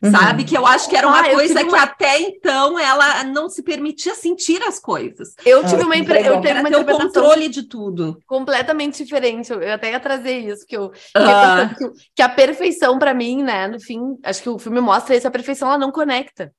Uhum. 0.02 0.12
Sabe? 0.12 0.44
Que 0.44 0.58
eu 0.58 0.66
acho 0.66 0.90
que 0.90 0.96
era 0.96 1.08
uma 1.08 1.22
ah, 1.22 1.32
coisa 1.32 1.64
que 1.64 1.76
até 1.76 2.20
então 2.20 2.78
ela 2.78 3.24
não 3.24 3.50
se 3.50 3.64
permitia 3.64 4.14
sentir 4.16 4.62
as 4.64 4.80
coisas. 4.80 5.34
Eu 5.46 5.66
tive 5.66 5.84
uma, 5.84 5.96
impre... 5.96 6.20
eu 6.20 6.42
tive 6.42 6.60
uma 6.60 6.70
interpretação 6.70 7.08
controle 7.08 7.50
de 7.50 7.64
tudo. 7.64 8.20
Completamente 8.28 9.04
diferente. 9.04 9.52
Eu 9.52 9.74
até 9.74 9.92
ia 9.92 10.00
trazer 10.00 10.38
isso, 10.40 10.66
que 10.66 10.78
eu 10.78 10.92
ah. 11.16 11.70
que, 11.78 11.90
que 12.16 12.22
a 12.22 12.30
perfeição 12.30 13.00
para 13.00 13.14
mim, 13.14 13.44
né, 13.44 13.68
no 13.68 13.80
fim, 13.80 14.18
acho 14.24 14.42
que 14.42 14.50
o 14.50 14.60
filme 14.60 14.80
mostra 14.80 15.16
isso, 15.16 15.28
a 15.28 15.32
perfeição 15.32 15.68
ela 15.68 15.78
não 15.78 15.92
conecta. 15.92 16.52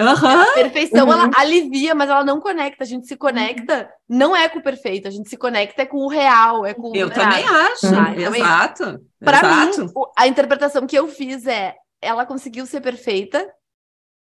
Uhum. 0.00 0.40
A 0.40 0.46
perfeição, 0.54 1.06
uhum. 1.06 1.12
ela 1.12 1.30
alivia, 1.36 1.94
mas 1.94 2.10
ela 2.10 2.24
não 2.24 2.40
conecta. 2.40 2.82
A 2.82 2.86
gente 2.86 3.06
se 3.06 3.16
conecta, 3.16 3.88
não 4.08 4.34
é 4.34 4.48
com 4.48 4.58
o 4.58 4.62
perfeito, 4.62 5.06
a 5.06 5.10
gente 5.10 5.28
se 5.28 5.36
conecta 5.36 5.82
é 5.82 5.86
com 5.86 5.98
o 5.98 6.08
real, 6.08 6.66
é 6.66 6.74
com 6.74 6.94
Eu 6.94 7.10
também 7.10 7.44
acho, 7.44 7.86
uhum. 7.86 8.34
exato. 8.34 9.00
Para 9.20 9.66
mim, 9.66 9.70
a 10.16 10.26
interpretação 10.26 10.86
que 10.86 10.98
eu 10.98 11.06
fiz 11.06 11.46
é 11.46 11.74
ela 12.04 12.26
conseguiu 12.26 12.66
ser 12.66 12.80
perfeita, 12.80 13.46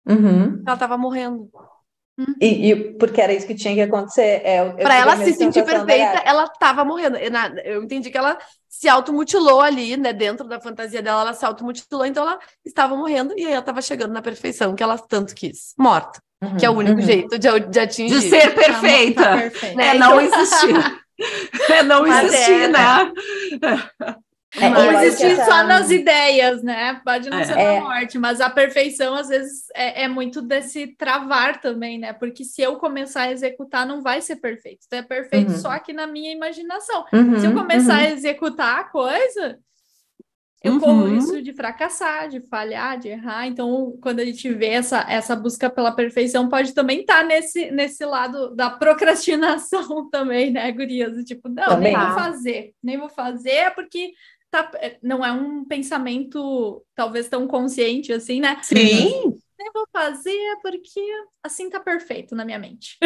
uhum. 0.07 0.63
ela 0.65 0.77
tava 0.77 0.97
morrendo. 0.97 1.49
E, 2.41 2.71
e, 2.71 2.93
porque 2.95 3.21
era 3.21 3.31
isso 3.31 3.47
que 3.47 3.55
tinha 3.55 3.73
que 3.73 3.81
acontecer. 3.81 4.41
É, 4.43 4.69
para 4.71 4.95
ela 4.95 5.15
se 5.17 5.33
sentir 5.33 5.63
perfeita, 5.63 6.21
ela 6.25 6.47
tava 6.47 6.83
morrendo. 6.83 7.15
Eu, 7.17 7.31
na, 7.31 7.47
eu 7.63 7.83
entendi 7.83 8.11
que 8.11 8.17
ela 8.17 8.37
se 8.67 8.89
automutilou 8.89 9.61
ali, 9.61 9.95
né? 9.95 10.11
Dentro 10.11 10.47
da 10.47 10.59
fantasia 10.59 11.01
dela, 11.01 11.21
ela 11.21 11.33
se 11.33 11.45
automutilou, 11.45 12.05
então 12.05 12.23
ela 12.23 12.39
estava 12.65 12.95
morrendo 12.95 13.33
e 13.37 13.45
aí 13.45 13.51
ela 13.51 13.59
estava 13.59 13.81
chegando 13.81 14.11
na 14.11 14.21
perfeição 14.21 14.75
que 14.75 14.83
ela 14.83 14.97
tanto 14.97 15.33
quis. 15.33 15.73
Morta. 15.77 16.21
Uhum, 16.41 16.57
que 16.57 16.65
é 16.65 16.69
o 16.69 16.73
único 16.73 16.99
uhum. 16.99 17.05
jeito 17.05 17.39
de, 17.39 17.59
de 17.59 17.79
atingir. 17.79 18.19
De 18.19 18.29
ser 18.29 18.53
perfeita. 18.53 19.23
Tá 19.23 19.37
perfeita. 19.37 19.75
Né? 19.75 19.87
É 19.87 19.93
não 19.93 20.21
então... 20.21 20.41
existir. 20.41 21.01
é 21.71 21.83
não 21.83 22.07
Mas 22.07 22.25
existir, 22.25 22.61
é, 22.61 22.67
né? 22.67 23.13
É, 24.55 24.69
não 24.69 25.01
existir 25.03 25.35
só 25.45 25.63
nas 25.63 25.91
ideias, 25.91 26.63
né? 26.63 26.99
Pode 27.05 27.29
não 27.29 27.37
é. 27.37 27.43
ser 27.43 27.53
na 27.53 27.61
é. 27.61 27.79
morte, 27.79 28.17
mas 28.17 28.41
a 28.41 28.49
perfeição 28.49 29.13
às 29.13 29.27
vezes 29.27 29.65
é, 29.75 30.03
é, 30.03 30.07
muito 30.07 30.41
desse 30.41 30.87
travar 30.87 31.61
também, 31.61 31.99
né? 31.99 32.13
Porque 32.13 32.43
se 32.43 32.61
eu 32.61 32.77
começar 32.77 33.23
a 33.23 33.31
executar, 33.31 33.85
não 33.85 34.01
vai 34.01 34.21
ser 34.21 34.37
perfeito. 34.37 34.79
Então 34.87 34.99
é 34.99 35.03
perfeito 35.03 35.51
uhum. 35.51 35.57
só 35.57 35.69
aqui 35.69 35.93
na 35.93 36.07
minha 36.07 36.31
imaginação. 36.31 37.05
Uhum, 37.13 37.39
se 37.39 37.45
eu 37.45 37.53
começar 37.53 37.99
uhum. 37.99 38.07
a 38.07 38.11
executar 38.11 38.79
a 38.79 38.83
coisa, 38.85 39.59
eu 40.61 40.73
uhum. 40.73 40.79
corro 40.79 41.05
risco 41.05 41.41
de 41.41 41.53
fracassar, 41.53 42.27
de 42.27 42.41
falhar, 42.41 42.99
de 42.99 43.07
errar. 43.07 43.47
Então, 43.47 43.97
quando 44.01 44.19
a 44.19 44.25
gente 44.25 44.51
vê 44.51 44.67
essa, 44.67 45.05
essa 45.07 45.33
busca 45.35 45.69
pela 45.69 45.91
perfeição, 45.91 46.49
pode 46.49 46.73
também 46.73 47.01
estar 47.01 47.21
tá 47.21 47.23
nesse, 47.23 47.71
nesse 47.71 48.03
lado 48.03 48.53
da 48.55 48.69
procrastinação 48.69 50.09
também, 50.11 50.51
né, 50.51 50.69
gurias? 50.71 51.23
Tipo, 51.23 51.47
não, 51.47 51.65
também. 51.65 51.95
nem 51.95 52.05
vou 52.05 52.15
fazer, 52.15 52.73
nem 52.83 52.97
vou 52.97 53.09
fazer, 53.09 53.73
porque 53.73 54.11
tá, 54.49 54.71
não 55.01 55.25
é 55.25 55.31
um 55.31 55.65
pensamento 55.65 56.83
talvez 56.95 57.27
tão 57.29 57.47
consciente 57.47 58.11
assim, 58.13 58.39
né? 58.39 58.59
Sim 58.63 59.39
nem 59.59 59.71
vou 59.73 59.85
fazer 59.91 60.57
porque 60.61 61.01
assim 61.43 61.69
tá 61.69 61.79
perfeito 61.79 62.33
na 62.33 62.45
minha 62.45 62.57
mente. 62.57 62.97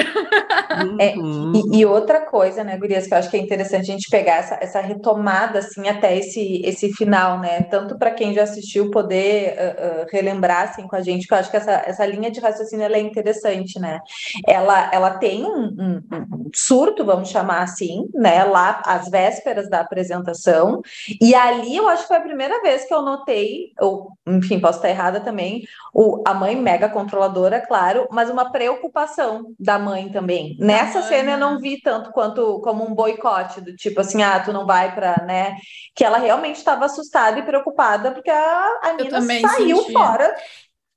é, 1.00 1.16
e, 1.16 1.80
e, 1.80 1.86
outra 1.86 2.22
coisa, 2.22 2.64
né, 2.64 2.78
Gurias, 2.78 3.08
que 3.08 3.14
eu 3.14 3.18
acho 3.18 3.30
que 3.30 3.38
é 3.38 3.40
interessante 3.40 3.90
a 3.90 3.94
gente 3.94 4.10
pegar 4.10 4.36
essa, 4.36 4.56
essa 4.62 4.82
retomada, 4.82 5.60
assim, 5.60 5.88
até 5.88 6.18
esse, 6.18 6.62
esse 6.64 6.94
final, 6.94 7.40
né? 7.40 7.64
Tanto 7.64 7.98
para 7.98 8.12
quem 8.12 8.34
já 8.34 8.44
assistiu 8.44 8.92
poder 8.92 9.56
uh, 9.56 10.04
uh, 10.04 10.06
relembrar, 10.12 10.70
assim, 10.70 10.88
com 10.88 10.96
a 10.96 11.02
gente, 11.02 11.28
que 11.28 11.34
eu 11.34 11.38
acho 11.38 11.50
que 11.50 11.58
essa, 11.58 11.72
essa 11.86 12.06
linha 12.06 12.30
de 12.30 12.40
raciocínio 12.40 12.86
é 12.86 13.00
interessante, 13.00 13.80
né? 13.80 14.00
Ela, 14.48 14.92
ela 14.94 15.12
tem 15.18 15.44
um, 15.44 15.66
um, 15.66 16.02
um 16.12 16.50
surto, 16.54 17.06
vamos 17.06 17.30
chamar 17.30 17.64
assim, 17.64 18.08
né? 18.14 18.44
Lá, 18.44 18.82
às 18.86 19.10
vésperas 19.10 19.70
da 19.70 19.80
apresentação, 19.80 20.82
e 21.20 21.34
ali 21.34 21.76
eu 21.76 21.88
acho 21.88 22.04
que 22.04 22.10
foi 22.10 22.18
a 22.18 22.22
primeira 22.22 22.62
vez 22.62 22.86
que 22.86 22.94
eu 22.94 23.02
notei, 23.02 23.72
ou, 23.80 24.12
enfim, 24.28 24.60
posso 24.60 24.78
estar 24.78 24.90
errada 24.90 25.20
também, 25.20 25.64
o, 25.94 26.22
a 26.26 26.43
mãe 26.44 26.56
mega 26.56 26.90
controladora, 26.90 27.62
claro, 27.66 28.08
mas 28.12 28.30
uma 28.30 28.52
preocupação 28.52 29.54
da 29.58 29.80
mãe 29.80 30.10
também. 30.10 30.58
Nessa 30.60 31.00
mãe, 31.00 31.08
cena 31.08 31.32
eu 31.32 31.38
não 31.38 31.60
vi 31.60 31.82
tanto 31.82 32.12
quanto 32.12 32.60
como 32.60 32.86
um 32.86 32.94
boicote 32.94 33.62
do 33.62 33.74
tipo 33.76 34.02
assim, 34.02 34.22
ah, 34.22 34.40
tu 34.40 34.52
não 34.52 34.66
vai 34.66 34.94
para, 34.94 35.24
né? 35.26 35.56
Que 35.96 36.04
ela 36.04 36.18
realmente 36.18 36.58
estava 36.58 36.86
assustada 36.86 37.40
e 37.40 37.44
preocupada 37.44 38.12
porque 38.12 38.30
a, 38.30 38.80
a 38.84 38.94
Nina 38.94 39.22
saiu 39.22 39.78
senti. 39.78 39.94
fora. 39.94 40.36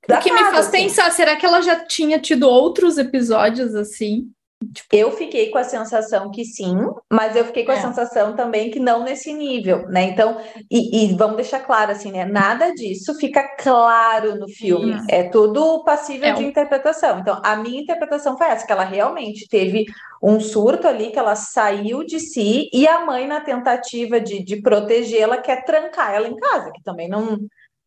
O 0.09 0.19
que 0.19 0.29
casa, 0.29 0.33
me 0.33 0.51
faz 0.51 0.67
assim. 0.67 0.71
pensar, 0.71 1.11
será 1.11 1.35
que 1.35 1.45
ela 1.45 1.61
já 1.61 1.85
tinha 1.85 2.19
tido 2.19 2.49
outros 2.49 2.97
episódios 2.97 3.75
assim? 3.75 4.29
Tipo, 4.73 4.95
eu 4.95 5.11
fiquei 5.11 5.51
com 5.51 5.59
a 5.59 5.63
sensação 5.63 6.31
que 6.31 6.43
sim, 6.43 6.75
mas 7.13 7.35
eu 7.35 7.45
fiquei 7.45 7.63
com 7.63 7.71
é. 7.71 7.77
a 7.77 7.81
sensação 7.81 8.35
também 8.35 8.71
que 8.71 8.79
não 8.79 9.03
nesse 9.03 9.31
nível, 9.31 9.87
né? 9.87 10.05
Então, 10.05 10.37
e, 10.69 11.05
e, 11.05 11.15
vamos 11.15 11.35
deixar 11.35 11.59
claro 11.59 11.91
assim, 11.91 12.11
né? 12.11 12.25
Nada 12.25 12.73
disso 12.73 13.13
fica 13.19 13.55
claro 13.59 14.35
no 14.35 14.49
filme. 14.49 14.95
Hum. 14.95 15.05
É 15.07 15.29
tudo 15.29 15.83
passível 15.83 16.29
é 16.29 16.33
de 16.33 16.43
interpretação. 16.43 17.19
Então, 17.19 17.39
a 17.43 17.55
minha 17.55 17.79
interpretação 17.79 18.35
foi 18.35 18.47
essa, 18.47 18.65
que 18.65 18.71
ela 18.71 18.83
realmente 18.83 19.47
teve 19.47 19.85
um 20.21 20.39
surto 20.39 20.87
ali, 20.87 21.11
que 21.11 21.19
ela 21.19 21.35
saiu 21.35 22.03
de 22.03 22.19
si, 22.19 22.67
e 22.73 22.87
a 22.87 23.05
mãe, 23.05 23.27
na 23.27 23.41
tentativa 23.41 24.19
de, 24.19 24.43
de 24.43 24.59
protegê-la, 24.59 25.37
quer 25.37 25.65
trancar 25.65 26.15
ela 26.15 26.27
em 26.27 26.35
casa, 26.35 26.71
que 26.71 26.81
também 26.81 27.07
não, 27.07 27.37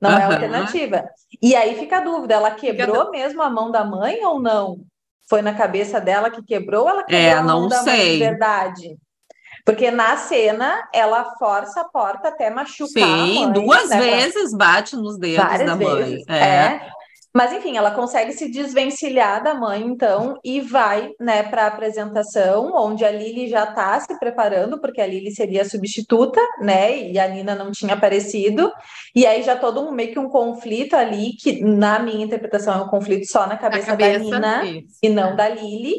não 0.00 0.10
uhum. 0.10 0.18
é 0.18 0.22
alternativa. 0.22 1.04
E 1.42 1.56
aí 1.56 1.74
fica 1.74 1.98
a 1.98 2.04
dúvida: 2.04 2.34
ela 2.34 2.52
quebrou 2.52 3.10
mesmo 3.10 3.42
a 3.42 3.50
mão 3.50 3.72
da 3.72 3.84
mãe 3.84 4.24
ou 4.24 4.40
não? 4.40 4.78
Foi 5.30 5.40
na 5.40 5.54
cabeça 5.54 6.00
dela 6.00 6.28
que 6.28 6.42
quebrou, 6.42 6.88
ela 6.88 7.04
quebrou 7.04 7.22
é, 7.22 7.32
a 7.32 7.42
mão 7.42 7.60
não 7.62 7.68
da 7.68 7.76
sei. 7.84 7.96
mãe 7.96 8.12
de 8.12 8.18
verdade. 8.18 8.98
Porque 9.64 9.90
na 9.90 10.16
cena 10.16 10.88
ela 10.92 11.36
força 11.38 11.82
a 11.82 11.84
porta 11.84 12.28
até 12.28 12.50
machucar. 12.50 12.88
Sim, 12.88 13.44
mãe, 13.44 13.52
duas 13.52 13.90
né, 13.90 14.00
vezes 14.00 14.52
bate 14.52 14.96
nos 14.96 15.16
dedos 15.16 15.44
Várias 15.44 15.70
da 15.70 15.76
mãe. 15.76 16.04
Vezes, 16.04 16.24
é. 16.28 16.38
é. 16.38 16.90
Mas 17.32 17.52
enfim, 17.52 17.76
ela 17.76 17.92
consegue 17.92 18.32
se 18.32 18.50
desvencilhar 18.50 19.42
da 19.42 19.54
mãe, 19.54 19.82
então, 19.82 20.38
e 20.44 20.60
vai, 20.60 21.10
né, 21.20 21.44
para 21.44 21.64
a 21.64 21.66
apresentação, 21.68 22.72
onde 22.74 23.04
a 23.04 23.10
Lili 23.10 23.48
já 23.48 23.64
está 23.64 24.00
se 24.00 24.18
preparando, 24.18 24.80
porque 24.80 25.00
a 25.00 25.06
Lili 25.06 25.30
seria 25.30 25.62
a 25.62 25.68
substituta, 25.68 26.40
né, 26.60 27.10
e 27.10 27.18
a 27.18 27.28
Nina 27.28 27.54
não 27.54 27.70
tinha 27.70 27.94
aparecido, 27.94 28.72
e 29.14 29.26
aí 29.26 29.42
já 29.42 29.54
todo 29.54 29.80
um, 29.80 29.92
meio 29.92 30.12
que 30.12 30.18
um 30.18 30.28
conflito 30.28 30.94
ali, 30.94 31.32
que 31.40 31.62
na 31.62 32.00
minha 32.00 32.24
interpretação 32.24 32.74
é 32.74 32.82
um 32.82 32.88
conflito 32.88 33.26
só 33.30 33.46
na 33.46 33.56
cabeça, 33.56 33.86
cabeça 33.88 34.18
da 34.18 34.24
Nina 34.24 34.64
isso. 34.64 34.98
e 35.00 35.08
não 35.08 35.36
da 35.36 35.48
Lili, 35.48 35.94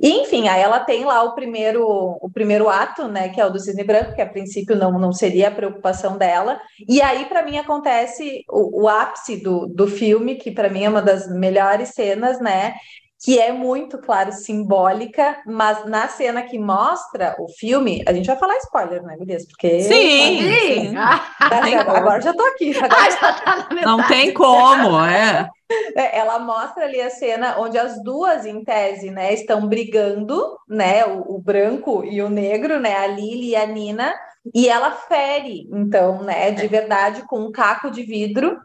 e, 0.00 0.10
enfim, 0.20 0.48
aí 0.48 0.60
ela 0.60 0.80
tem 0.80 1.04
lá 1.04 1.22
o 1.22 1.34
primeiro, 1.34 1.84
o 1.86 2.30
primeiro 2.32 2.68
ato, 2.68 3.08
né, 3.08 3.28
que 3.28 3.40
é 3.40 3.46
o 3.46 3.50
do 3.50 3.58
cisne 3.58 3.84
branco, 3.84 4.14
que 4.14 4.22
a 4.22 4.28
princípio 4.28 4.76
não, 4.76 4.98
não 4.98 5.12
seria 5.12 5.48
a 5.48 5.52
preocupação 5.52 6.18
dela. 6.18 6.60
E 6.88 7.00
aí, 7.00 7.24
para 7.26 7.42
mim, 7.42 7.58
acontece 7.58 8.44
o, 8.48 8.82
o 8.82 8.88
ápice 8.88 9.42
do, 9.42 9.66
do 9.66 9.86
filme, 9.86 10.36
que 10.36 10.50
para 10.50 10.68
mim 10.68 10.84
é 10.84 10.88
uma 10.88 11.02
das 11.02 11.28
melhores 11.28 11.90
cenas, 11.90 12.40
né? 12.40 12.74
Que 13.20 13.38
é 13.38 13.52
muito, 13.52 13.98
claro, 13.98 14.30
simbólica, 14.32 15.42
mas 15.44 15.84
na 15.86 16.06
cena 16.06 16.42
que 16.42 16.58
mostra 16.58 17.34
o 17.38 17.48
filme, 17.48 18.02
a 18.06 18.12
gente 18.12 18.26
vai 18.26 18.36
falar 18.36 18.56
spoiler, 18.58 19.02
né, 19.02 19.16
Gurias? 19.16 19.44
Porque. 19.44 19.80
Sim! 19.82 20.40
sim. 20.40 20.96
agora 20.96 22.20
já 22.20 22.32
tô 22.32 22.42
aqui. 22.44 22.72
Agora 22.78 23.10
já 23.10 23.32
tá 23.32 23.68
Não 23.84 24.06
tem 24.06 24.32
como, 24.32 25.04
é. 25.04 25.48
é. 25.96 26.18
Ela 26.18 26.38
mostra 26.38 26.84
ali 26.84 27.00
a 27.00 27.10
cena 27.10 27.58
onde 27.58 27.76
as 27.76 28.02
duas, 28.02 28.46
em 28.46 28.62
tese, 28.62 29.10
né, 29.10 29.34
estão 29.34 29.66
brigando, 29.66 30.56
né, 30.68 31.04
o, 31.04 31.36
o 31.36 31.38
branco 31.38 32.04
e 32.04 32.22
o 32.22 32.28
negro, 32.28 32.78
né, 32.78 32.96
a 32.96 33.06
Lili 33.06 33.50
e 33.50 33.56
a 33.56 33.66
Nina, 33.66 34.14
e 34.54 34.68
ela 34.68 34.92
fere, 34.92 35.68
então, 35.72 36.22
né, 36.22 36.52
de 36.52 36.64
é. 36.64 36.68
verdade, 36.68 37.22
com 37.26 37.40
um 37.40 37.52
caco 37.52 37.90
de 37.90 38.02
vidro, 38.02 38.56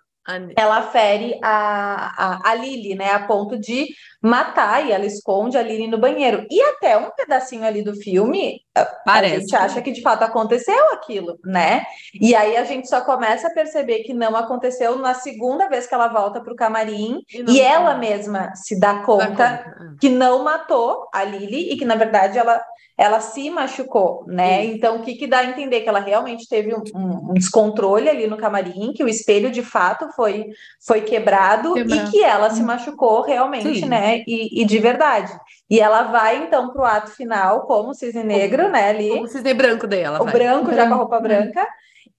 ela 0.55 0.83
fere 0.83 1.37
a, 1.43 2.39
a, 2.41 2.51
a 2.51 2.55
Lily, 2.55 2.95
né? 2.95 3.11
A 3.11 3.27
ponto 3.27 3.57
de 3.59 3.89
matar 4.21 4.87
e 4.87 4.91
ela 4.91 5.05
esconde 5.05 5.57
a 5.57 5.61
Lily 5.61 5.87
no 5.87 5.97
banheiro. 5.97 6.47
E 6.49 6.61
até 6.61 6.97
um 6.97 7.11
pedacinho 7.11 7.65
ali 7.65 7.83
do 7.83 7.93
filme, 7.93 8.61
Parece. 9.05 9.35
a 9.35 9.39
gente 9.39 9.55
acha 9.55 9.81
que 9.81 9.91
de 9.91 10.01
fato 10.01 10.23
aconteceu 10.23 10.93
aquilo, 10.93 11.37
né? 11.43 11.83
E 12.13 12.33
aí 12.33 12.55
a 12.55 12.63
gente 12.63 12.87
só 12.87 13.01
começa 13.01 13.47
a 13.47 13.53
perceber 13.53 13.99
que 13.99 14.13
não 14.13 14.33
aconteceu 14.35 14.97
na 14.97 15.13
segunda 15.13 15.67
vez 15.67 15.85
que 15.87 15.93
ela 15.93 16.07
volta 16.07 16.39
para 16.39 16.53
o 16.53 16.55
camarim 16.55 17.21
e, 17.33 17.55
e 17.55 17.61
ela 17.61 17.97
mesma 17.97 18.55
se 18.55 18.79
dá 18.79 18.99
conta, 18.99 19.25
dá 19.25 19.57
conta, 19.57 19.75
é. 19.93 19.99
que 19.99 20.07
não 20.07 20.43
matou 20.43 21.09
a 21.13 21.23
Lily 21.25 21.73
e 21.73 21.77
que 21.77 21.83
na 21.83 21.95
verdade 21.95 22.37
ela 22.37 22.63
ela 22.97 23.19
se 23.19 23.49
machucou, 23.49 24.23
né? 24.27 24.65
Então, 24.65 24.97
o 24.97 25.01
que, 25.01 25.15
que 25.15 25.25
dá 25.25 25.39
a 25.39 25.45
entender? 25.45 25.81
Que 25.81 25.89
ela 25.89 25.99
realmente 25.99 26.47
teve 26.47 26.73
um, 26.75 26.83
um, 26.95 27.33
descontrole 27.33 28.07
ali 28.07 28.27
no 28.27 28.37
camarim, 28.37 28.93
que 28.93 29.03
o 29.03 29.09
espelho 29.09 29.49
de 29.49 29.63
fato 29.63 30.11
foi, 30.15 30.47
foi 30.85 31.01
quebrado 31.01 31.77
e 31.77 32.11
que 32.11 32.23
ela 32.23 32.49
se 32.49 32.61
machucou 32.61 33.21
realmente, 33.21 33.81
Sim. 33.81 33.85
né? 33.87 34.23
E, 34.27 34.61
e, 34.61 34.65
de 34.65 34.79
verdade. 34.79 35.31
E 35.69 35.79
ela 35.79 36.03
vai, 36.03 36.43
então, 36.43 36.71
para 36.71 36.81
o 36.81 36.85
ato 36.85 37.11
final 37.11 37.61
como 37.61 37.93
cisne 37.93 38.23
negro, 38.23 38.69
né? 38.69 38.89
Ali. 38.89 39.09
Como 39.09 39.23
o 39.23 39.27
cisne 39.27 39.53
branco 39.53 39.87
dela. 39.87 40.21
O 40.21 40.25
vai. 40.25 40.33
branco, 40.33 40.73
já 40.73 40.87
com 40.87 40.93
a 40.93 40.97
roupa 40.97 41.19
branca. 41.19 41.67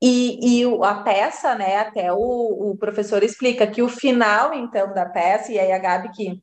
E, 0.03 0.61
e 0.61 0.85
a 0.85 0.95
peça, 0.97 1.55
né? 1.55 1.79
Até 1.79 2.13
o, 2.13 2.19
o 2.73 2.77
professor 2.77 3.23
explica 3.23 3.67
que 3.67 3.83
o 3.83 3.89
final, 3.89 4.53
então, 4.53 4.93
da 4.93 5.07
peça, 5.07 5.53
e 5.53 5.59
aí 5.59 5.73
a 5.73 5.79
Gabi 5.79 6.11
que 6.11 6.41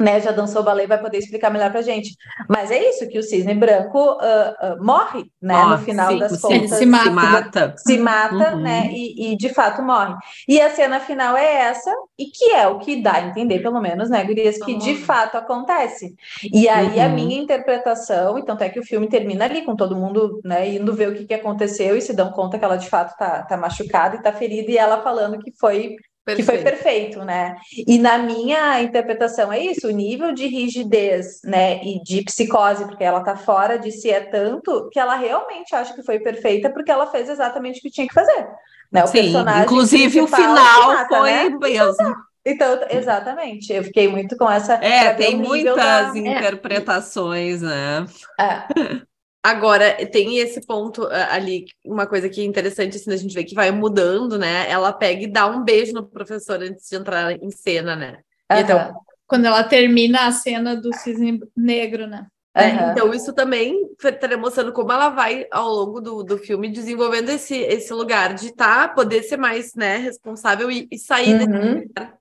né, 0.00 0.20
já 0.20 0.30
dançou 0.30 0.62
balé, 0.62 0.86
vai 0.86 1.00
poder 1.00 1.18
explicar 1.18 1.50
melhor 1.50 1.70
pra 1.70 1.80
gente. 1.80 2.14
Mas 2.48 2.70
é 2.70 2.90
isso, 2.90 3.08
que 3.08 3.18
o 3.18 3.22
cisne 3.22 3.54
branco 3.54 3.98
uh, 3.98 4.74
uh, 4.74 4.84
morre, 4.84 5.24
né, 5.40 5.54
morre, 5.54 5.70
no 5.70 5.78
final 5.78 6.12
sim, 6.12 6.18
das 6.18 6.40
contas. 6.40 6.70
Se 6.70 6.86
mata. 6.86 7.06
Se 7.06 7.10
mata, 7.10 7.74
se 7.78 7.98
mata 7.98 8.54
uhum. 8.54 8.60
né, 8.60 8.90
e, 8.92 9.32
e, 9.32 9.36
de 9.36 9.48
fato 9.48 9.82
morre. 9.82 10.14
E 10.46 10.60
a 10.60 10.70
cena 10.70 11.00
final 11.00 11.36
é 11.36 11.62
essa, 11.62 11.90
e 12.18 12.26
que 12.26 12.52
é 12.52 12.66
o 12.68 12.78
que 12.78 13.00
dá 13.02 13.14
a 13.14 13.26
entender, 13.26 13.60
pelo 13.60 13.80
menos, 13.80 14.10
né, 14.10 14.22
Gurias, 14.24 14.58
que 14.58 14.72
uhum. 14.72 14.78
de 14.78 14.96
fato 14.96 15.36
acontece. 15.36 16.14
E 16.52 16.68
aí 16.68 16.98
uhum. 16.98 17.04
a 17.04 17.08
minha 17.08 17.40
interpretação, 17.40 18.38
e 18.38 18.44
tanto 18.44 18.62
é 18.64 18.68
que 18.68 18.80
o 18.80 18.84
filme 18.84 19.08
termina 19.08 19.46
ali, 19.46 19.62
com 19.62 19.74
todo 19.74 19.96
mundo, 19.96 20.40
né, 20.44 20.68
indo 20.68 20.94
ver 20.94 21.08
o 21.08 21.14
que, 21.14 21.24
que 21.24 21.34
aconteceu 21.34 21.96
e 21.96 22.02
se 22.02 22.12
dão 22.12 22.30
conta 22.32 22.58
que 22.58 22.64
ela 22.64 22.76
de 22.76 22.88
fato 22.88 23.16
tá, 23.16 23.42
tá 23.44 23.56
machucada 23.56 24.16
e 24.16 24.22
tá 24.22 24.32
ferida, 24.32 24.70
e 24.70 24.76
ela 24.76 25.02
falando 25.02 25.38
que 25.38 25.52
foi 25.58 25.96
Perfeito. 26.26 26.50
que 26.50 26.56
foi 26.56 26.58
perfeito, 26.58 27.24
né? 27.24 27.54
E 27.86 27.98
na 27.98 28.18
minha 28.18 28.82
interpretação 28.82 29.52
é 29.52 29.60
isso, 29.60 29.86
o 29.86 29.92
nível 29.92 30.32
de 30.32 30.48
rigidez, 30.48 31.40
né, 31.44 31.80
e 31.84 32.02
de 32.02 32.22
psicose, 32.24 32.84
porque 32.84 33.04
ela 33.04 33.20
tá 33.20 33.36
fora 33.36 33.78
de 33.78 33.92
si 33.92 34.10
é 34.10 34.18
tanto 34.18 34.88
que 34.90 34.98
ela 34.98 35.14
realmente 35.14 35.72
acha 35.72 35.94
que 35.94 36.02
foi 36.02 36.18
perfeita 36.18 36.68
porque 36.68 36.90
ela 36.90 37.06
fez 37.06 37.28
exatamente 37.28 37.78
o 37.78 37.82
que 37.82 37.90
tinha 37.90 38.08
que 38.08 38.14
fazer, 38.14 38.48
né? 38.90 39.04
O 39.04 39.06
Sim, 39.06 39.22
personagem 39.22 39.62
inclusive 39.62 40.20
o 40.20 40.26
final 40.26 40.88
mata, 40.88 41.16
foi 41.16 41.30
né? 41.30 41.48
mesmo. 41.48 42.16
Então, 42.44 42.80
exatamente, 42.90 43.72
eu 43.72 43.84
fiquei 43.84 44.08
muito 44.08 44.36
com 44.36 44.50
essa. 44.50 44.74
É, 44.74 45.14
tem 45.14 45.36
muitas 45.36 45.76
da... 45.76 46.12
interpretações, 46.16 47.62
é. 47.62 47.66
né? 47.66 48.06
É. 48.40 49.06
Agora, 49.46 49.94
tem 50.06 50.38
esse 50.38 50.60
ponto 50.66 51.04
uh, 51.04 51.30
ali, 51.30 51.66
uma 51.84 52.04
coisa 52.04 52.28
que 52.28 52.40
é 52.40 52.44
interessante, 52.44 52.96
assim, 52.96 53.12
a 53.12 53.16
gente 53.16 53.32
vê 53.32 53.44
que 53.44 53.54
vai 53.54 53.70
mudando, 53.70 54.36
né? 54.36 54.68
Ela 54.68 54.92
pega 54.92 55.22
e 55.22 55.28
dá 55.28 55.46
um 55.46 55.62
beijo 55.62 55.92
no 55.92 56.04
professor 56.04 56.60
antes 56.60 56.88
de 56.88 56.96
entrar 56.96 57.30
em 57.30 57.48
cena, 57.52 57.94
né? 57.94 58.18
Uhum. 58.50 58.58
Então, 58.58 58.92
quando 59.24 59.44
ela 59.44 59.62
termina 59.62 60.26
a 60.26 60.32
cena 60.32 60.74
do 60.74 60.92
cisne 60.92 61.38
negro, 61.56 62.08
né? 62.08 62.26
Uhum. 62.56 62.90
Então, 62.90 63.14
isso 63.14 63.32
também 63.32 63.88
estaria 64.02 64.36
mostrando 64.36 64.72
como 64.72 64.90
ela 64.90 65.10
vai, 65.10 65.46
ao 65.52 65.68
longo 65.68 66.00
do, 66.00 66.24
do 66.24 66.38
filme, 66.38 66.68
desenvolvendo 66.68 67.28
esse, 67.28 67.54
esse 67.54 67.92
lugar 67.92 68.34
de 68.34 68.52
tá, 68.52 68.88
poder 68.88 69.22
ser 69.22 69.36
mais 69.36 69.76
né, 69.76 69.98
responsável 69.98 70.68
e, 70.72 70.88
e 70.90 70.98
sair 70.98 71.34
uhum. 71.34 71.38
desse 71.38 71.86
lugar 71.86 72.18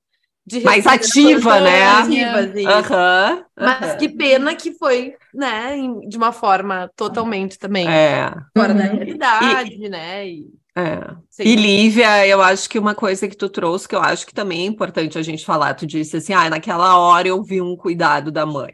mais 0.64 0.86
ativa, 0.86 1.60
né? 1.60 1.86
Ativa, 1.88 2.39
assim. 2.39 2.66
uhum, 2.68 3.43
Mas 3.58 3.96
que 3.96 4.10
pena 4.10 4.56
que 4.56 4.72
foi, 4.74 5.16
né, 5.34 5.76
de 6.08 6.18
uma 6.18 6.32
forma 6.32 6.89
totalmente 6.96 7.58
também 7.58 7.88
é. 7.89 8.32
fora 8.56 8.74
uhum. 8.74 8.78
da 8.78 8.84
realidade, 8.84 9.76
e, 9.76 9.89
né? 9.89 10.28
E, 10.28 10.48
é. 10.78 11.16
e 11.39 11.56
Lívia, 11.56 12.28
eu 12.28 12.41
acho 12.41 12.70
que 12.70 12.78
uma 12.78 12.93
coisa 12.93 13.28
que 13.28 13.36
tu 13.36 13.50
trouxe, 13.50 13.88
que 13.88 13.96
eu 13.96 14.02
acho 14.02 14.26
que 14.26 14.34
também 14.34 14.64
é 14.64 14.66
importante 14.66 15.18
a 15.18 15.24
gente 15.24 15.46
falar, 15.46 15.74
tu 15.74 15.88
disse 15.88 16.18
assim, 16.18 16.34
ah, 16.34 16.50
naquela 16.50 16.98
hora 16.98 17.28
eu 17.28 17.41
vi 17.41 17.62
um 17.62 17.76
cuidado 17.76 18.32
da 18.32 18.46
mãe. 18.46 18.74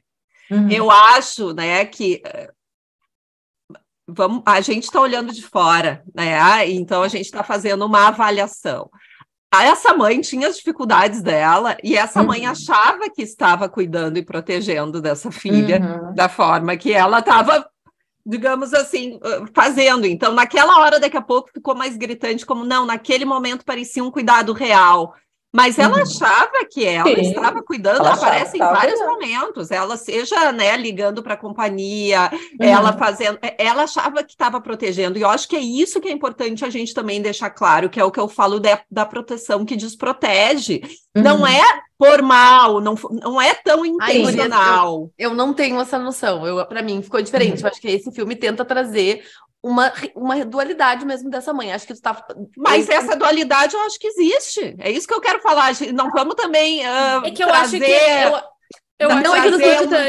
Uhum. 0.50 0.70
Eu 0.70 0.92
acho, 0.92 1.54
né, 1.54 1.86
que 1.86 2.22
eh, 2.26 2.52
vamos, 4.06 4.44
a 4.46 4.60
gente 4.62 4.84
está 4.84 5.00
olhando 5.00 5.32
de 5.34 5.42
fora, 5.42 6.04
né? 6.14 6.70
Então 6.70 7.02
a 7.02 7.08
gente 7.08 7.26
está 7.26 7.44
fazendo 7.44 7.86
uma 7.86 8.08
avaliação. 8.08 8.90
Essa 9.54 9.94
mãe 9.94 10.22
tinha 10.22 10.48
as 10.48 10.58
dificuldades 10.58 11.22
dela 11.22 11.76
e 11.84 11.98
essa 11.98 12.22
uhum. 12.22 12.28
mãe 12.28 12.46
achava 12.46 13.10
que 13.10 13.22
estava 13.22 13.68
cuidando 13.68 14.18
e 14.18 14.24
protegendo 14.24 15.02
dessa 15.02 15.30
filha 15.30 15.80
uhum. 15.80 16.16
da 16.16 16.30
forma 16.30 16.78
que 16.78 16.94
ela 16.94 17.20
estava, 17.20 17.70
digamos 18.26 18.74
assim, 18.74 19.20
fazendo. 19.54 20.06
Então, 20.06 20.34
naquela 20.34 20.80
hora, 20.80 21.02
daqui 21.02 21.18
a 21.18 21.22
pouco, 21.22 21.52
ficou 21.54 21.76
mais 21.76 21.98
gritante, 21.98 22.46
como 22.46 22.64
não, 22.64 22.86
naquele 22.86 23.26
momento 23.26 23.66
parecia 23.66 24.04
um 24.04 24.10
cuidado 24.10 24.54
real. 24.54 25.14
Mas 25.54 25.78
ela 25.78 25.98
uhum. 25.98 26.04
achava 26.04 26.66
que 26.72 26.86
ela 26.86 27.14
Sim. 27.14 27.22
estava 27.22 27.62
cuidando, 27.62 27.98
ela 27.98 28.14
aparece 28.14 28.56
em 28.56 28.60
vários 28.60 29.00
cuidando. 29.00 29.14
momentos, 29.14 29.70
ela 29.70 29.98
seja 29.98 30.52
né, 30.54 30.78
ligando 30.78 31.22
para 31.22 31.34
a 31.34 31.38
companhia, 31.38 32.32
uhum. 32.32 32.66
ela 32.66 32.94
fazendo, 32.94 33.38
é, 33.42 33.56
ela 33.58 33.84
achava 33.84 34.24
que 34.24 34.32
estava 34.32 34.62
protegendo, 34.62 35.20
e 35.20 35.22
eu 35.24 35.30
acho 35.30 35.50
que 35.50 35.58
é 35.58 35.60
isso 35.60 36.00
que 36.00 36.08
é 36.08 36.12
importante 36.12 36.64
a 36.64 36.70
gente 36.70 36.94
também 36.94 37.22
deixar 37.22 37.50
claro, 37.50 37.90
que 37.90 38.00
é 38.00 38.04
o 38.04 38.12
que 38.12 38.20
eu 38.20 38.30
falo 38.30 38.60
de, 38.60 38.70
da 38.90 39.06
proteção 39.06 39.66
que 39.66 39.76
desprotege. 39.76 40.82
Uhum. 41.14 41.22
Não 41.22 41.46
é 41.46 41.62
por 42.02 42.24
mal, 42.24 42.82
não, 42.82 42.96
não 43.12 43.40
é 43.40 43.54
tão 43.54 43.86
intencional. 43.86 45.12
eu, 45.16 45.30
eu, 45.30 45.36
não 45.36 45.54
tenho 45.54 45.80
essa 45.80 46.00
noção. 46.00 46.48
Eu, 46.48 46.66
para 46.66 46.82
mim 46.82 47.04
ficou 47.04 47.22
diferente. 47.22 47.60
Uhum. 47.60 47.68
Eu 47.68 47.68
acho 47.68 47.80
que 47.80 47.88
esse 47.88 48.12
filme 48.12 48.36
tenta 48.36 48.66
trazer 48.66 49.24
uma, 49.62 49.94
uma 50.16 50.44
dualidade 50.44 51.06
mesmo 51.06 51.30
dessa 51.30 51.54
mãe. 51.54 51.72
Acho 51.72 51.86
que 51.86 51.94
tu 51.94 52.02
tá. 52.02 52.26
Mas 52.58 52.90
eu... 52.90 52.96
essa 52.96 53.16
dualidade 53.16 53.76
eu 53.76 53.82
acho 53.82 54.00
que 54.00 54.08
existe. 54.08 54.76
É 54.80 54.90
isso 54.90 55.08
que 55.08 55.14
eu 55.14 55.22
quero 55.22 55.40
falar. 55.42 55.74
Não 55.94 56.10
vamos 56.10 56.34
também. 56.34 56.80
Uh, 56.80 57.24
é 57.24 57.30
que 57.30 57.44
eu 57.44 57.48
trazer... 57.48 57.78
acho 57.78 57.86
que. 57.86 58.36
Eu... 58.36 58.52
Eu 59.02 59.10
não 59.16 59.36
é 59.36 59.42
que 59.42 59.56
um 59.56 59.58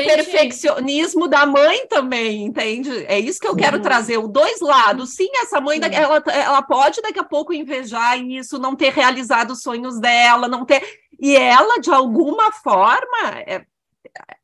perfeccionismo 0.04 1.26
da 1.26 1.46
mãe 1.46 1.86
também, 1.86 2.44
entende? 2.44 2.90
É 3.06 3.18
isso 3.18 3.40
que 3.40 3.48
eu 3.48 3.56
quero 3.56 3.78
uhum. 3.78 3.82
trazer, 3.82 4.18
os 4.18 4.30
dois 4.30 4.60
lados. 4.60 5.14
Sim, 5.14 5.30
essa 5.40 5.62
mãe, 5.62 5.78
uhum. 5.78 5.86
ela, 5.90 6.22
ela 6.26 6.60
pode 6.60 7.00
daqui 7.00 7.18
a 7.18 7.24
pouco 7.24 7.54
invejar 7.54 8.22
isso, 8.22 8.58
não 8.58 8.76
ter 8.76 8.92
realizado 8.92 9.52
os 9.52 9.62
sonhos 9.62 9.98
dela, 9.98 10.46
não 10.46 10.66
ter. 10.66 10.82
E 11.22 11.36
ela, 11.36 11.78
de 11.78 11.88
alguma 11.88 12.50
forma, 12.50 13.38
é, 13.46 13.64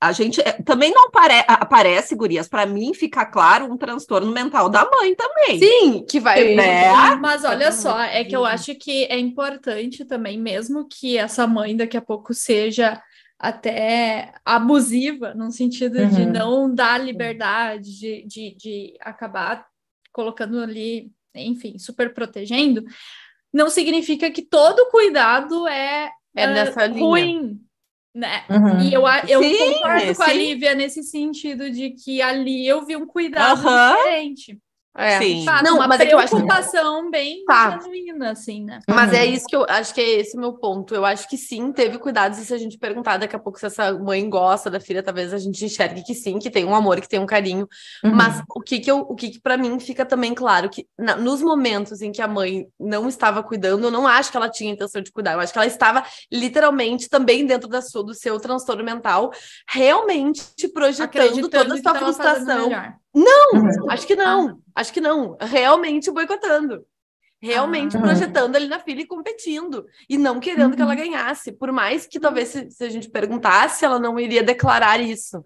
a 0.00 0.12
gente 0.12 0.40
é, 0.40 0.52
também 0.62 0.92
não 0.92 1.08
apare, 1.08 1.44
aparece, 1.48 2.14
gurias, 2.14 2.48
para 2.48 2.64
mim 2.66 2.94
fica 2.94 3.26
claro 3.26 3.64
um 3.64 3.76
transtorno 3.76 4.30
mental 4.30 4.68
da 4.68 4.88
mãe 4.88 5.12
também. 5.16 5.58
Sim, 5.58 6.06
que 6.08 6.20
vai. 6.20 6.54
Né? 6.54 7.16
Mas 7.16 7.44
olha 7.44 7.72
só, 7.72 8.00
é 8.00 8.22
que 8.22 8.36
eu 8.36 8.44
acho 8.44 8.76
que 8.76 9.06
é 9.06 9.18
importante 9.18 10.04
também, 10.04 10.38
mesmo 10.38 10.86
que 10.88 11.18
essa 11.18 11.48
mãe 11.48 11.76
daqui 11.76 11.96
a 11.96 12.02
pouco 12.02 12.32
seja 12.32 13.02
até 13.36 14.32
abusiva, 14.44 15.34
no 15.34 15.50
sentido 15.50 15.98
uhum. 15.98 16.08
de 16.10 16.26
não 16.26 16.72
dar 16.72 16.98
liberdade, 16.98 17.98
de, 17.98 18.24
de, 18.24 18.56
de 18.56 18.94
acabar 19.00 19.66
colocando 20.12 20.60
ali, 20.60 21.10
enfim, 21.34 21.76
super 21.76 22.14
protegendo, 22.14 22.84
não 23.52 23.68
significa 23.70 24.30
que 24.30 24.42
todo 24.42 24.90
cuidado 24.90 25.66
é, 25.66 26.10
é 26.34 26.46
nessa 26.46 26.88
uh, 26.88 26.92
ruim 26.92 27.60
né? 28.18 28.44
Uhum. 28.50 28.80
E 28.80 28.92
eu, 28.92 29.02
eu 29.28 29.42
sim, 29.42 29.74
concordo 29.74 30.14
com 30.16 30.22
a 30.22 30.32
Lívia 30.32 30.74
nesse 30.74 31.04
sentido 31.04 31.70
de 31.70 31.90
que 31.90 32.20
ali 32.20 32.66
eu 32.66 32.84
vi 32.84 32.96
um 32.96 33.06
cuidado 33.06 33.64
uhum. 33.64 33.96
diferente. 33.96 34.58
É, 34.96 35.18
Sim. 35.18 35.44
Fato, 35.44 35.64
não, 35.64 35.76
uma 35.76 35.86
mas 35.86 35.98
preocupação 35.98 36.98
é 36.98 37.04
que... 37.04 37.10
bem 37.10 37.44
tá. 37.44 37.78
genuína, 37.78 38.32
assim, 38.32 38.64
né? 38.64 38.80
Mas 38.88 39.12
é 39.12 39.16
uhum. 39.16 39.22
é 39.22 39.26
isso 39.26 39.46
que 39.46 39.54
eu 39.54 39.64
acho 39.68 39.94
que 39.94 40.00
é 40.00 40.08
esse 40.20 40.36
o 40.36 40.40
meu 40.40 40.54
ponto. 40.54 40.92
Eu 40.92 41.04
acho 41.04 41.28
que 41.28 41.36
sim, 41.36 41.70
teve 41.72 41.98
cuidados. 41.98 42.38
E 42.38 42.44
se 42.44 42.52
a 42.52 42.58
gente 42.58 42.76
perguntar 42.76 43.16
daqui 43.16 43.36
a 43.36 43.38
pouco 43.38 43.60
se 43.60 43.66
essa 43.66 43.92
mãe 43.92 44.28
gosta 44.28 44.68
da 44.68 44.80
filha, 44.80 45.02
talvez 45.02 45.32
a 45.32 45.38
gente 45.38 45.64
enxergue 45.64 46.02
que 46.02 46.14
sim, 46.14 46.40
que 46.40 46.50
tem 46.50 46.64
um 46.64 46.74
amor, 46.74 47.00
que 47.00 47.08
tem 47.08 47.20
um 47.20 47.26
carinho. 47.26 47.68
Uhum. 48.02 48.12
Mas 48.12 48.42
o 48.50 48.60
que 48.60 48.80
que 48.80 48.90
eu, 48.90 48.98
o 48.98 49.14
que 49.14 49.30
que 49.30 49.40
para 49.40 49.56
mim 49.56 49.78
fica 49.78 50.04
também 50.04 50.34
claro 50.34 50.68
que 50.68 50.84
na, 50.98 51.14
nos 51.14 51.42
momentos 51.42 52.02
em 52.02 52.10
que 52.10 52.20
a 52.20 52.26
mãe 52.26 52.66
não 52.78 53.08
estava 53.08 53.40
cuidando, 53.40 53.84
eu 53.84 53.90
não 53.92 54.04
acho 54.04 54.32
que 54.32 54.36
ela 54.36 54.50
tinha 54.50 54.72
intenção 54.72 55.00
de 55.00 55.12
cuidar. 55.12 55.34
Eu 55.34 55.40
acho 55.40 55.52
que 55.52 55.58
ela 55.58 55.66
estava 55.66 56.04
literalmente 56.32 57.08
também 57.08 57.46
dentro 57.46 57.68
da 57.68 57.80
sua, 57.80 58.02
do 58.02 58.14
seu 58.14 58.40
transtorno 58.40 58.82
mental, 58.82 59.30
realmente 59.68 60.66
projetando 60.74 61.48
toda 61.48 61.74
a 61.74 61.82
sua 61.82 61.94
frustração 61.94 62.70
não, 63.14 63.52
uhum. 63.54 63.90
acho 63.90 64.06
que 64.06 64.16
não. 64.16 64.48
Ah. 64.48 64.80
Acho 64.80 64.92
que 64.92 65.00
não. 65.00 65.36
Realmente 65.40 66.10
boicotando. 66.10 66.84
Realmente 67.40 67.96
ah. 67.96 68.00
projetando 68.00 68.56
ali 68.56 68.68
na 68.68 68.80
filha 68.80 69.02
e 69.02 69.06
competindo. 69.06 69.86
E 70.08 70.18
não 70.18 70.40
querendo 70.40 70.70
uhum. 70.70 70.76
que 70.76 70.82
ela 70.82 70.92
uhum. 70.92 70.98
ganhasse. 70.98 71.52
Por 71.52 71.72
mais 71.72 72.06
que 72.06 72.20
talvez 72.20 72.48
se, 72.48 72.70
se 72.70 72.84
a 72.84 72.88
gente 72.88 73.08
perguntasse, 73.08 73.84
ela 73.84 73.98
não 73.98 74.18
iria 74.18 74.42
declarar 74.42 75.00
isso. 75.00 75.42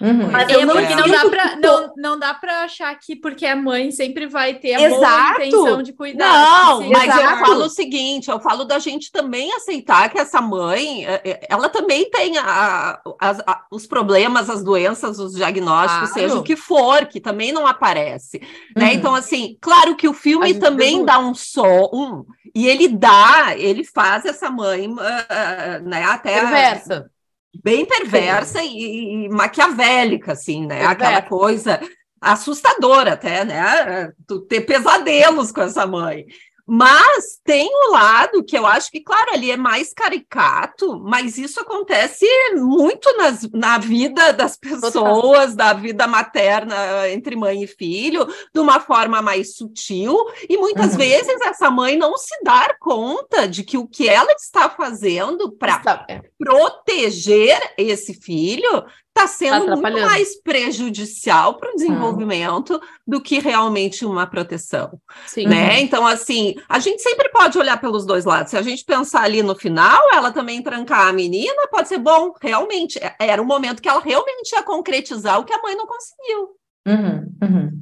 Uhum. 0.00 0.30
Mas 0.30 0.48
eu 0.50 0.66
não, 0.66 0.74
não, 0.74 1.08
dá 1.08 1.30
pra, 1.30 1.56
não, 1.56 1.92
não 1.96 2.18
dá 2.18 2.34
pra 2.34 2.62
achar 2.62 2.94
que 2.98 3.14
porque 3.14 3.46
é 3.46 3.54
mãe 3.54 3.90
sempre 3.90 4.26
vai 4.26 4.54
ter 4.54 4.74
a 4.74 4.82
Exato. 4.82 5.00
boa 5.00 5.46
intenção 5.46 5.82
de 5.82 5.92
cuidar. 5.92 6.32
Não, 6.32 6.90
mas 6.90 7.04
Exato. 7.04 7.22
eu 7.22 7.46
falo 7.46 7.64
o 7.64 7.70
seguinte, 7.70 8.30
eu 8.30 8.40
falo 8.40 8.64
da 8.64 8.78
gente 8.78 9.12
também 9.12 9.52
aceitar 9.52 10.08
que 10.10 10.18
essa 10.18 10.40
mãe, 10.40 11.06
é, 11.06 11.20
é, 11.24 11.46
ela 11.48 11.68
também 11.68 12.10
tem 12.10 12.36
a, 12.38 13.00
a, 13.20 13.30
a, 13.30 13.64
os 13.70 13.86
problemas, 13.86 14.50
as 14.50 14.64
doenças, 14.64 15.18
os 15.18 15.34
diagnósticos, 15.34 16.10
claro. 16.10 16.28
seja 16.28 16.38
o 16.38 16.42
que 16.42 16.56
for, 16.56 17.06
que 17.06 17.20
também 17.20 17.52
não 17.52 17.66
aparece. 17.66 18.40
Né? 18.40 18.46
Uhum. 18.76 18.82
Né? 18.84 18.94
Então, 18.94 19.14
assim, 19.14 19.56
claro 19.60 19.94
que 19.94 20.08
o 20.08 20.12
filme 20.12 20.54
também 20.54 21.04
dá 21.04 21.18
um 21.18 21.34
som, 21.34 21.90
um, 21.92 22.24
e 22.54 22.66
ele 22.66 22.88
dá, 22.88 23.54
ele 23.56 23.84
faz 23.84 24.24
essa 24.24 24.50
mãe 24.50 24.88
uh, 24.88 25.88
né, 25.88 26.04
até... 26.04 26.40
Perversa 26.40 27.13
bem 27.62 27.84
perversa 27.86 28.62
e, 28.62 29.26
e, 29.26 29.28
maquiavélica, 29.28 30.32
assim, 30.32 30.66
né? 30.66 30.84
Aquela 30.84 31.22
coisa 31.22 31.80
assustadora 32.20 33.12
até, 33.12 33.44
né? 33.44 34.12
Tu 34.26 34.40
ter 34.42 34.62
pesadelos 34.62 35.52
com 35.52 35.62
essa 35.62 35.86
mãe. 35.86 36.24
Mas 36.66 37.38
tem 37.44 37.68
o 37.68 37.88
um 37.88 37.92
lado 37.92 38.42
que 38.42 38.56
eu 38.56 38.66
acho 38.66 38.90
que, 38.90 39.00
claro, 39.00 39.32
ali 39.34 39.50
é 39.50 39.56
mais 39.56 39.92
caricato, 39.92 40.98
mas 40.98 41.36
isso 41.36 41.60
acontece 41.60 42.26
muito 42.54 43.14
nas, 43.18 43.42
na 43.52 43.76
vida 43.76 44.32
das 44.32 44.56
pessoas, 44.56 45.54
da 45.54 45.74
vida 45.74 46.06
materna 46.06 47.08
entre 47.10 47.36
mãe 47.36 47.62
e 47.62 47.66
filho, 47.66 48.26
de 48.52 48.60
uma 48.60 48.80
forma 48.80 49.20
mais 49.20 49.56
sutil, 49.56 50.16
e 50.48 50.56
muitas 50.56 50.92
uhum. 50.92 50.98
vezes 50.98 51.40
essa 51.42 51.70
mãe 51.70 51.98
não 51.98 52.16
se 52.16 52.34
dá 52.42 52.74
conta 52.80 53.46
de 53.46 53.62
que 53.62 53.76
o 53.76 53.86
que 53.86 54.08
ela 54.08 54.32
está 54.32 54.70
fazendo 54.70 55.52
para 55.52 56.06
é. 56.08 56.22
proteger 56.38 57.74
esse 57.76 58.14
filho 58.14 58.84
está 59.16 59.28
sendo 59.28 59.66
tá 59.66 59.76
muito 59.76 60.00
mais 60.00 60.40
prejudicial 60.42 61.54
para 61.54 61.70
o 61.70 61.76
desenvolvimento 61.76 62.74
hum. 62.74 62.80
do 63.06 63.20
que 63.20 63.38
realmente 63.38 64.04
uma 64.04 64.26
proteção. 64.26 65.00
Sim. 65.26 65.46
Né? 65.46 65.70
Uhum. 65.70 65.78
Então, 65.78 66.06
assim, 66.06 66.56
a 66.68 66.80
gente 66.80 67.00
sempre 67.00 67.28
pode 67.28 67.56
olhar 67.56 67.80
pelos 67.80 68.04
dois 68.04 68.24
lados. 68.24 68.50
Se 68.50 68.56
a 68.56 68.62
gente 68.62 68.84
pensar 68.84 69.22
ali 69.22 69.42
no 69.42 69.54
final, 69.54 70.02
ela 70.12 70.32
também 70.32 70.62
trancar 70.62 71.06
a 71.08 71.12
menina, 71.12 71.68
pode 71.70 71.88
ser 71.88 71.98
bom, 71.98 72.34
realmente. 72.42 72.98
É, 72.98 73.14
era 73.20 73.40
um 73.40 73.46
momento 73.46 73.80
que 73.80 73.88
ela 73.88 74.00
realmente 74.00 74.52
ia 74.52 74.62
concretizar 74.62 75.38
o 75.38 75.44
que 75.44 75.54
a 75.54 75.62
mãe 75.62 75.76
não 75.76 75.86
conseguiu. 75.86 76.56
Uhum. 76.86 77.36
Uhum. 77.42 77.80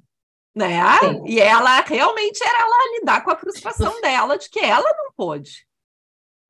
Né? 0.55 0.83
E 1.25 1.41
ela 1.41 1.81
realmente 1.81 2.45
era 2.45 2.61
ela 2.61 2.99
lidar 2.99 3.25
com 3.25 3.31
a 3.31 3.37
frustração 3.37 4.01
dela 4.03 4.37
de 4.37 4.51
que 4.51 4.61
ela 4.61 4.87
não 4.99 5.11
pôde. 5.17 5.67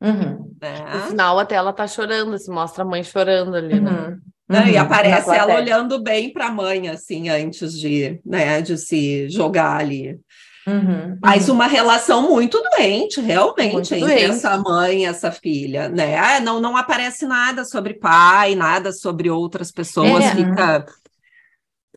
Uhum. 0.02 0.56
Né? 0.60 0.80
No 0.92 1.02
final, 1.02 1.38
até 1.38 1.54
ela 1.54 1.72
tá 1.72 1.86
chorando, 1.86 2.36
se 2.36 2.50
mostra 2.50 2.82
a 2.82 2.86
mãe 2.86 3.04
chorando 3.04 3.54
ali, 3.54 3.80
né? 3.80 4.18
Uhum. 4.58 4.66
Uhum, 4.66 4.72
e 4.72 4.76
aparece 4.76 5.30
ela 5.34 5.54
olhando 5.54 6.02
bem 6.02 6.32
para 6.32 6.46
a 6.46 6.52
mãe, 6.52 6.88
assim, 6.88 7.28
antes 7.28 7.78
de, 7.78 8.20
né, 8.24 8.60
de 8.60 8.76
se 8.76 9.28
jogar 9.28 9.80
ali. 9.80 10.20
Uhum, 10.66 11.18
Mas 11.20 11.48
uhum. 11.48 11.56
uma 11.56 11.66
relação 11.66 12.28
muito 12.28 12.62
doente, 12.62 13.20
realmente, 13.20 13.72
muito 13.72 13.94
entre 13.94 14.06
doente. 14.06 14.24
essa 14.24 14.56
mãe 14.58 15.02
e 15.02 15.04
essa 15.04 15.32
filha, 15.32 15.88
né? 15.88 16.16
Ah, 16.16 16.40
não, 16.40 16.60
não 16.60 16.76
aparece 16.76 17.26
nada 17.26 17.64
sobre 17.64 17.94
pai, 17.94 18.54
nada 18.54 18.92
sobre 18.92 19.28
outras 19.28 19.72
pessoas, 19.72 20.24
é. 20.24 20.36
fica 20.36 20.86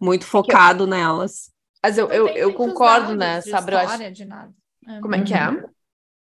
muito 0.01 0.25
focado 0.25 0.87
nelas. 0.87 1.51
Mas 1.83 1.97
eu, 1.99 2.07
eu, 2.07 2.27
eu 2.29 2.53
concordo, 2.53 3.15
né, 3.15 3.39
Sabe? 3.41 3.73
Eu 3.73 3.77
acho... 3.77 4.11
de 4.11 4.25
nada. 4.25 4.51
Como 4.99 5.13
é 5.13 5.21
que 5.21 5.33
é? 5.33 5.63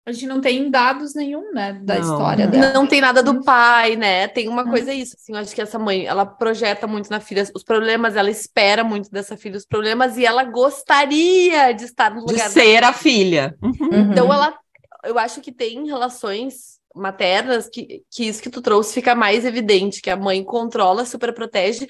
A 0.04 0.12
gente 0.12 0.26
não 0.26 0.42
tem 0.42 0.72
dados 0.72 1.14
nenhum, 1.14 1.52
né, 1.54 1.74
da 1.84 2.00
não. 2.00 2.02
história 2.02 2.48
dela. 2.48 2.74
Não 2.74 2.88
tem 2.88 3.00
nada 3.00 3.22
do 3.22 3.44
pai, 3.44 3.96
né? 3.96 4.28
Tem 4.28 4.48
uma 4.48 4.68
coisa 4.68 4.92
isso, 4.92 5.16
assim, 5.16 5.34
eu 5.34 5.38
acho 5.40 5.54
que 5.54 5.62
essa 5.62 5.78
mãe, 5.78 6.08
ela 6.08 6.26
projeta 6.26 6.88
muito 6.88 7.10
na 7.12 7.20
filha 7.20 7.48
os 7.54 7.64
problemas, 7.64 8.16
ela 8.16 8.30
espera 8.30 8.84
muito 8.84 9.12
dessa 9.12 9.38
filha 9.38 9.58
os 9.58 9.66
problemas 9.66 10.18
e 10.18 10.26
ela 10.26 10.44
gostaria 10.44 11.72
de 11.74 11.86
estar 11.86 12.14
no 12.16 12.22
lugar 12.22 12.48
de 12.48 12.54
ser 12.54 12.84
a 12.84 12.92
filha. 12.92 13.56
Uhum. 13.62 14.12
Então 14.12 14.34
ela, 14.34 14.58
eu 15.04 15.20
acho 15.20 15.40
que 15.40 15.52
tem 15.52 15.86
relações 15.86 16.80
maternas 16.96 17.70
que, 17.70 18.04
que 18.10 18.26
isso 18.26 18.42
que 18.42 18.50
tu 18.50 18.60
trouxe 18.60 18.96
fica 18.96 19.14
mais 19.14 19.46
evidente, 19.46 20.02
que 20.02 20.10
a 20.10 20.18
mãe 20.18 20.44
controla, 20.44 21.06
super 21.06 21.32
protege 21.32 21.88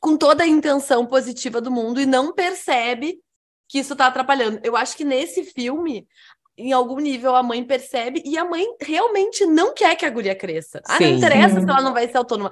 com 0.00 0.16
toda 0.16 0.44
a 0.44 0.48
intenção 0.48 1.04
positiva 1.04 1.60
do 1.60 1.70
mundo 1.70 2.00
e 2.00 2.06
não 2.06 2.32
percebe 2.32 3.18
que 3.68 3.78
isso 3.78 3.94
tá 3.94 4.06
atrapalhando. 4.06 4.58
Eu 4.64 4.76
acho 4.76 4.96
que 4.96 5.04
nesse 5.04 5.44
filme 5.44 6.06
em 6.60 6.72
algum 6.72 6.98
nível 6.98 7.34
a 7.34 7.42
mãe 7.42 7.64
percebe 7.64 8.22
e 8.24 8.36
a 8.36 8.44
mãe 8.44 8.64
realmente 8.80 9.46
não 9.46 9.74
quer 9.74 9.96
que 9.96 10.04
a 10.04 10.10
guria 10.10 10.34
cresça. 10.34 10.80
Ah, 10.86 11.00
não 11.00 11.08
interessa 11.08 11.60
se 11.60 11.68
ela 11.68 11.80
não 11.80 11.92
vai 11.92 12.08
ser 12.08 12.16
autônoma. 12.16 12.50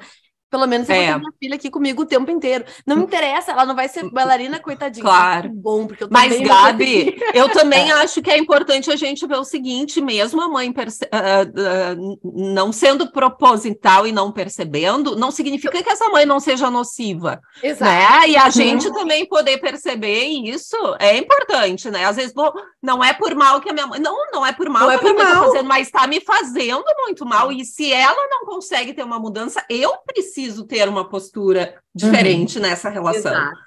Pelo 0.50 0.66
menos 0.66 0.88
eu 0.88 0.94
é. 0.94 0.98
vou 0.98 1.06
ter 1.12 1.18
minha 1.18 1.32
filha 1.38 1.54
aqui 1.56 1.70
comigo 1.70 2.02
o 2.02 2.06
tempo 2.06 2.30
inteiro. 2.30 2.64
Não 2.86 2.96
me 2.96 3.02
interessa, 3.02 3.52
ela 3.52 3.66
não 3.66 3.76
vai 3.76 3.86
ser 3.86 4.08
bailarina, 4.10 4.58
coitadinha. 4.58 5.04
Claro. 5.04 5.50
Bom, 5.52 5.86
porque 5.86 6.04
eu 6.04 6.08
Mas, 6.10 6.40
Gabi, 6.40 7.20
eu 7.34 7.50
também 7.50 7.90
é. 7.92 7.92
acho 7.92 8.22
que 8.22 8.30
é 8.30 8.38
importante 8.38 8.90
a 8.90 8.96
gente 8.96 9.26
ver 9.26 9.36
o 9.36 9.44
seguinte: 9.44 10.00
mesmo 10.00 10.40
a 10.40 10.48
mãe 10.48 10.70
uh, 10.70 10.72
uh, 10.72 12.18
não 12.24 12.72
sendo 12.72 13.12
proposital 13.12 14.06
e 14.06 14.12
não 14.12 14.32
percebendo, 14.32 15.16
não 15.16 15.30
significa 15.30 15.82
que 15.82 15.90
essa 15.90 16.08
mãe 16.08 16.24
não 16.24 16.40
seja 16.40 16.70
nociva. 16.70 17.42
Exato. 17.62 17.84
Né? 17.84 18.30
E 18.30 18.36
a 18.36 18.48
gente 18.48 18.90
também 18.90 19.28
poder 19.28 19.58
perceber 19.58 20.24
isso 20.24 20.76
é 20.98 21.18
importante, 21.18 21.90
né? 21.90 22.06
Às 22.06 22.16
vezes, 22.16 22.32
bom, 22.32 22.50
não 22.82 23.04
é 23.04 23.12
por 23.12 23.34
mal 23.34 23.60
que 23.60 23.68
a 23.68 23.72
minha 23.74 23.86
mãe. 23.86 24.00
Não, 24.00 24.16
não 24.32 24.46
é 24.46 24.52
por 24.52 24.70
mal 24.70 24.84
não 24.84 24.92
é 24.92 24.98
que 24.98 25.06
é 25.06 25.12
por 25.12 25.22
mal. 25.22 25.26
Tá 25.26 25.44
fazendo, 25.44 25.68
mas 25.68 25.88
está 25.88 26.06
me 26.06 26.22
fazendo 26.22 26.84
muito 27.00 27.26
mal. 27.26 27.52
E 27.52 27.66
se 27.66 27.92
ela 27.92 28.26
não 28.30 28.46
consegue 28.46 28.94
ter 28.94 29.02
uma 29.02 29.18
mudança, 29.18 29.62
eu 29.68 29.92
preciso 30.06 30.37
preciso 30.38 30.64
ter 30.64 30.88
uma 30.88 31.08
postura 31.08 31.74
diferente 31.92 32.56
uhum. 32.56 32.62
nessa 32.62 32.88
relação. 32.88 33.32
Exato. 33.32 33.58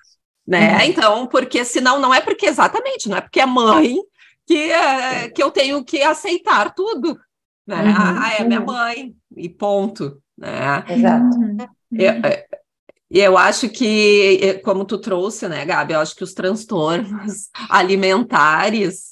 Né? 0.47 0.75
Uhum. 0.75 0.81
Então, 0.83 1.27
porque 1.27 1.65
senão 1.65 1.99
não 1.99 2.13
é 2.13 2.21
porque 2.21 2.45
exatamente, 2.45 3.09
não 3.09 3.17
é 3.17 3.21
porque 3.21 3.41
é 3.41 3.45
mãe 3.45 3.97
que, 4.47 4.71
é, 4.71 5.29
que 5.29 5.43
eu 5.43 5.51
tenho 5.51 5.83
que 5.83 6.01
aceitar 6.01 6.73
tudo. 6.73 7.19
Né? 7.67 7.83
Uhum. 7.83 7.93
Ah, 7.97 8.33
é 8.39 8.43
minha 8.43 8.61
mãe, 8.61 9.13
e 9.35 9.49
ponto. 9.49 10.21
Né? 10.37 10.83
Exato. 10.89 11.37
Eu, 11.91 12.11
é, 12.11 12.45
eu 13.09 13.37
acho 13.37 13.69
que, 13.69 14.61
como 14.63 14.85
tu 14.85 14.97
trouxe, 14.97 15.47
né, 15.49 15.65
Gabi, 15.65 15.93
eu 15.93 15.99
acho 15.99 16.15
que 16.15 16.23
os 16.23 16.33
transtornos 16.33 17.49
alimentares 17.69 19.11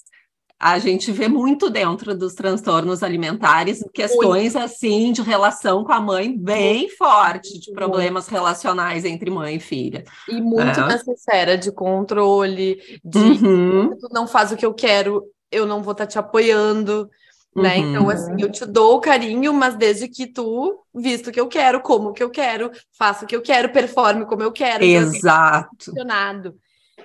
a 0.59 0.77
gente 0.77 1.09
vê 1.11 1.29
muito 1.29 1.69
dentro 1.69 2.13
dos 2.13 2.33
transtornos 2.33 3.01
alimentares 3.01 3.81
questões 3.93 4.53
muito. 4.53 4.65
assim 4.65 5.13
de 5.13 5.21
relação 5.21 5.85
com 5.85 5.93
a 5.93 6.01
mãe 6.01 6.37
bem 6.37 6.89
forte, 6.89 7.57
de 7.57 7.71
problemas 7.71 8.27
relacionais 8.27 9.05
entre 9.05 9.31
mãe 9.31 9.55
e 9.55 9.59
filha. 9.59 10.03
E 10.27 10.41
muito 10.41 10.81
é. 10.81 10.87
nessa 10.87 11.13
esfera 11.13 11.57
de 11.57 11.71
controle, 11.71 12.77
de 13.03 13.19
uhum. 13.19 13.97
tu 13.97 14.09
não 14.11 14.27
faz 14.27 14.51
o 14.51 14.57
que 14.57 14.65
eu 14.65 14.73
quero, 14.73 15.23
eu 15.49 15.65
não 15.65 15.81
vou 15.81 15.93
estar 15.93 16.05
tá 16.05 16.11
te 16.11 16.19
apoiando. 16.19 17.09
Né? 17.55 17.77
Uhum. 17.77 17.89
Então, 17.89 18.09
assim, 18.09 18.33
eu 18.37 18.51
te 18.51 18.65
dou 18.65 18.97
o 18.97 19.01
carinho, 19.01 19.53
mas 19.53 19.75
desde 19.75 20.07
que 20.07 20.27
tu 20.27 20.83
visto 20.93 21.29
o 21.29 21.31
que 21.31 21.39
eu 21.39 21.47
quero, 21.47 21.81
como 21.81 22.13
que 22.13 22.21
eu 22.21 22.29
quero, 22.29 22.69
faça 22.91 23.23
o 23.23 23.27
que 23.27 23.35
eu 23.35 23.41
quero, 23.41 23.71
performe 23.71 24.25
como 24.25 24.43
eu 24.43 24.51
quero. 24.51 24.83
Exato. 24.83 25.85
Funcionado. 25.85 26.55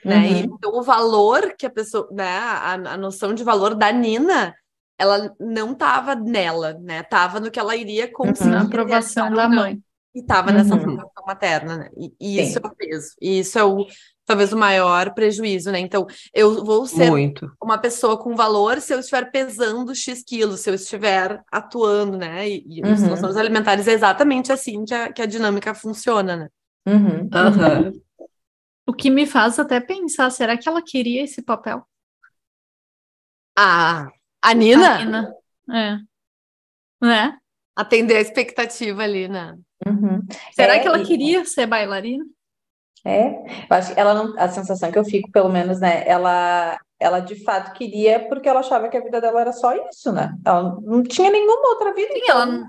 Né? 0.04 0.16
Uhum. 0.16 0.56
Então, 0.56 0.72
o 0.74 0.82
valor 0.82 1.54
que 1.56 1.66
a 1.66 1.70
pessoa, 1.70 2.08
né, 2.12 2.28
a, 2.28 2.72
a 2.74 2.96
noção 2.96 3.32
de 3.32 3.42
valor 3.42 3.74
da 3.74 3.90
Nina, 3.90 4.54
ela 4.98 5.34
não 5.40 5.72
estava 5.72 6.14
nela, 6.14 6.74
né? 6.74 7.02
Tava 7.02 7.40
no 7.40 7.50
que 7.50 7.58
ela 7.58 7.74
iria 7.74 8.10
conseguir. 8.10 8.50
Na 8.50 8.62
aprovação 8.62 9.32
da 9.32 9.48
mãe. 9.48 9.80
E 10.14 10.20
estava 10.20 10.50
uhum. 10.50 10.56
nessa 10.56 10.74
aprovação 10.74 11.24
materna, 11.26 11.76
né? 11.78 11.90
E, 11.96 12.12
e 12.20 12.40
isso 12.40 12.58
é 12.58 12.66
o 12.66 12.74
peso. 12.74 13.08
E 13.20 13.38
isso 13.40 13.58
é 13.58 13.64
o 13.64 13.86
talvez 14.26 14.52
o 14.52 14.56
maior 14.56 15.12
prejuízo, 15.14 15.70
né? 15.70 15.78
Então, 15.78 16.06
eu 16.32 16.64
vou 16.64 16.86
ser 16.86 17.10
Muito. 17.10 17.50
uma 17.62 17.78
pessoa 17.78 18.16
com 18.16 18.34
valor 18.34 18.80
se 18.80 18.94
eu 18.94 19.00
estiver 19.00 19.30
pesando 19.30 19.94
X 19.94 20.22
quilos, 20.26 20.60
se 20.60 20.70
eu 20.70 20.74
estiver 20.74 21.42
atuando, 21.50 22.16
né? 22.16 22.48
E, 22.48 22.64
e 22.66 22.82
uhum. 22.82 23.38
alimentares 23.38 23.86
é 23.86 23.92
exatamente 23.92 24.52
assim 24.52 24.84
que 24.84 24.94
a, 24.94 25.12
que 25.12 25.22
a 25.22 25.26
dinâmica 25.26 25.74
funciona, 25.74 26.36
né? 26.36 26.48
Uhum. 26.86 27.28
Uhum. 27.84 28.02
O 28.86 28.92
que 28.92 29.10
me 29.10 29.26
faz 29.26 29.58
até 29.58 29.80
pensar, 29.80 30.30
será 30.30 30.56
que 30.56 30.68
ela 30.68 30.82
queria 30.82 31.22
esse 31.22 31.42
papel? 31.42 31.86
Ah, 33.56 34.08
a 34.42 34.54
Nina? 34.54 34.94
A 34.94 35.04
Nina, 35.04 35.34
é. 35.70 35.98
Né? 37.00 37.38
Atender 37.76 38.16
a 38.16 38.20
expectativa 38.20 39.02
ali, 39.02 39.28
né? 39.28 39.56
Uhum. 39.86 40.20
Será 40.52 40.76
é, 40.76 40.78
que 40.80 40.86
ela 40.86 41.00
e... 41.00 41.04
queria 41.04 41.44
ser 41.44 41.66
bailarina? 41.66 42.24
É, 43.04 43.28
eu 43.28 43.76
acho 43.76 43.94
que 43.94 44.00
ela 44.00 44.14
não, 44.14 44.38
a 44.38 44.48
sensação 44.48 44.90
que 44.90 44.98
eu 44.98 45.04
fico, 45.04 45.30
pelo 45.30 45.50
menos, 45.50 45.78
né, 45.78 46.02
ela, 46.06 46.78
ela 46.98 47.20
de 47.20 47.42
fato 47.44 47.74
queria 47.74 48.26
porque 48.28 48.48
ela 48.48 48.60
achava 48.60 48.88
que 48.88 48.96
a 48.96 49.02
vida 49.02 49.20
dela 49.20 49.42
era 49.42 49.52
só 49.52 49.74
isso, 49.90 50.10
né? 50.10 50.34
Ela 50.44 50.78
não 50.80 51.02
tinha 51.02 51.30
nenhuma 51.30 51.68
outra 51.68 51.92
vida. 51.92 52.12
Sim, 52.12 52.20
então... 52.22 52.42
ela 52.42 52.66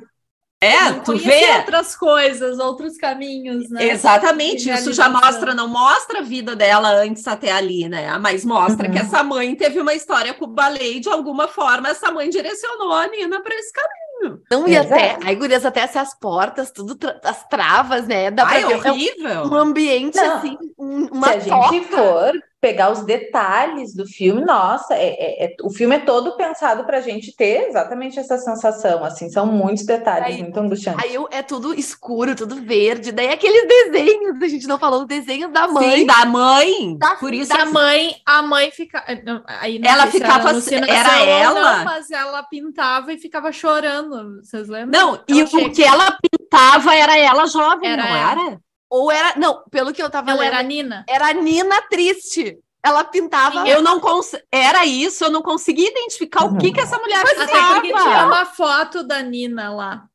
é, 0.62 0.94
tu 0.94 1.18
vê 1.18 1.58
outras 1.58 1.96
coisas, 1.96 2.58
outros 2.60 2.98
caminhos, 2.98 3.70
né? 3.70 3.90
Exatamente, 3.90 4.70
isso 4.70 4.94
já 4.94 5.10
mostra, 5.10 5.54
não 5.54 5.68
mostra 5.68 6.20
a 6.20 6.24
vida 6.24 6.56
dela 6.56 6.90
antes 6.90 7.28
até 7.28 7.52
ali, 7.52 7.88
né? 7.90 8.18
Mas 8.18 8.46
mostra 8.46 8.88
uhum. 8.88 8.94
que 8.94 9.00
essa 9.00 9.24
mãe 9.24 9.54
teve 9.56 9.80
uma 9.80 9.94
história 9.94 10.34
com 10.34 10.46
o 10.46 10.48
balé 10.48 10.88
e 10.88 11.00
de 11.00 11.10
alguma 11.10 11.48
forma 11.48 11.90
essa 11.90 12.12
mãe 12.12 12.30
direcionou 12.30 12.94
a 12.94 13.08
Nina 13.08 13.42
para 13.42 13.54
esse 13.56 13.72
caminho. 13.72 14.42
Não, 14.50 14.68
e 14.68 14.78
até, 14.78 15.18
aí 15.24 15.36
gurias, 15.36 15.66
até 15.66 15.84
as 15.84 16.18
portas, 16.18 16.72
tudo, 16.72 16.96
tra 16.96 17.20
as 17.24 17.48
travas, 17.48 18.08
né? 18.08 18.32
Dá 18.32 18.48
Ai, 18.48 18.64
é 18.64 18.68
horrível. 18.68 19.44
Um 19.44 19.56
ambiente 19.56 20.16
não. 20.16 20.38
assim, 20.38 20.58
uma 20.78 21.28
Se 21.28 21.52
a 21.52 21.70
gente 21.70 21.88
for 21.88 22.34
pegar 22.66 22.92
os 22.92 23.06
detalhes 23.06 23.94
do 23.94 24.08
filme, 24.08 24.44
nossa, 24.44 24.96
é, 24.96 25.10
é, 25.10 25.46
é 25.46 25.56
o 25.62 25.70
filme 25.70 25.98
é 25.98 26.00
todo 26.00 26.36
pensado 26.36 26.84
para 26.84 26.98
a 26.98 27.02
gente 27.02 27.32
ter 27.36 27.68
exatamente 27.68 28.18
essa 28.18 28.40
sensação, 28.40 29.06
assim, 29.06 29.30
são 29.30 29.46
muitos 29.46 29.86
detalhes, 29.86 30.36
aí, 30.36 30.42
muito 30.42 30.60
angustiantes. 30.60 31.06
Aí 31.06 31.16
é 31.30 31.44
tudo 31.44 31.80
escuro, 31.80 32.36
tudo 32.36 32.56
verde, 32.56 33.12
daí 33.12 33.30
aqueles 33.30 33.68
desenhos, 33.68 34.42
a 34.42 34.48
gente 34.48 34.68
não 34.68 34.80
falou 34.80 35.02
o 35.04 35.06
desenho 35.06 35.50
da 35.50 35.68
mãe. 35.68 36.00
Sim, 36.00 36.06
da 36.08 36.26
mãe, 36.26 36.98
da, 36.98 37.16
por 37.18 37.36
isso 37.36 37.56
da 37.56 37.62
assim, 37.62 37.72
mãe, 37.72 38.16
a 38.26 38.42
mãe 38.42 38.72
fica, 38.72 39.04
aí 39.46 39.80
ela 39.86 40.08
ficava, 40.08 40.50
era, 40.50 40.88
era 40.88 41.24
ela, 41.24 41.78
não, 41.78 41.86
mas 41.86 42.10
ela 42.10 42.42
pintava 42.42 43.14
e 43.14 43.20
ficava 43.20 43.52
chorando, 43.52 44.42
vocês 44.42 44.68
lembram? 44.68 45.00
Não, 45.00 45.24
e 45.28 45.44
o 45.44 45.70
que 45.70 45.84
ela 45.84 46.18
pintava 46.20 46.96
era 46.96 47.16
ela 47.16 47.46
jovem, 47.46 47.92
era 47.92 48.04
não 48.04 48.10
ela. 48.10 48.32
era? 48.32 48.65
Ou 48.96 49.12
era. 49.12 49.38
Não, 49.38 49.62
pelo 49.70 49.94
que 49.94 50.02
eu 50.02 50.10
tava 50.10 50.32
não, 50.32 50.40
lendo. 50.40 50.48
era 50.48 50.60
a 50.60 50.64
Nina. 50.64 51.06
Era 51.08 51.28
a 51.28 51.34
Nina 51.34 51.82
triste. 51.90 52.58
Ela 52.82 53.04
pintava. 53.04 53.68
Eu 53.68 53.82
não 53.82 54.00
cons... 54.00 54.32
Era 54.52 54.86
isso, 54.86 55.26
eu 55.26 55.32
não 55.32 55.42
conseguia 55.42 55.90
identificar 55.90 56.46
uhum. 56.46 56.54
o 56.54 56.58
que 56.58 56.72
que 56.72 56.80
essa 56.80 56.98
mulher 57.00 57.22
Mas 57.24 57.42
Até 57.42 57.74
porque 57.74 57.88
tinha 57.88 58.26
uma 58.26 58.46
foto 58.46 59.04
da 59.04 59.22
Nina 59.22 59.74
lá. 59.74 60.06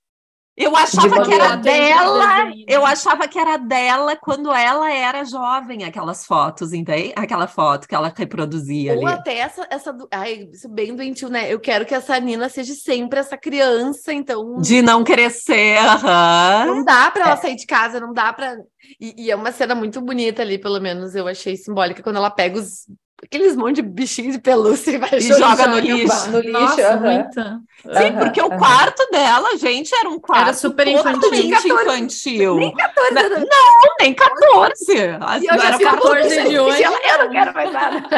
Eu 0.61 0.76
achava 0.76 1.22
que 1.24 1.32
era 1.32 1.56
dela, 1.56 2.52
eu 2.68 2.84
achava 2.84 3.26
que 3.26 3.38
era 3.38 3.56
dela 3.56 4.14
quando 4.14 4.52
ela 4.52 4.92
era 4.92 5.24
jovem, 5.24 5.84
aquelas 5.84 6.26
fotos, 6.26 6.74
entende? 6.74 7.14
Aquela 7.16 7.46
foto 7.46 7.88
que 7.88 7.94
ela 7.94 8.12
reproduzia 8.14 8.92
Ou 8.92 9.06
ali. 9.06 9.16
até 9.16 9.38
essa, 9.38 9.66
essa 9.70 9.90
do... 9.90 10.06
Ai, 10.12 10.50
isso 10.52 10.68
bem 10.68 10.94
doentio, 10.94 11.30
né? 11.30 11.50
Eu 11.50 11.58
quero 11.58 11.86
que 11.86 11.94
essa 11.94 12.20
Nina 12.20 12.50
seja 12.50 12.74
sempre 12.74 13.18
essa 13.18 13.38
criança, 13.38 14.12
então... 14.12 14.58
De 14.61 14.82
não 14.82 15.02
crescer, 15.02 15.78
aham. 15.78 16.66
Não 16.66 16.84
dá 16.84 17.11
pra 17.11 17.22
ela 17.22 17.34
é. 17.34 17.36
sair 17.36 17.56
de 17.56 17.64
casa, 17.64 17.98
não 17.98 18.12
dá 18.12 18.30
pra... 18.30 18.54
E, 19.00 19.14
e 19.24 19.30
é 19.30 19.36
uma 19.36 19.52
cena 19.52 19.74
muito 19.74 19.98
bonita 20.02 20.42
ali, 20.42 20.58
pelo 20.58 20.78
menos 20.78 21.14
eu 21.14 21.26
achei 21.26 21.56
simbólica, 21.56 22.02
quando 22.02 22.16
ela 22.16 22.30
pega 22.30 22.58
os 22.58 22.84
aqueles 23.23 23.57
monte 23.57 23.77
de 23.77 23.83
bichinhos 23.83 24.35
de 24.35 24.41
pelúcia 24.41 24.93
e 24.93 24.99
vai 24.99 25.11
e 25.14 25.21
joga 25.21 25.66
no 25.66 25.79
lixo. 25.79 26.31
No 26.31 26.41
lixo, 26.41 26.53
Nossa, 26.53 26.97
uhum. 26.97 27.01
muita. 27.01 27.61
Sim, 27.83 28.12
porque 28.18 28.43
o 28.43 28.51
quarto 28.51 29.07
dela, 29.11 29.57
gente, 29.57 29.95
era 29.95 30.09
um 30.09 30.18
quarto 30.18 30.43
era 30.43 30.53
super 30.55 30.87
infantil. 30.87 31.31
Nem 31.31 31.51
14, 31.51 31.68
infantil. 31.68 32.57
Nem 32.57 32.75
14. 32.75 33.14
Não, 33.14 33.41
não 33.41 33.95
nem 34.01 34.14
14. 34.14 34.93
E 34.93 35.47
eu 35.47 35.59
já 35.59 35.79
14 35.79 36.49
de 36.49 36.59
hoje. 36.59 36.83
Eu 36.83 36.91
não 36.91 37.31
quero 37.31 37.55
mais 37.55 37.73
nada. 37.73 38.09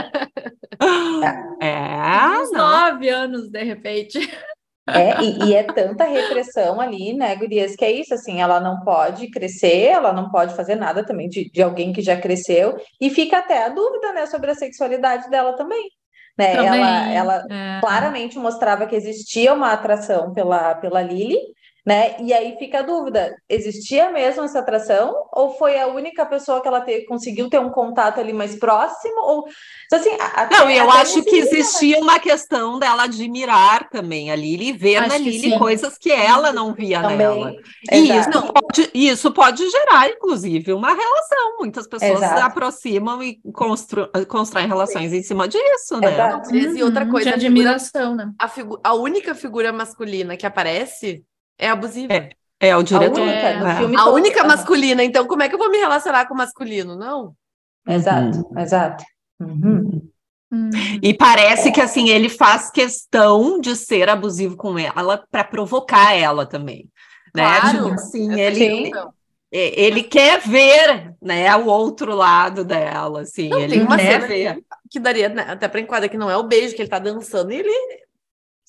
É, 1.60 2.40
Uns 2.40 2.50
nove 2.50 3.08
anos, 3.08 3.48
de 3.48 3.62
repente. 3.62 4.18
É, 4.88 5.22
e, 5.22 5.44
e, 5.44 5.54
é 5.54 5.62
tanta 5.62 6.04
repressão 6.04 6.80
ali, 6.80 7.12
né, 7.12 7.36
Gurias, 7.36 7.76
que 7.76 7.84
é 7.84 7.92
isso, 7.92 8.12
assim, 8.14 8.40
ela 8.40 8.58
não 8.58 8.80
pode 8.80 9.30
crescer, 9.30 9.86
ela 9.86 10.12
não 10.12 10.28
pode 10.28 10.56
fazer 10.56 10.74
nada 10.74 11.06
também 11.06 11.28
de, 11.28 11.48
de 11.50 11.62
alguém 11.62 11.92
que 11.92 12.02
já 12.02 12.20
cresceu, 12.20 12.76
e 13.00 13.08
fica 13.08 13.38
até 13.38 13.64
a 13.64 13.68
dúvida, 13.68 14.12
né, 14.12 14.26
sobre 14.26 14.50
a 14.50 14.54
sexualidade 14.56 15.30
dela 15.30 15.52
também. 15.54 15.88
Né? 16.36 16.56
Também, 16.56 16.80
ela 16.80 17.12
ela 17.12 17.46
é. 17.50 17.80
claramente 17.80 18.38
mostrava 18.38 18.86
que 18.86 18.96
existia 18.96 19.52
uma 19.54 19.72
atração 19.72 20.32
pela, 20.32 20.74
pela 20.74 21.02
Lily, 21.02 21.38
né? 21.84 22.16
E 22.20 22.32
aí 22.32 22.56
fica 22.58 22.78
a 22.78 22.82
dúvida: 22.82 23.34
existia 23.48 24.10
mesmo 24.10 24.44
essa 24.44 24.60
atração? 24.60 25.14
Ou 25.32 25.50
foi 25.56 25.78
a 25.80 25.88
única 25.88 26.24
pessoa 26.24 26.60
que 26.60 26.68
ela 26.68 26.80
te, 26.80 27.04
conseguiu 27.06 27.50
ter 27.50 27.58
um 27.58 27.70
contato 27.70 28.20
ali 28.20 28.32
mais 28.32 28.56
próximo? 28.56 29.20
Ou 29.20 29.44
assim, 29.92 30.10
até, 30.34 30.58
não, 30.58 30.70
eu 30.70 30.88
acho 30.90 31.22
que 31.24 31.36
existia 31.36 31.98
uma 31.98 32.20
questão 32.20 32.78
dela 32.78 33.04
admirar 33.04 33.88
também 33.90 34.30
a 34.30 34.36
Lili 34.36 34.68
e 34.68 34.72
ver 34.72 34.96
acho 34.96 35.08
na 35.08 35.18
Lili 35.18 35.58
coisas 35.58 35.98
que 35.98 36.12
ela 36.12 36.52
não 36.52 36.72
via 36.72 37.02
também. 37.02 37.18
nela. 37.18 37.52
E 37.90 38.10
isso 38.10 38.52
pode, 38.52 38.90
isso 38.94 39.32
pode 39.32 39.68
gerar, 39.68 40.08
inclusive, 40.08 40.72
uma 40.72 40.94
relação. 40.94 41.58
Muitas 41.58 41.88
pessoas 41.88 42.12
Exato. 42.12 42.36
se 42.36 42.42
aproximam 42.42 43.22
e 43.22 43.40
constru, 43.52 44.08
constroem 44.28 44.68
relações 44.68 45.10
sim. 45.10 45.16
em 45.16 45.22
cima 45.22 45.48
disso, 45.48 45.98
né? 46.00 46.12
Exato. 46.12 46.54
E 46.54 46.82
outra 46.82 47.06
coisa, 47.06 47.30
de 47.30 47.34
admiração, 47.34 48.14
né? 48.14 48.30
A, 48.38 48.48
a 48.84 48.94
única 48.94 49.34
figura 49.34 49.72
masculina 49.72 50.36
que 50.36 50.46
aparece 50.46 51.24
é 51.62 51.70
abusiva. 51.70 52.12
É, 52.12 52.30
é 52.60 52.76
o 52.76 52.82
diretor. 52.82 53.20
A 53.20 53.22
única, 53.22 53.46
é. 53.46 53.96
a 53.96 54.08
única 54.08 54.44
masculina. 54.44 55.02
Então, 55.02 55.26
como 55.26 55.42
é 55.42 55.48
que 55.48 55.54
eu 55.54 55.58
vou 55.58 55.70
me 55.70 55.78
relacionar 55.78 56.26
com 56.26 56.34
o 56.34 56.36
masculino? 56.36 56.96
Não. 56.96 57.34
Exato, 57.86 58.38
uhum. 58.38 58.58
exato. 58.58 59.04
Uhum. 59.40 60.08
Uhum. 60.52 60.70
E 61.02 61.14
parece 61.14 61.68
é. 61.68 61.72
que 61.72 61.80
assim 61.80 62.10
ele 62.10 62.28
faz 62.28 62.70
questão 62.70 63.58
de 63.58 63.74
ser 63.74 64.08
abusivo 64.08 64.56
com 64.56 64.78
ela 64.78 65.24
para 65.30 65.42
provocar 65.42 66.14
ela 66.14 66.44
também, 66.44 66.88
né? 67.34 67.42
Claro. 67.42 67.78
Tipo 67.84 67.94
assim, 67.94 68.38
ele, 68.38 68.90
é, 69.50 69.80
ele 69.80 70.02
quer 70.02 70.40
ver, 70.40 71.14
né, 71.22 71.56
o 71.56 71.66
outro 71.66 72.14
lado 72.14 72.64
dela, 72.64 73.22
assim, 73.22 73.48
não, 73.48 73.58
ele 73.58 73.86
quer 73.86 74.26
ver. 74.28 74.62
Que, 74.90 75.00
daria 75.00 75.30
né, 75.30 75.46
até 75.48 75.66
para 75.66 75.80
enquadrar 75.80 76.10
que 76.10 76.18
não 76.18 76.30
é 76.30 76.36
o 76.36 76.42
beijo 76.42 76.76
que 76.76 76.82
ele 76.82 76.90
tá 76.90 76.98
dançando, 76.98 77.50
ele 77.50 77.72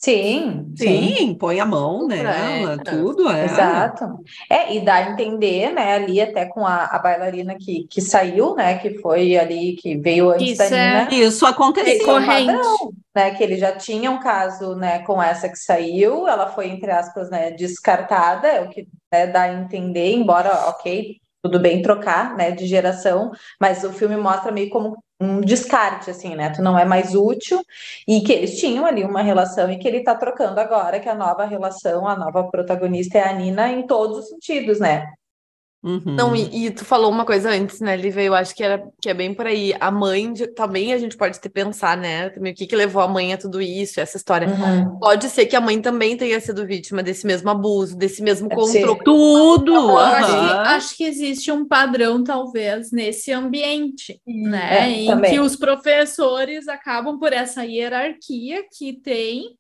Sim, 0.04 0.74
sim, 0.76 1.16
sim, 1.16 1.34
põe 1.34 1.62
a 1.62 1.66
mão 1.66 2.06
nela, 2.06 2.74
é, 2.74 2.78
tudo, 2.78 3.30
é. 3.30 3.46
Exato. 3.46 4.20
É, 4.50 4.76
e 4.76 4.82
dá 4.84 4.96
a 4.96 5.12
entender, 5.12 5.72
né, 5.72 5.94
ali 5.94 6.20
até 6.20 6.44
com 6.46 6.68
a, 6.68 6.88
a 6.88 7.00
bailarina 7.00 7.56
que, 7.56 7.88
que 7.90 8.02
saiu, 8.02 8.54
né, 8.54 8.80
que 8.80 9.00
foi 9.00 9.38
ali, 9.38 9.78
que 9.78 9.96
veio 9.96 10.32
antes 10.32 10.60
Isso 10.60 10.70
da 10.70 10.70
Nina. 10.70 11.08
É... 11.10 11.16
Isso 11.16 11.46
aconteceu. 11.46 12.04
Corrente. 12.06 12.48
Padrão, 12.48 12.94
né, 13.16 13.32
que 13.32 13.42
ele 13.42 13.56
já 13.56 13.72
tinha 13.72 14.12
um 14.12 14.20
caso, 14.20 14.76
né, 14.76 15.00
com 15.04 15.24
essa 15.24 15.48
que 15.48 15.58
saiu, 15.58 16.28
ela 16.28 16.48
foi, 16.48 16.68
entre 16.68 16.92
aspas, 16.92 17.30
né, 17.30 17.52
descartada, 17.52 18.50
é 18.50 18.60
o 18.60 18.68
que 18.68 18.86
né, 19.10 19.28
dá 19.28 19.44
a 19.44 19.54
entender, 19.54 20.12
embora, 20.12 20.68
ok, 20.68 21.16
tudo 21.44 21.60
bem 21.60 21.82
trocar, 21.82 22.36
né, 22.38 22.52
de 22.52 22.66
geração, 22.66 23.32
mas 23.60 23.84
o 23.84 23.92
filme 23.92 24.16
mostra 24.16 24.52
meio 24.52 24.70
como 24.70 24.98
um 25.20 25.42
descarte, 25.42 26.10
assim, 26.10 26.36
né? 26.36 26.50
Tu 26.52 26.62
não 26.62 26.78
é 26.78 26.86
mais 26.86 27.16
útil, 27.16 27.62
e 28.08 28.22
que 28.22 28.32
eles 28.34 28.60
tinham 28.60 28.86
ali 28.86 29.04
uma 29.04 29.22
relação 29.22 29.72
e 29.72 29.78
que 29.78 29.88
ele 29.88 30.04
tá 30.04 30.16
trocando 30.16 30.60
agora, 30.60 31.00
que 31.00 31.10
a 31.10 31.16
nova 31.16 31.46
relação, 31.46 32.08
a 32.08 32.16
nova 32.16 32.50
protagonista 32.50 33.18
é 33.18 33.24
a 33.30 33.34
Nina 33.34 33.70
em 33.72 33.86
todos 33.86 34.20
os 34.20 34.30
sentidos, 34.30 34.80
né? 34.80 35.06
Uhum. 35.84 36.02
Não, 36.06 36.34
e, 36.34 36.68
e, 36.68 36.72
tu 36.72 36.86
falou 36.86 37.12
uma 37.12 37.26
coisa 37.26 37.50
antes, 37.50 37.82
né, 37.82 37.98
Lívia? 37.98 38.22
Eu 38.22 38.34
acho 38.34 38.56
que, 38.56 38.64
era, 38.64 38.82
que 39.02 39.10
é 39.10 39.14
bem 39.14 39.34
por 39.34 39.46
aí. 39.46 39.76
A 39.82 39.92
mãe 39.92 40.32
de, 40.32 40.48
também 40.48 40.94
a 40.94 40.98
gente 40.98 41.18
pode 41.18 41.42
ter 41.42 41.50
pensar, 41.50 41.98
né? 41.98 42.30
Também 42.30 42.54
o 42.54 42.56
que, 42.56 42.66
que 42.66 42.76
levou 42.76 43.02
a 43.02 43.08
mãe 43.08 43.34
a 43.34 43.38
tudo 43.38 43.62
isso, 43.62 44.00
essa 44.00 44.16
história. 44.16 44.48
Uhum. 44.48 44.98
Pode 45.00 45.30
ser 45.30 45.46
que 45.46 45.58
a 45.58 45.62
mãe 45.62 45.82
também 45.82 46.16
tenha 46.16 46.40
sido 46.40 46.66
vítima 46.66 47.04
desse 47.04 47.28
mesmo 47.28 47.50
abuso, 47.50 47.98
desse 47.98 48.24
mesmo 48.24 48.50
controle. 48.50 49.04
Tudo! 49.04 49.74
Uhum. 49.74 49.98
Acho, 49.98 50.26
que, 50.26 50.52
acho, 50.70 50.98
que, 50.98 51.04
existe 51.04 51.52
um 51.52 51.68
padrão, 51.68 52.24
talvez, 52.24 52.92
nesse 52.94 53.34
ambiente, 53.34 54.22
né? 54.26 54.86
É, 54.86 54.90
em 54.90 55.08
também. 55.08 55.32
que 55.32 55.40
os 55.42 55.58
professores 55.58 56.70
acabam 56.70 57.20
por 57.20 57.34
essa 57.34 57.66
hierarquia 57.66 58.64
que 58.72 58.94
tem 58.94 59.58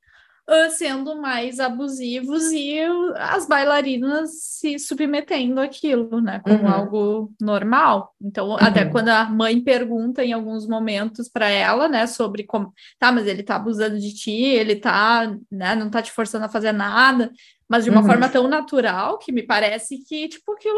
sendo 0.72 1.16
mais 1.22 1.60
abusivos 1.60 2.52
e 2.52 2.78
as 3.16 3.48
bailarinas 3.48 4.32
se 4.41 4.78
submetendo 4.78 5.62
àquilo, 5.62 6.20
né, 6.22 6.39
como 6.44 6.64
uhum. 6.64 6.68
algo 6.68 7.34
normal. 7.39 8.14
Então, 8.22 8.50
uhum. 8.50 8.58
até 8.60 8.86
quando 8.86 9.10
a 9.10 9.26
mãe 9.26 9.62
pergunta 9.62 10.24
em 10.24 10.34
alguns 10.34 10.68
momentos 10.68 11.30
para 11.30 11.48
ela, 11.48 11.88
né, 11.88 12.06
sobre 12.08 12.44
como, 12.44 12.74
tá, 13.00 13.12
mas 13.12 13.26
ele 13.26 13.41
tá 13.41 13.56
abusando 13.56 13.98
de 13.98 14.14
ti, 14.14 14.32
ele 14.32 14.76
tá, 14.76 15.34
né, 15.52 15.76
não 15.76 15.89
tá 15.89 16.02
te 16.02 16.12
forçando 16.12 16.46
a 16.46 16.50
fazer 16.50 16.74
nada, 16.74 17.32
mas 17.68 17.86
de 17.86 17.89
uma 17.89 18.02
uhum. 18.02 18.08
forma 18.08 18.30
tão 18.30 18.48
natural 18.48 19.18
que 19.18 19.32
me 19.32 19.44
parece 19.44 20.04
que, 20.04 20.28
tipo, 20.28 20.52
aquilo 20.52 20.78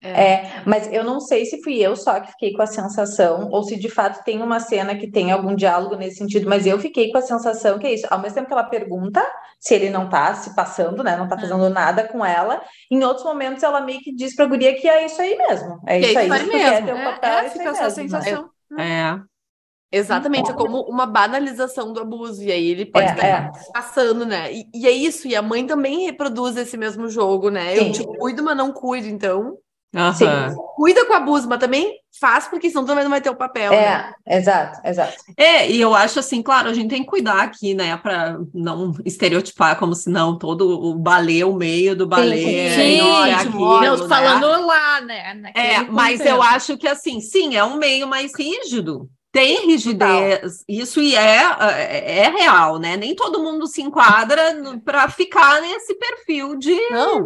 é. 0.00 0.10
é. 0.10 0.62
mas 0.64 0.92
eu 0.92 1.02
não 1.02 1.20
sei 1.20 1.44
se 1.44 1.62
fui 1.62 1.76
eu 1.78 1.96
só 1.96 2.20
que 2.20 2.30
fiquei 2.30 2.52
com 2.52 2.62
a 2.62 2.66
sensação, 2.66 3.48
ou 3.50 3.64
se 3.64 3.76
de 3.76 3.88
fato 3.88 4.22
tem 4.24 4.40
uma 4.40 4.60
cena 4.60 4.96
que 4.96 5.10
tem 5.10 5.32
algum 5.32 5.54
diálogo 5.54 5.96
nesse 5.96 6.18
sentido, 6.18 6.48
mas 6.48 6.66
eu 6.66 6.78
fiquei 6.78 7.10
com 7.10 7.18
a 7.18 7.22
sensação 7.22 7.78
que 7.78 7.86
é 7.86 7.94
isso. 7.94 8.06
Ao 8.08 8.20
mesmo 8.20 8.36
tempo 8.36 8.46
que 8.46 8.52
ela 8.52 8.64
pergunta 8.64 9.24
se 9.58 9.74
ele 9.74 9.90
não 9.90 10.08
tá 10.08 10.34
se 10.34 10.54
passando, 10.54 11.02
né? 11.02 11.16
Não 11.16 11.26
tá 11.26 11.36
fazendo 11.36 11.66
é. 11.66 11.68
nada 11.68 12.06
com 12.06 12.24
ela, 12.24 12.62
em 12.90 13.02
outros 13.02 13.24
momentos 13.24 13.62
ela 13.62 13.80
meio 13.80 14.00
que 14.00 14.14
diz 14.14 14.36
pra 14.36 14.46
guria 14.46 14.74
que 14.74 14.88
é 14.88 15.04
isso 15.04 15.20
aí 15.20 15.36
mesmo. 15.36 15.80
É 15.86 15.98
isso 15.98 16.18
aí. 16.18 16.28
mesmo. 16.28 16.52
É, 16.52 16.82
teu 16.82 16.96
papel, 16.96 17.30
é, 17.30 17.46
é 17.46 17.50
fica 17.50 17.68
essa 17.70 17.90
sensação. 17.90 18.50
É. 18.78 19.18
Exatamente, 19.90 20.50
é 20.50 20.54
como 20.54 20.82
uma 20.82 21.06
banalização 21.06 21.94
do 21.94 22.00
abuso, 22.00 22.44
e 22.44 22.52
aí 22.52 22.68
ele 22.68 22.84
pode 22.84 23.06
é, 23.06 23.10
estar 23.10 23.26
é. 23.26 23.50
passando, 23.72 24.26
né? 24.26 24.52
E, 24.52 24.66
e, 24.74 24.86
é 24.86 24.90
isso, 24.90 25.26
e 25.26 25.34
a 25.34 25.40
mãe 25.40 25.66
também 25.66 26.04
reproduz 26.04 26.58
esse 26.58 26.76
mesmo 26.76 27.08
jogo, 27.08 27.48
né? 27.48 27.74
Sim. 27.74 27.86
Eu 27.86 27.92
te 27.92 28.04
cuido, 28.04 28.42
mas 28.42 28.54
não 28.54 28.70
cuido, 28.70 29.08
então 29.08 29.56
Uhum. 29.94 30.54
Cuida 30.76 31.06
com 31.06 31.14
a 31.14 31.16
abuso, 31.16 31.48
mas 31.48 31.58
também 31.58 31.98
faz, 32.20 32.46
porque 32.46 32.68
senão 32.68 32.84
também 32.84 33.04
não 33.04 33.10
vai 33.10 33.20
ter 33.20 33.30
o 33.30 33.36
papel. 33.36 33.72
É, 33.72 33.86
né? 33.86 34.14
exato, 34.26 34.80
exato. 34.84 35.16
É, 35.36 35.70
e 35.70 35.80
eu 35.80 35.94
acho 35.94 36.18
assim, 36.18 36.42
claro, 36.42 36.68
a 36.68 36.74
gente 36.74 36.90
tem 36.90 37.02
que 37.02 37.08
cuidar 37.08 37.40
aqui, 37.40 37.74
né, 37.74 37.96
para 37.96 38.38
não 38.52 38.94
estereotipar 39.04 39.78
como 39.78 39.94
se 39.94 40.10
não 40.10 40.36
todo 40.36 40.68
o 40.68 40.94
balé, 40.94 41.44
o 41.44 41.54
meio 41.54 41.96
do 41.96 42.06
balé. 42.06 42.36
Sim, 42.36 42.74
sim. 42.74 43.28
É 43.28 43.34
aquilo, 43.34 43.80
não, 43.80 43.96
né? 43.96 44.08
falando 44.08 44.66
lá, 44.66 45.00
né? 45.00 45.52
É, 45.54 45.80
mas 45.84 46.20
eu 46.20 46.42
acho 46.42 46.76
que 46.76 46.86
assim, 46.86 47.20
sim, 47.20 47.56
é 47.56 47.64
um 47.64 47.76
meio 47.76 48.06
mais 48.06 48.32
rígido. 48.36 49.08
Tem 49.30 49.66
rigidez, 49.66 50.64
isso 50.66 51.02
e 51.02 51.14
é, 51.14 51.42
é, 51.60 52.18
é 52.20 52.28
real, 52.30 52.78
né? 52.78 52.96
Nem 52.96 53.14
todo 53.14 53.42
mundo 53.42 53.66
se 53.66 53.82
enquadra 53.82 54.42
para 54.82 55.08
ficar 55.10 55.60
nesse 55.60 55.94
perfil 55.94 56.56
de, 56.56 56.74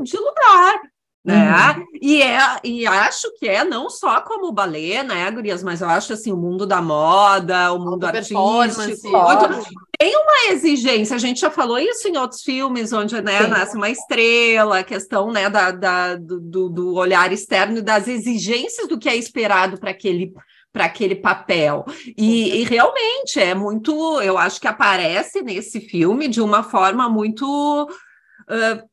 de 0.02 0.16
lugar 0.16 0.80
né? 1.24 1.76
Uhum. 1.76 1.84
E, 2.00 2.20
é, 2.20 2.40
e 2.64 2.86
acho 2.86 3.32
que 3.38 3.48
é 3.48 3.64
não 3.64 3.88
só 3.88 4.20
como 4.22 4.50
balé, 4.52 5.04
né, 5.04 5.30
Gurias, 5.30 5.62
mas 5.62 5.80
eu 5.80 5.88
acho 5.88 6.12
assim, 6.12 6.32
o 6.32 6.36
mundo 6.36 6.66
da 6.66 6.82
moda, 6.82 7.72
o 7.72 7.78
mundo 7.78 8.04
artístico, 8.04 8.40
muito, 8.40 9.82
tem 9.96 10.16
uma 10.16 10.52
exigência, 10.52 11.14
a 11.14 11.18
gente 11.18 11.40
já 11.40 11.50
falou 11.50 11.78
isso 11.78 12.08
em 12.08 12.16
outros 12.16 12.42
filmes, 12.42 12.92
onde 12.92 13.20
né, 13.22 13.46
nasce 13.46 13.76
uma 13.76 13.88
estrela, 13.88 14.80
a 14.80 14.84
questão 14.84 15.30
né, 15.30 15.48
da, 15.48 15.70
da 15.70 16.16
do, 16.16 16.68
do 16.68 16.94
olhar 16.94 17.32
externo 17.32 17.78
e 17.78 17.82
das 17.82 18.08
exigências 18.08 18.88
do 18.88 18.98
que 18.98 19.08
é 19.08 19.14
esperado 19.14 19.78
para 19.78 19.90
aquele 19.90 20.32
para 20.72 20.86
aquele 20.86 21.14
papel. 21.14 21.84
E, 22.16 22.62
e, 22.62 22.64
realmente 22.64 23.38
é 23.38 23.54
muito, 23.54 24.22
eu 24.22 24.38
acho 24.38 24.58
que 24.58 24.66
aparece 24.66 25.42
nesse 25.42 25.82
filme 25.82 26.28
de 26.28 26.40
uma 26.40 26.62
forma 26.62 27.10
muito 27.10 27.86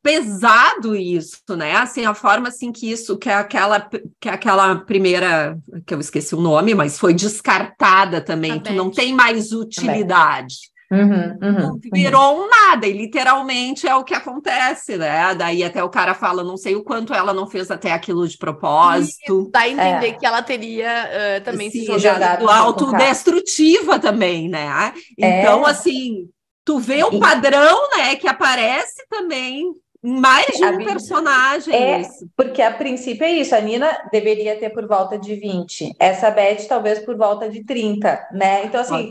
pesado 0.02 0.94
isso, 0.96 1.56
né? 1.56 1.76
Assim, 1.76 2.04
a 2.04 2.14
forma 2.14 2.48
assim 2.48 2.72
que 2.72 2.90
isso, 2.90 3.18
que 3.18 3.28
é 3.28 3.34
aquela, 3.34 3.80
que 4.20 4.28
é 4.28 4.32
aquela 4.32 4.76
primeira, 4.76 5.58
que 5.86 5.94
eu 5.94 6.00
esqueci 6.00 6.34
o 6.34 6.40
nome, 6.40 6.74
mas 6.74 6.98
foi 6.98 7.14
descartada 7.14 8.20
também, 8.20 8.60
que 8.60 8.72
não 8.72 8.90
tem 8.90 9.14
mais 9.14 9.52
utilidade. 9.52 10.70
Uhum, 10.92 11.38
uhum, 11.40 11.80
virou 11.92 12.42
um 12.42 12.48
nada, 12.48 12.84
e 12.84 12.92
literalmente 12.92 13.86
é 13.86 13.94
o 13.94 14.02
que 14.02 14.12
acontece, 14.12 14.96
né? 14.96 15.32
Daí 15.36 15.62
até 15.62 15.84
o 15.84 15.88
cara 15.88 16.14
fala, 16.14 16.42
não 16.42 16.56
sei 16.56 16.74
o 16.74 16.82
quanto 16.82 17.14
ela 17.14 17.32
não 17.32 17.46
fez 17.46 17.70
até 17.70 17.92
aquilo 17.92 18.26
de 18.26 18.36
propósito. 18.36 19.46
E 19.46 19.52
dá 19.52 19.60
a 19.60 19.68
entender 19.68 20.08
é. 20.08 20.12
que 20.14 20.26
ela 20.26 20.42
teria 20.42 21.08
uh, 21.08 21.44
também 21.44 21.70
Sim, 21.70 21.86
se 21.86 21.98
jogado 22.00 22.48
autodestrutiva 22.48 24.00
também, 24.00 24.48
né? 24.48 24.92
Então, 25.16 25.64
é. 25.64 25.70
assim, 25.70 26.28
tu 26.64 26.78
vê 26.78 27.02
o 27.04 27.18
padrão, 27.18 27.88
né, 27.96 28.16
que 28.16 28.28
aparece 28.28 29.06
também 29.08 29.74
mais 30.02 30.46
de 30.46 30.64
um 30.64 30.84
personagem. 30.84 31.74
É, 31.74 32.00
isso. 32.00 32.26
porque 32.36 32.62
a 32.62 32.72
princípio 32.72 33.24
é 33.24 33.32
isso. 33.32 33.54
A 33.54 33.60
Nina 33.60 34.08
deveria 34.10 34.58
ter 34.58 34.70
por 34.70 34.86
volta 34.88 35.18
de 35.18 35.34
20. 35.34 35.94
Essa 35.98 36.30
Beth 36.30 36.66
talvez 36.68 37.00
por 37.00 37.16
volta 37.16 37.48
de 37.48 37.64
30, 37.64 38.28
né? 38.32 38.64
Então, 38.64 38.80
assim, 38.80 39.10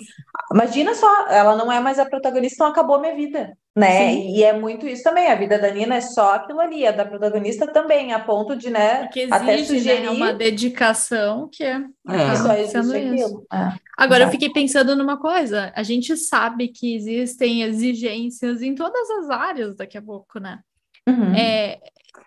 imagina 0.51 0.95
só, 0.95 1.27
ela 1.27 1.55
não 1.55 1.71
é 1.71 1.79
mais 1.79 1.99
a 1.99 2.05
protagonista, 2.05 2.55
então 2.55 2.67
acabou 2.67 2.95
a 2.95 2.99
minha 2.99 3.15
vida, 3.15 3.55
né? 3.79 4.13
Sim. 4.13 4.35
E 4.35 4.43
é 4.43 4.51
muito 4.51 4.85
isso 4.85 5.03
também. 5.03 5.27
A 5.27 5.35
vida 5.35 5.57
da 5.57 5.71
Nina 5.71 5.95
é 5.95 6.01
só 6.01 6.35
aquilo 6.35 6.59
ali, 6.59 6.85
a 6.85 6.91
da 6.91 7.05
protagonista 7.05 7.65
também, 7.65 8.11
a 8.11 8.19
ponto 8.19 8.55
de, 8.55 8.69
né? 8.69 9.03
Porque 9.03 9.21
exige, 9.21 9.33
até 9.33 9.63
sugerir 9.63 10.01
né, 10.03 10.09
uma 10.09 10.33
dedicação 10.33 11.49
que 11.51 11.63
é. 11.63 11.81
é. 12.07 12.35
Só 12.35 12.53
existe 12.53 12.77
aquilo. 12.77 13.45
É. 13.51 13.71
Agora, 13.97 14.25
eu 14.25 14.29
fiquei 14.29 14.49
pensando 14.51 14.95
numa 14.95 15.17
coisa. 15.17 15.71
A 15.75 15.83
gente 15.83 16.15
sabe 16.17 16.67
que 16.67 16.95
existem 16.95 17.63
exigências 17.63 18.61
em 18.61 18.75
todas 18.75 19.09
as 19.09 19.29
áreas 19.29 19.75
daqui 19.75 19.97
a 19.97 20.01
pouco, 20.01 20.39
né? 20.39 20.59
Uhum. 21.07 21.33
É, 21.33 21.79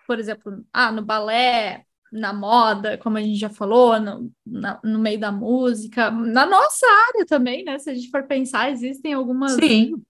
por 0.07 0.19
exemplo, 0.19 0.65
ah, 0.73 0.91
no 0.91 1.03
balé, 1.03 1.85
na 2.11 2.33
moda, 2.33 2.97
como 2.97 3.17
a 3.17 3.21
gente 3.21 3.39
já 3.39 3.49
falou, 3.49 3.99
no, 3.99 4.31
na, 4.45 4.79
no 4.83 4.99
meio 4.99 5.19
da 5.19 5.31
música, 5.31 6.11
na 6.11 6.45
nossa 6.45 6.85
área 7.09 7.25
também, 7.25 7.63
né? 7.63 7.77
Se 7.79 7.89
a 7.89 7.93
gente 7.93 8.09
for 8.09 8.23
pensar, 8.23 8.71
existem 8.71 9.13
algumas. 9.13 9.53
Sim. 9.53 10.01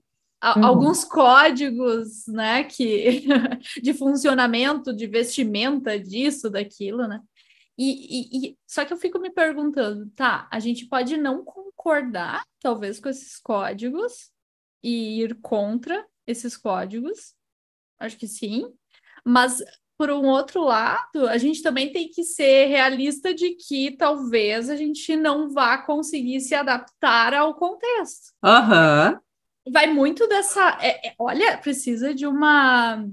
Uhum. 0.43 0.65
alguns 0.65 1.03
códigos, 1.03 2.27
né, 2.27 2.63
que 2.65 3.23
de 3.81 3.93
funcionamento, 3.93 4.93
de 4.93 5.07
vestimenta, 5.07 5.99
disso, 5.99 6.49
daquilo, 6.49 7.07
né? 7.07 7.21
E, 7.77 7.89
e, 7.89 8.47
e, 8.47 8.57
só 8.67 8.85
que 8.85 8.93
eu 8.93 8.97
fico 8.97 9.19
me 9.19 9.31
perguntando, 9.31 10.09
tá? 10.15 10.47
A 10.51 10.59
gente 10.59 10.85
pode 10.85 11.17
não 11.17 11.43
concordar, 11.43 12.43
talvez, 12.61 12.99
com 12.99 13.09
esses 13.09 13.39
códigos 13.39 14.29
e 14.83 15.21
ir 15.21 15.35
contra 15.41 16.05
esses 16.27 16.55
códigos. 16.55 17.33
Acho 17.99 18.17
que 18.17 18.27
sim. 18.27 18.71
Mas 19.25 19.63
por 19.97 20.11
um 20.11 20.25
outro 20.25 20.63
lado, 20.63 21.27
a 21.27 21.37
gente 21.37 21.61
também 21.61 21.91
tem 21.91 22.09
que 22.09 22.23
ser 22.23 22.65
realista 22.65 23.33
de 23.33 23.51
que 23.51 23.95
talvez 23.95 24.69
a 24.69 24.75
gente 24.75 25.15
não 25.15 25.49
vá 25.49 25.77
conseguir 25.77 26.41
se 26.41 26.53
adaptar 26.53 27.33
ao 27.33 27.55
contexto. 27.55 28.33
Aham. 28.43 29.13
Uhum. 29.13 29.19
Vai 29.71 29.87
muito 29.87 30.27
dessa. 30.27 30.77
É, 30.81 31.07
é, 31.07 31.13
olha, 31.17 31.57
precisa 31.57 32.13
de 32.13 32.27
uma 32.27 33.05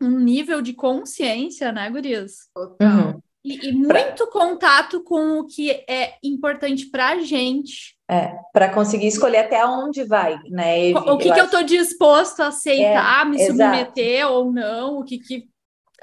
um 0.00 0.20
nível 0.20 0.60
de 0.60 0.74
consciência, 0.74 1.72
né, 1.72 1.88
Gurias? 1.88 2.48
Uhum. 2.56 3.20
E, 3.44 3.68
e 3.68 3.72
muito 3.72 4.26
pra... 4.26 4.32
contato 4.32 5.02
com 5.02 5.38
o 5.38 5.46
que 5.46 5.70
é 5.88 6.14
importante 6.22 6.86
para 6.86 7.10
a 7.10 7.20
gente. 7.20 7.96
É, 8.10 8.36
para 8.52 8.72
conseguir 8.72 9.06
escolher 9.06 9.38
até 9.38 9.64
onde 9.64 10.04
vai, 10.04 10.38
né? 10.50 10.90
O 10.90 11.02
que, 11.02 11.08
eu 11.08 11.18
que 11.18 11.30
acho... 11.30 11.40
eu 11.40 11.44
estou 11.46 11.62
disposto 11.62 12.40
a 12.40 12.48
aceitar, 12.48 13.22
é, 13.22 13.28
me 13.28 13.36
exato. 13.36 13.52
submeter 13.52 14.28
ou 14.28 14.52
não, 14.52 14.98
o 14.98 15.04
que, 15.04 15.18
que 15.18 15.48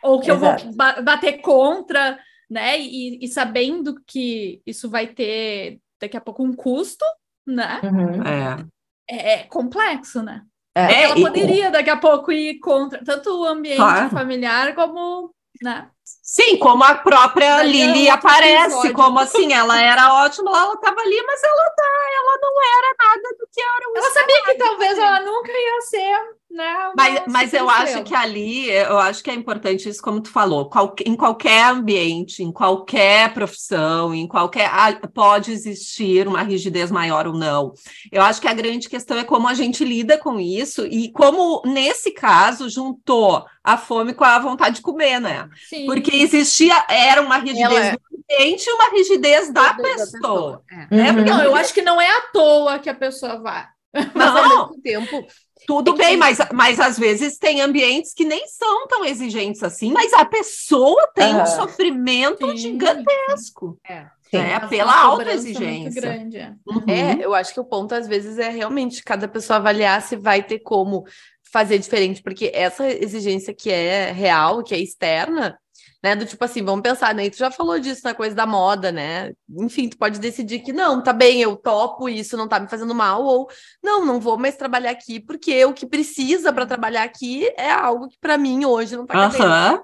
ou 0.04 0.20
que 0.20 0.30
Exato. 0.30 0.66
eu 0.66 0.72
vou 0.72 1.04
bater 1.04 1.42
contra, 1.42 2.20
né? 2.50 2.80
E, 2.80 3.24
e, 3.24 3.28
sabendo 3.30 3.96
que 4.06 4.62
isso 4.66 4.90
vai 4.90 5.08
ter 5.08 5.80
daqui 6.00 6.18
a 6.18 6.22
pouco 6.22 6.44
um 6.44 6.54
custo, 6.54 7.06
né? 7.48 7.80
Uhum. 7.84 8.22
É. 8.24 8.66
é. 9.10 9.34
é. 9.34 9.44
complexo, 9.44 10.22
né? 10.22 10.44
É, 10.76 11.04
ela 11.04 11.16
poderia 11.16 11.70
daqui 11.70 11.90
a 11.92 11.98
pouco 11.98 12.32
ir 12.32 12.60
contra 12.60 13.04
tanto 13.04 13.30
o 13.30 13.46
ambiente 13.46 13.78
claro. 13.78 14.10
familiar 14.10 14.74
como, 14.74 15.32
né? 15.62 15.88
Sim, 16.22 16.58
como 16.58 16.84
a 16.84 16.96
própria 16.96 17.62
Lili 17.64 18.10
aparece, 18.10 18.68
episódio. 18.68 18.94
como 18.94 19.20
assim, 19.20 19.52
ela 19.52 19.80
era 19.82 20.14
ótima, 20.24 20.52
ela 20.52 20.74
estava 20.74 21.02
ali, 21.02 21.22
mas 21.28 21.44
ela 21.44 21.70
tá, 21.70 21.84
ela 22.16 22.40
não 22.42 22.62
era 22.78 22.96
nada 22.98 23.36
do 23.38 23.48
que 23.52 23.62
era 23.62 23.90
o 23.90 23.98
Ela 23.98 24.10
sabia 24.12 24.44
que 24.44 24.54
talvez 24.56 24.98
ela 24.98 25.20
nunca 25.20 25.52
ia 25.52 25.82
ser, 25.82 26.20
né? 26.50 26.92
Mas, 26.96 27.24
mas 27.28 27.54
eu 27.54 27.70
acho 27.70 28.04
que 28.04 28.16
ali, 28.16 28.70
eu 28.70 28.98
acho 29.00 29.24
que 29.24 29.30
é 29.30 29.34
importante 29.34 29.90
isso, 29.90 30.02
como 30.02 30.22
tu 30.22 30.30
falou, 30.30 30.70
qual, 30.70 30.96
em 31.06 31.16
qualquer 31.16 31.66
ambiente, 31.66 32.42
em 32.42 32.52
qualquer 32.52 33.34
profissão, 33.34 34.14
em 34.14 34.28
qualquer. 34.28 34.70
Ah, 34.72 34.94
pode 35.14 35.52
existir 35.52 36.28
uma 36.28 36.42
rigidez 36.42 36.90
maior 36.90 37.28
ou 37.28 37.34
não. 37.34 37.74
Eu 38.12 38.22
acho 38.22 38.40
que 38.40 38.48
a 38.48 38.54
grande 38.54 38.88
questão 38.88 39.18
é 39.18 39.24
como 39.24 39.48
a 39.48 39.54
gente 39.54 39.84
lida 39.84 40.18
com 40.18 40.40
isso 40.40 40.86
e 40.86 41.12
como, 41.12 41.62
nesse 41.66 42.12
caso, 42.12 42.70
juntou 42.70 43.46
a 43.64 43.78
fome 43.78 44.14
com 44.14 44.26
a 44.26 44.38
vontade 44.40 44.78
de 44.78 44.82
comer, 44.82 45.20
né? 45.20 45.48
Sim. 45.70 45.86
Porque 45.86 46.03
existia, 46.12 46.86
era 46.90 47.22
uma 47.22 47.38
rigidez 47.38 47.86
é. 47.86 47.92
do 47.92 48.00
ambiente 48.18 48.66
e 48.66 48.72
uma 48.72 48.90
rigidez 48.90 49.52
da 49.52 49.74
pessoa. 49.74 49.98
Da 49.98 50.12
pessoa. 50.12 50.64
É. 50.72 50.96
Né? 50.96 51.12
Uhum. 51.12 51.26
Não, 51.26 51.44
eu 51.44 51.56
acho 51.56 51.74
que 51.74 51.82
não 51.82 52.02
é 52.02 52.10
à 52.10 52.22
toa 52.34 52.80
que 52.80 52.90
a 52.90 52.96
pessoa 52.96 53.40
vai. 53.40 53.66
Mas 54.14 54.36
ao 54.36 54.50
mesmo 54.50 54.82
tempo. 54.82 55.28
Tudo 55.66 55.94
é 55.94 55.98
bem, 55.98 56.18
mas, 56.18 56.40
mas 56.52 56.78
às 56.78 57.00
vezes 57.00 57.38
tem 57.38 57.62
ambientes 57.62 58.14
que 58.14 58.26
nem 58.26 58.46
são 58.48 58.86
tão 58.86 59.06
exigentes 59.06 59.64
assim, 59.64 59.94
mas 59.94 60.12
a 60.12 60.26
pessoa 60.26 61.10
tem 61.16 61.34
uhum. 61.34 61.42
um 61.42 61.46
sofrimento 61.46 62.50
Sim. 62.50 62.58
gigantesco. 62.58 63.80
É. 63.88 64.08
É, 64.34 64.60
pela 64.68 65.00
alta 65.00 65.32
exigência. 65.32 66.02
Grande, 66.02 66.38
é. 66.38 66.54
Uhum. 66.66 66.84
é, 66.88 67.24
eu 67.24 67.36
acho 67.36 67.54
que 67.54 67.60
o 67.60 67.66
ponto 67.66 67.94
às 67.94 68.08
vezes 68.08 68.40
é 68.40 68.50
realmente 68.50 69.04
cada 69.04 69.28
pessoa 69.28 69.58
avaliar 69.58 70.02
se 70.02 70.16
vai 70.16 70.42
ter 70.42 70.60
como 70.60 71.06
fazer 71.54 71.78
diferente, 71.78 72.24
porque 72.24 72.50
essa 72.52 72.90
exigência 72.90 73.54
que 73.54 73.70
é 73.70 74.12
real, 74.12 74.64
que 74.64 74.74
é 74.74 74.80
externa, 74.80 75.56
né? 76.04 76.16
Do 76.16 76.26
tipo 76.26 76.44
assim, 76.44 76.66
vamos 76.66 76.82
pensar, 76.82 77.14
né? 77.14 77.26
E 77.26 77.30
tu 77.30 77.38
já 77.38 77.52
falou 77.52 77.80
disso 77.80 78.02
na 78.04 78.16
coisa 78.16 78.36
da 78.36 78.48
moda, 78.48 78.92
né? 78.92 79.32
Enfim, 79.48 79.88
tu 79.88 79.96
pode 79.96 80.20
decidir 80.20 80.60
que 80.60 80.74
não, 80.74 81.04
tá 81.04 81.14
bem, 81.14 81.42
eu 81.42 81.56
topo 81.56 82.10
isso, 82.10 82.36
não 82.36 82.48
tá 82.48 82.60
me 82.60 82.68
fazendo 82.68 82.96
mal, 82.96 83.24
ou 83.24 83.48
não, 83.84 84.04
não 84.04 84.20
vou 84.20 84.36
mais 84.36 84.56
trabalhar 84.56 84.90
aqui, 84.90 85.20
porque 85.20 85.64
o 85.64 85.74
que 85.74 85.86
precisa 85.86 86.52
para 86.52 86.66
trabalhar 86.66 87.04
aqui 87.04 87.48
é 87.56 87.70
algo 87.70 88.10
que 88.10 88.18
para 88.20 88.36
mim 88.36 88.66
hoje 88.66 88.98
não 88.98 89.06
tá 89.06 89.14
cabendo. 89.14 89.84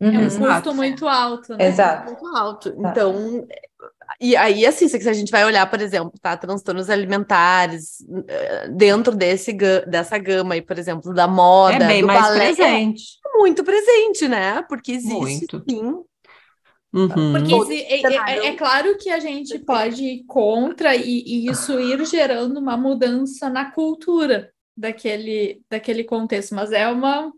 Uhum. 0.00 0.14
É 0.14 0.18
um 0.18 0.22
Exato. 0.22 0.54
custo 0.54 0.74
muito 0.74 1.08
alto, 1.08 1.56
né? 1.56 1.66
Exato. 1.66 2.04
Muito 2.12 2.26
alto. 2.28 2.74
Então, 2.78 3.44
e 4.20 4.36
aí, 4.36 4.64
assim, 4.66 4.88
se 4.88 5.08
a 5.08 5.12
gente 5.12 5.30
vai 5.30 5.44
olhar, 5.44 5.68
por 5.68 5.80
exemplo, 5.80 6.12
tá, 6.20 6.36
transtornos 6.36 6.88
alimentares 6.88 7.98
eh, 8.26 8.68
dentro 8.70 9.14
desse, 9.14 9.52
dessa 9.86 10.16
gama 10.18 10.54
aí, 10.54 10.62
por 10.62 10.78
exemplo, 10.78 11.12
da 11.12 11.28
moda, 11.28 11.84
é 11.84 11.86
bem 11.86 12.02
mais 12.02 12.22
balé, 12.22 12.54
presente. 12.54 13.02
É 13.26 13.38
muito 13.38 13.62
presente, 13.62 14.26
né? 14.26 14.62
Porque 14.68 14.92
existe 14.92 15.14
muito. 15.14 15.64
sim. 15.68 16.04
Uhum. 16.92 17.32
Porque 17.32 17.74
é, 17.74 18.00
é, 18.00 18.46
é, 18.46 18.56
claro 18.56 18.96
que 18.96 19.10
a 19.10 19.20
gente 19.20 19.58
pode 19.58 20.02
ir 20.02 20.24
contra 20.24 20.96
e, 20.96 21.22
e, 21.26 21.50
isso 21.50 21.78
ir 21.78 22.02
gerando 22.06 22.58
uma 22.58 22.78
mudança 22.78 23.50
na 23.50 23.70
cultura 23.70 24.50
daquele, 24.74 25.60
daquele 25.70 26.04
contexto, 26.04 26.54
mas 26.54 26.72
é 26.72 26.88
uma. 26.88 27.30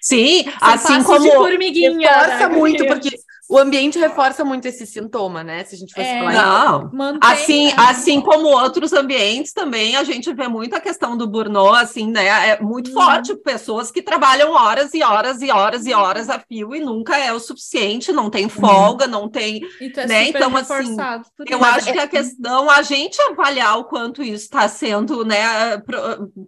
Sim, 0.00 0.44
assim 0.60 1.02
como. 1.02 1.30
Formiguinha, 1.30 2.10
reforça 2.10 2.48
né? 2.48 2.56
muito, 2.56 2.86
porque 2.86 3.18
o 3.48 3.56
ambiente 3.56 3.98
reforça 3.98 4.44
muito 4.44 4.66
esse 4.66 4.86
sintoma, 4.86 5.42
né? 5.42 5.64
Se 5.64 5.74
a 5.74 5.78
gente 5.78 5.94
fosse 5.94 6.06
é, 6.06 6.18
falar. 6.18 6.90
Não, 6.92 7.18
assim, 7.18 7.72
assim 7.78 8.20
como 8.20 8.48
outros 8.48 8.92
ambientes 8.92 9.54
também, 9.54 9.96
a 9.96 10.04
gente 10.04 10.30
vê 10.34 10.46
muito 10.46 10.76
a 10.76 10.80
questão 10.80 11.16
do 11.16 11.26
burnout, 11.26 11.78
assim, 11.78 12.10
né? 12.10 12.26
É 12.50 12.60
muito 12.60 12.90
hum. 12.90 12.94
forte, 12.94 13.34
pessoas 13.36 13.90
que 13.90 14.02
trabalham 14.02 14.52
horas 14.52 14.92
e 14.92 15.02
horas 15.02 15.40
e 15.40 15.50
horas 15.50 15.86
e 15.86 15.94
horas 15.94 16.28
a 16.28 16.38
fio 16.38 16.74
e 16.74 16.80
nunca 16.80 17.16
é 17.16 17.32
o 17.32 17.40
suficiente, 17.40 18.12
não 18.12 18.28
tem 18.28 18.50
folga, 18.50 19.06
hum. 19.06 19.10
não 19.10 19.28
tem. 19.30 19.62
É 19.96 20.06
né? 20.06 20.28
Então, 20.28 20.54
assim, 20.54 20.94
eu 21.46 21.64
acho 21.64 21.90
que 21.90 21.98
a 21.98 22.06
questão, 22.06 22.68
a 22.68 22.82
gente 22.82 23.18
avaliar 23.22 23.78
o 23.78 23.84
quanto 23.84 24.22
isso 24.22 24.44
está 24.44 24.68
sendo, 24.68 25.24
né? 25.24 25.78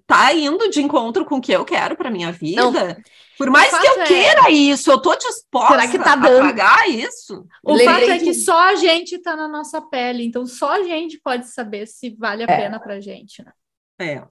Tá 0.06 0.34
indo 0.34 0.68
de 0.68 0.82
encontro 0.82 1.24
com 1.24 1.36
o 1.36 1.40
que 1.40 1.52
eu 1.52 1.64
quero 1.64 1.96
para 1.96 2.10
minha 2.10 2.30
vida. 2.30 2.70
Não. 2.70 2.96
Por 3.40 3.48
mais 3.48 3.70
que 3.70 3.86
eu 3.86 4.02
é... 4.02 4.04
queira 4.04 4.50
isso, 4.50 4.90
eu 4.90 5.00
tô 5.00 5.16
disposta 5.16 5.72
Será 5.72 5.88
que 5.88 5.98
tá 5.98 6.14
dando? 6.14 6.40
a 6.40 6.48
pagar 6.48 6.90
isso. 6.90 7.46
O 7.64 7.72
Lembrei 7.72 7.86
fato 7.88 8.10
é 8.10 8.18
que 8.18 8.34
só 8.34 8.68
a 8.68 8.74
gente 8.74 9.16
tá 9.16 9.34
na 9.34 9.48
nossa 9.48 9.80
pele, 9.80 10.26
então 10.26 10.44
só 10.44 10.72
a 10.72 10.82
gente 10.82 11.18
pode 11.18 11.48
saber 11.48 11.86
se 11.86 12.10
vale 12.10 12.42
a 12.42 12.52
é. 12.52 12.60
pena 12.60 12.78
pra 12.78 13.00
gente, 13.00 13.42
né? 13.42 13.52
É. 13.98 14.22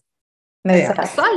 É. 0.67 0.91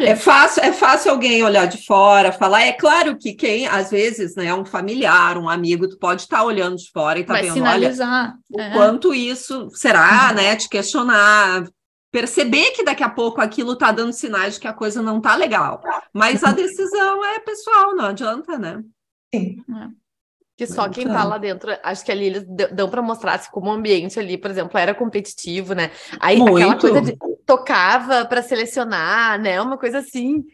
é. 0.04 0.16
fácil, 0.16 0.62
é 0.62 0.70
fácil 0.70 1.12
alguém 1.12 1.42
olhar 1.42 1.64
de 1.64 1.82
fora, 1.86 2.30
falar. 2.30 2.60
É 2.60 2.72
claro 2.72 3.16
que 3.16 3.32
quem, 3.32 3.66
às 3.66 3.90
vezes, 3.90 4.36
né, 4.36 4.52
um 4.52 4.66
familiar, 4.66 5.38
um 5.38 5.48
amigo, 5.48 5.88
tu 5.88 5.96
pode 5.96 6.20
estar 6.20 6.38
tá 6.38 6.44
olhando 6.44 6.76
de 6.76 6.90
fora 6.90 7.20
e 7.20 7.24
tá 7.24 7.32
Vai 7.32 7.44
vendo, 7.44 7.54
sinalizar. 7.54 8.36
olha, 8.52 8.64
é. 8.64 8.68
o 8.68 8.72
quanto 8.74 9.14
isso 9.14 9.70
será, 9.70 10.28
uhum. 10.28 10.34
né? 10.34 10.56
Te 10.56 10.68
questionar, 10.68 11.64
perceber 12.12 12.72
que 12.72 12.84
daqui 12.84 13.02
a 13.02 13.08
pouco 13.08 13.40
aquilo 13.40 13.72
está 13.72 13.90
dando 13.90 14.12
sinais 14.12 14.54
de 14.54 14.60
que 14.60 14.68
a 14.68 14.72
coisa 14.72 15.00
não 15.02 15.16
está 15.16 15.34
legal. 15.34 15.82
Mas 16.12 16.44
a 16.44 16.52
decisão 16.52 17.24
é 17.24 17.40
pessoal, 17.40 17.96
não 17.96 18.04
adianta, 18.04 18.58
né? 18.58 18.84
Sim. 19.34 19.56
É. 19.68 20.02
Que 20.54 20.66
só 20.66 20.88
quem 20.88 21.06
tá 21.06 21.24
lá 21.24 21.38
dentro, 21.38 21.72
acho 21.82 22.04
que 22.04 22.12
ali 22.12 22.26
eles 22.26 22.44
dão 22.72 22.88
para 22.88 23.00
mostrar 23.00 23.38
se 23.38 23.50
como 23.50 23.70
o 23.70 23.72
ambiente 23.72 24.20
ali, 24.20 24.36
por 24.36 24.50
exemplo, 24.50 24.78
era 24.78 24.94
competitivo, 24.94 25.74
né? 25.74 25.90
Aí 26.20 26.38
Muito. 26.38 26.56
aquela 26.56 26.78
coisa 26.78 27.00
de 27.00 27.16
tocava 27.46 28.26
para 28.26 28.42
selecionar, 28.42 29.40
né? 29.40 29.60
Uma 29.60 29.78
coisa 29.78 29.98
assim. 29.98 30.44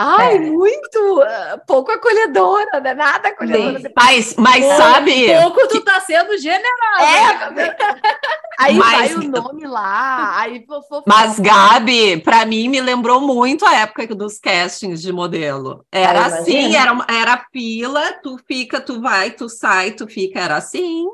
Ai, 0.00 0.36
é. 0.36 0.38
muito 0.38 1.20
uh, 1.20 1.60
pouco 1.66 1.90
acolhedora, 1.90 2.78
né? 2.80 2.94
Nada 2.94 3.30
acolhedora. 3.30 3.90
Mas, 3.96 4.36
mas 4.36 4.64
pouco, 4.64 4.76
sabe. 4.76 5.40
Pouco 5.40 5.66
tu 5.66 5.80
tá 5.80 6.00
sendo 6.00 6.38
generosa. 6.38 7.02
É, 7.02 7.50
né? 7.50 7.76
aí 8.60 8.76
mas, 8.76 9.12
vai 9.12 9.24
o 9.24 9.28
nome 9.28 9.66
lá. 9.66 10.38
Aí, 10.38 10.64
mas, 11.04 11.40
Gabi, 11.40 12.18
para 12.18 12.46
mim, 12.46 12.68
me 12.68 12.80
lembrou 12.80 13.20
muito 13.20 13.66
a 13.66 13.74
época 13.74 14.06
dos 14.14 14.38
castings 14.38 15.02
de 15.02 15.12
modelo. 15.12 15.84
Era 15.90 16.26
assim, 16.26 16.76
era, 16.76 16.96
era 17.08 17.36
pila, 17.50 18.12
tu 18.22 18.38
fica, 18.46 18.80
tu 18.80 19.00
vai, 19.00 19.32
tu 19.32 19.48
sai, 19.48 19.90
tu 19.90 20.06
fica, 20.06 20.38
era 20.38 20.58
assim. 20.58 21.06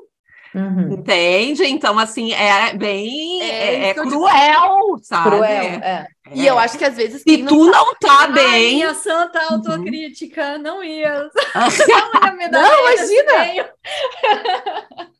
Uhum. 0.55 0.93
Entende? 0.93 1.65
Então, 1.65 1.99
assim, 1.99 2.33
é 2.33 2.75
bem. 2.77 3.43
É, 3.43 3.89
é 3.89 3.95
cruel, 3.95 4.97
sabe? 5.03 5.31
Cruel, 5.31 5.45
é. 5.45 6.07
E 6.33 6.47
eu 6.47 6.59
acho 6.59 6.79
que 6.79 6.85
às 6.85 6.97
vezes. 6.97 7.23
Se 7.23 7.39
tu 7.39 7.67
não 7.67 7.95
tá 7.97 8.29
bem. 8.29 8.77
Minha 8.77 8.95
santa 8.95 9.41
autocrítica, 9.51 10.53
uhum. 10.53 10.63
não 10.63 10.85
ia. 10.85 11.29
não 11.55 12.23
ia 12.25 12.33
me 12.35 12.49
dar. 12.49 12.63
Não, 12.63 12.93
imagina! 12.93 13.67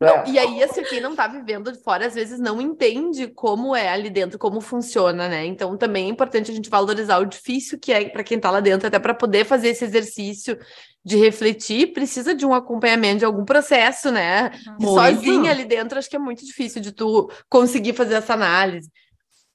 Não, 0.00 0.24
e 0.26 0.38
aí, 0.38 0.62
assim, 0.62 0.84
quem 0.84 1.00
não 1.00 1.16
tá 1.16 1.26
vivendo 1.26 1.72
de 1.72 1.82
fora, 1.82 2.06
às 2.06 2.14
vezes 2.14 2.38
não 2.38 2.60
entende 2.60 3.26
como 3.26 3.74
é 3.74 3.88
ali 3.88 4.08
dentro, 4.08 4.38
como 4.38 4.60
funciona, 4.60 5.28
né? 5.28 5.44
Então, 5.44 5.76
também 5.76 6.06
é 6.06 6.08
importante 6.08 6.52
a 6.52 6.54
gente 6.54 6.70
valorizar 6.70 7.18
o 7.18 7.24
difícil 7.24 7.80
que 7.80 7.92
é 7.92 8.08
para 8.08 8.22
quem 8.22 8.38
tá 8.38 8.48
lá 8.48 8.60
dentro, 8.60 8.86
até 8.86 9.00
para 9.00 9.12
poder 9.12 9.44
fazer 9.44 9.70
esse 9.70 9.84
exercício 9.84 10.56
de 11.04 11.16
refletir, 11.16 11.92
precisa 11.92 12.34
de 12.34 12.44
um 12.44 12.52
acompanhamento 12.52 13.20
de 13.20 13.24
algum 13.24 13.44
processo, 13.44 14.10
né? 14.10 14.50
Muito. 14.78 14.94
Sozinha 14.94 15.50
ali 15.50 15.64
dentro, 15.64 15.98
acho 15.98 16.08
que 16.08 16.16
é 16.16 16.18
muito 16.18 16.44
difícil 16.44 16.82
de 16.82 16.92
tu 16.92 17.30
conseguir 17.48 17.94
fazer 17.94 18.14
essa 18.14 18.34
análise. 18.34 18.90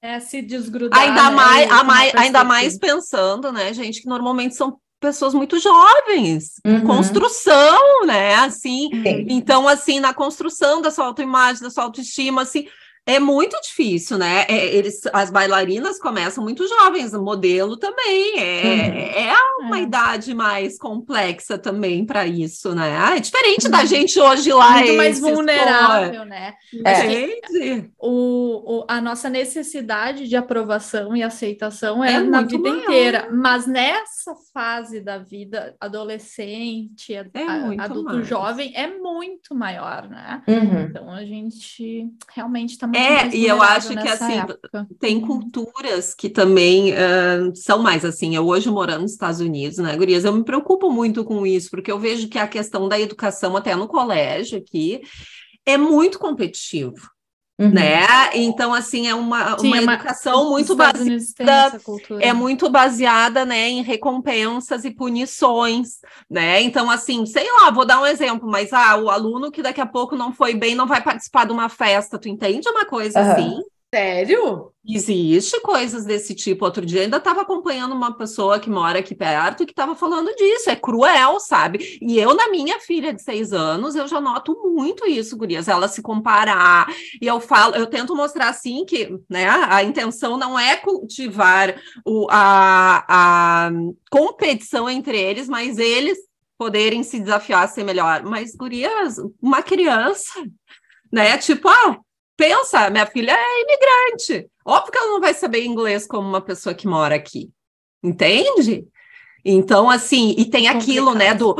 É 0.01 0.19
se 0.19 0.41
desgrudar. 0.41 0.99
Ainda, 0.99 1.29
né, 1.29 1.35
mais, 1.35 1.83
mais, 1.83 2.15
ainda 2.15 2.43
mais 2.43 2.77
pensando, 2.77 3.51
né, 3.51 3.73
gente, 3.73 4.01
que 4.01 4.09
normalmente 4.09 4.55
são 4.55 4.77
pessoas 4.99 5.33
muito 5.33 5.59
jovens, 5.59 6.61
uhum. 6.65 6.81
construção, 6.81 8.05
né? 8.05 8.35
Assim, 8.35 8.89
Sim. 8.89 9.25
então, 9.29 9.67
assim, 9.67 9.99
na 9.99 10.13
construção 10.13 10.81
da 10.81 10.89
sua 10.89 11.05
autoimagem, 11.05 11.61
da 11.61 11.69
sua 11.69 11.83
autoestima, 11.83 12.41
assim, 12.41 12.67
é 13.05 13.19
muito 13.19 13.59
difícil, 13.61 14.17
né? 14.17 14.45
É, 14.47 14.75
eles, 14.75 15.01
as 15.11 15.29
bailarinas 15.29 15.99
começam 15.99 16.41
muito 16.41 16.65
jovens, 16.67 17.13
o 17.13 17.21
modelo 17.21 17.75
também 17.75 18.39
é, 18.39 18.63
uhum. 18.63 19.29
é 19.29 19.35
uma 19.59 19.79
é. 19.79 19.81
idade 19.81 20.33
mais 20.33 20.77
complexa 20.77 21.57
também 21.57 22.05
para 22.05 22.25
isso, 22.25 22.73
né? 22.73 23.17
É 23.17 23.19
diferente 23.19 23.65
uhum. 23.65 23.71
da 23.71 23.83
gente 23.83 24.17
hoje 24.19 24.53
lá. 24.53 24.77
Muito 24.77 24.93
mais 24.93 25.19
vulnerável, 25.19 26.23
né? 26.23 26.53
É. 26.85 27.85
O, 27.99 28.79
o, 28.79 28.85
a 28.87 29.01
nossa 29.01 29.29
necessidade 29.29 30.29
de 30.29 30.37
aprovação 30.37 31.13
e 31.13 31.21
aceitação 31.21 32.01
é, 32.01 32.13
é 32.13 32.19
na 32.21 32.41
vida 32.41 32.69
maior. 32.69 32.83
inteira, 32.83 33.29
mas 33.33 33.67
nessa 33.67 34.33
fase 34.53 35.01
da 35.01 35.17
vida 35.17 35.75
adolescente, 35.79 37.13
é 37.13 37.25
adulto 37.79 38.13
mais. 38.13 38.27
jovem, 38.27 38.71
é 38.75 38.87
muito 38.87 39.53
maior, 39.53 40.07
né? 40.07 40.41
Uhum. 40.47 40.81
Então 40.83 41.11
a 41.11 41.25
gente 41.25 42.07
realmente 42.33 42.71
está 42.71 42.92
é, 42.93 43.35
e 43.35 43.45
eu 43.45 43.61
acho 43.61 43.89
que 43.89 44.07
assim, 44.07 44.39
época. 44.39 44.87
tem 44.99 45.17
uhum. 45.17 45.27
culturas 45.27 46.13
que 46.13 46.29
também 46.29 46.91
uh, 46.91 47.55
são 47.55 47.79
mais 47.79 48.05
assim. 48.05 48.35
Eu 48.35 48.47
hoje 48.47 48.69
morando 48.69 49.01
nos 49.01 49.11
Estados 49.11 49.39
Unidos, 49.39 49.77
né, 49.77 49.95
Gurias? 49.95 50.25
Eu 50.25 50.33
me 50.33 50.43
preocupo 50.43 50.91
muito 50.91 51.23
com 51.23 51.45
isso, 51.45 51.69
porque 51.69 51.91
eu 51.91 51.99
vejo 51.99 52.27
que 52.29 52.37
a 52.37 52.47
questão 52.47 52.87
da 52.87 52.99
educação, 52.99 53.55
até 53.57 53.75
no 53.75 53.87
colégio 53.87 54.57
aqui, 54.59 55.01
é 55.65 55.77
muito 55.77 56.19
competitivo. 56.19 57.12
Uhum. 57.63 57.71
Né? 57.71 58.05
Então, 58.33 58.73
assim, 58.73 59.07
é 59.07 59.15
uma, 59.15 59.57
Sim, 59.57 59.67
uma 59.67 59.77
é 59.77 59.83
educação 59.83 60.49
muito 60.49 60.75
baseada, 60.75 61.79
é 62.19 62.33
muito 62.33 62.69
baseada, 62.69 63.45
né, 63.45 63.69
em 63.69 63.81
recompensas 63.81 64.83
e 64.83 64.91
punições, 64.91 65.99
né? 66.29 66.61
Então, 66.61 66.89
assim, 66.89 67.25
sei 67.25 67.47
lá, 67.61 67.71
vou 67.71 67.85
dar 67.85 68.01
um 68.01 68.05
exemplo, 68.05 68.49
mas 68.49 68.73
ah, 68.73 68.97
o 68.97 69.09
aluno 69.09 69.49
que 69.51 69.61
daqui 69.61 69.79
a 69.79 69.85
pouco 69.85 70.15
não 70.15 70.33
foi 70.33 70.53
bem 70.53 70.75
não 70.75 70.85
vai 70.85 71.01
participar 71.01 71.45
de 71.45 71.53
uma 71.53 71.69
festa, 71.69 72.19
tu 72.19 72.27
entende 72.27 72.67
uma 72.67 72.85
coisa 72.85 73.21
uhum. 73.21 73.31
assim? 73.31 73.61
Sério? 73.93 74.71
Existe 74.83 75.61
coisas 75.61 76.03
desse 76.03 76.33
tipo. 76.33 76.65
Outro 76.65 76.83
dia 76.83 77.03
ainda 77.03 77.17
estava 77.17 77.41
acompanhando 77.41 77.93
uma 77.93 78.11
pessoa 78.17 78.59
que 78.59 78.67
mora 78.67 78.97
aqui 78.97 79.13
perto 79.13 79.67
que 79.67 79.71
estava 79.71 79.93
falando 79.93 80.33
disso. 80.35 80.71
É 80.71 80.75
cruel, 80.75 81.39
sabe? 81.39 81.99
E 82.01 82.17
eu, 82.17 82.33
na 82.33 82.49
minha 82.49 82.79
filha 82.79 83.13
de 83.13 83.21
seis 83.21 83.53
anos, 83.53 83.93
eu 83.93 84.07
já 84.07 84.19
noto 84.19 84.59
muito 84.73 85.05
isso, 85.05 85.37
Gurias. 85.37 85.67
Ela 85.67 85.87
se 85.87 86.01
comparar. 86.01 86.87
E 87.21 87.27
eu 87.27 87.39
falo, 87.39 87.75
eu 87.75 87.85
tento 87.85 88.15
mostrar 88.15 88.49
assim 88.49 88.83
que 88.83 89.15
né, 89.29 89.47
a 89.47 89.83
intenção 89.83 90.39
não 90.39 90.57
é 90.57 90.75
cultivar 90.75 91.79
o, 92.03 92.27
a, 92.31 93.05
a 93.67 93.71
competição 94.09 94.89
entre 94.89 95.21
eles, 95.21 95.47
mas 95.47 95.77
eles 95.77 96.17
poderem 96.57 97.03
se 97.03 97.19
desafiar 97.19 97.65
a 97.65 97.67
ser 97.67 97.83
melhor. 97.83 98.23
Mas, 98.23 98.55
Gurias, 98.55 99.17
uma 99.39 99.61
criança, 99.61 100.31
né? 101.11 101.37
Tipo, 101.37 101.69
ah 101.69 101.99
pensa, 102.37 102.89
minha 102.89 103.05
filha 103.05 103.31
é 103.31 103.61
imigrante. 103.61 104.49
Óbvio 104.65 104.91
que 104.91 104.97
ela 104.97 105.11
não 105.11 105.21
vai 105.21 105.33
saber 105.33 105.65
inglês 105.65 106.07
como 106.07 106.27
uma 106.27 106.41
pessoa 106.41 106.75
que 106.75 106.87
mora 106.87 107.15
aqui. 107.15 107.51
Entende? 108.03 108.87
Então, 109.45 109.89
assim, 109.89 110.33
e 110.37 110.45
tem 110.45 110.69
aquilo, 110.69 111.13
né, 111.13 111.33
do, 111.33 111.55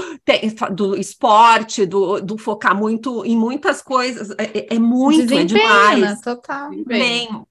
do 0.72 0.96
esporte, 0.96 1.86
do, 1.86 2.22
do 2.22 2.38
focar 2.38 2.76
muito 2.76 3.26
em 3.26 3.36
muitas 3.36 3.82
coisas. 3.82 4.32
É, 4.32 4.58
é, 4.58 4.76
é 4.76 4.80
muito, 4.80 5.34
é 5.34 5.44
demais. 5.44 6.00
Né? 6.00 6.18
Total. 6.24 6.70
Desempenho. 6.70 7.46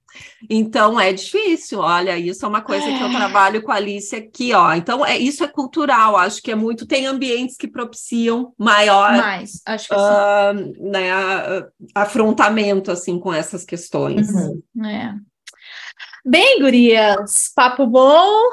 Então 0.49 0.99
é 0.99 1.13
difícil, 1.13 1.79
olha, 1.79 2.19
isso 2.19 2.45
é 2.45 2.49
uma 2.49 2.61
coisa 2.61 2.85
é. 2.85 2.97
que 2.99 3.03
eu 3.03 3.09
é. 3.09 3.17
trabalho 3.17 3.63
com 3.63 3.73
a 3.73 3.77
Alice 3.77 4.15
aqui, 4.15 4.53
ó. 4.53 4.75
Então, 4.75 5.05
é, 5.05 5.17
isso 5.17 5.45
é 5.45 5.49
cultural, 5.49 6.17
acho 6.17 6.43
que 6.43 6.51
é 6.51 6.55
muito. 6.55 6.87
Tem 6.87 7.07
ambientes 7.07 7.57
que 7.57 7.69
propiciam 7.69 8.53
maior 8.59 9.17
Mais, 9.17 9.63
acho 9.67 9.89
que 9.89 9.95
uh, 9.95 10.91
né, 10.91 11.11
afrontamento 11.95 12.91
assim 12.91 13.19
com 13.19 13.33
essas 13.33 13.65
questões. 13.65 14.29
Uhum. 14.31 14.87
É. 14.87 15.15
Bem, 16.25 16.61
gurias, 16.61 17.51
papo 17.55 17.87
bom, 17.87 18.51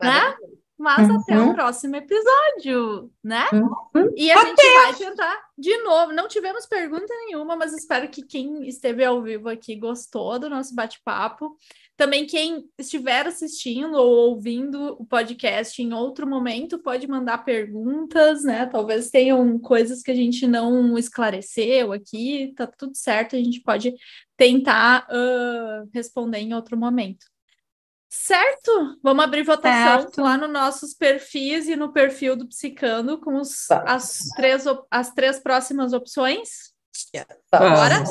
né? 0.00 0.34
Mas 0.82 1.08
uhum. 1.08 1.20
até 1.20 1.40
o 1.40 1.54
próximo 1.54 1.94
episódio, 1.94 3.08
né? 3.22 3.46
Uhum. 3.52 4.12
E 4.16 4.32
a 4.32 4.40
até. 4.40 4.48
gente 4.48 4.74
vai 4.74 4.94
tentar 4.94 5.40
de 5.56 5.78
novo. 5.84 6.12
Não 6.12 6.26
tivemos 6.26 6.66
pergunta 6.66 7.06
nenhuma, 7.26 7.54
mas 7.54 7.72
espero 7.72 8.08
que 8.08 8.20
quem 8.20 8.66
esteve 8.66 9.04
ao 9.04 9.22
vivo 9.22 9.48
aqui 9.48 9.76
gostou 9.76 10.40
do 10.40 10.50
nosso 10.50 10.74
bate-papo. 10.74 11.56
Também 11.96 12.26
quem 12.26 12.64
estiver 12.76 13.28
assistindo 13.28 13.94
ou 13.94 14.30
ouvindo 14.30 14.96
o 14.98 15.06
podcast 15.06 15.80
em 15.80 15.92
outro 15.92 16.26
momento 16.26 16.80
pode 16.80 17.06
mandar 17.06 17.44
perguntas, 17.44 18.42
né? 18.42 18.66
Talvez 18.66 19.08
tenham 19.08 19.56
coisas 19.60 20.02
que 20.02 20.10
a 20.10 20.16
gente 20.16 20.48
não 20.48 20.98
esclareceu 20.98 21.92
aqui, 21.92 22.52
tá 22.56 22.66
tudo 22.66 22.96
certo, 22.96 23.36
a 23.36 23.38
gente 23.38 23.60
pode 23.60 23.94
tentar 24.36 25.06
uh, 25.08 25.88
responder 25.94 26.38
em 26.38 26.54
outro 26.54 26.76
momento. 26.76 27.31
Certo? 28.14 28.98
Vamos 29.02 29.24
abrir 29.24 29.42
votação 29.42 30.02
certo. 30.02 30.20
lá 30.20 30.36
nos 30.36 30.50
nossos 30.50 30.92
perfis 30.92 31.66
e 31.66 31.74
no 31.74 31.94
perfil 31.94 32.36
do 32.36 32.46
Psicando 32.46 33.18
com 33.18 33.40
os, 33.40 33.66
tá. 33.66 33.82
as, 33.86 34.28
três, 34.36 34.64
as 34.90 35.14
três 35.14 35.40
próximas 35.40 35.94
opções. 35.94 36.74
Tá. 37.50 37.58
Bora? 37.58 38.04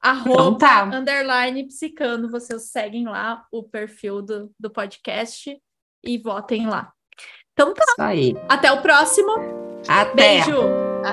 Arroba, 0.00 0.32
então 0.32 0.56
tá. 0.56 0.84
underline, 0.84 1.66
psicando. 1.66 2.30
Vocês 2.30 2.70
seguem 2.70 3.04
lá 3.04 3.44
o 3.52 3.62
perfil 3.62 4.22
do, 4.22 4.50
do 4.58 4.70
podcast 4.70 5.54
e 6.02 6.18
votem 6.18 6.66
lá. 6.66 6.90
Então 7.52 7.74
tá. 7.74 7.84
Isso 7.86 8.02
aí. 8.02 8.34
Até 8.48 8.72
o 8.72 8.80
próximo. 8.80 9.32
Até. 9.86 10.42
Beijo. 10.44 10.62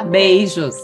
Beijos. 0.09 0.75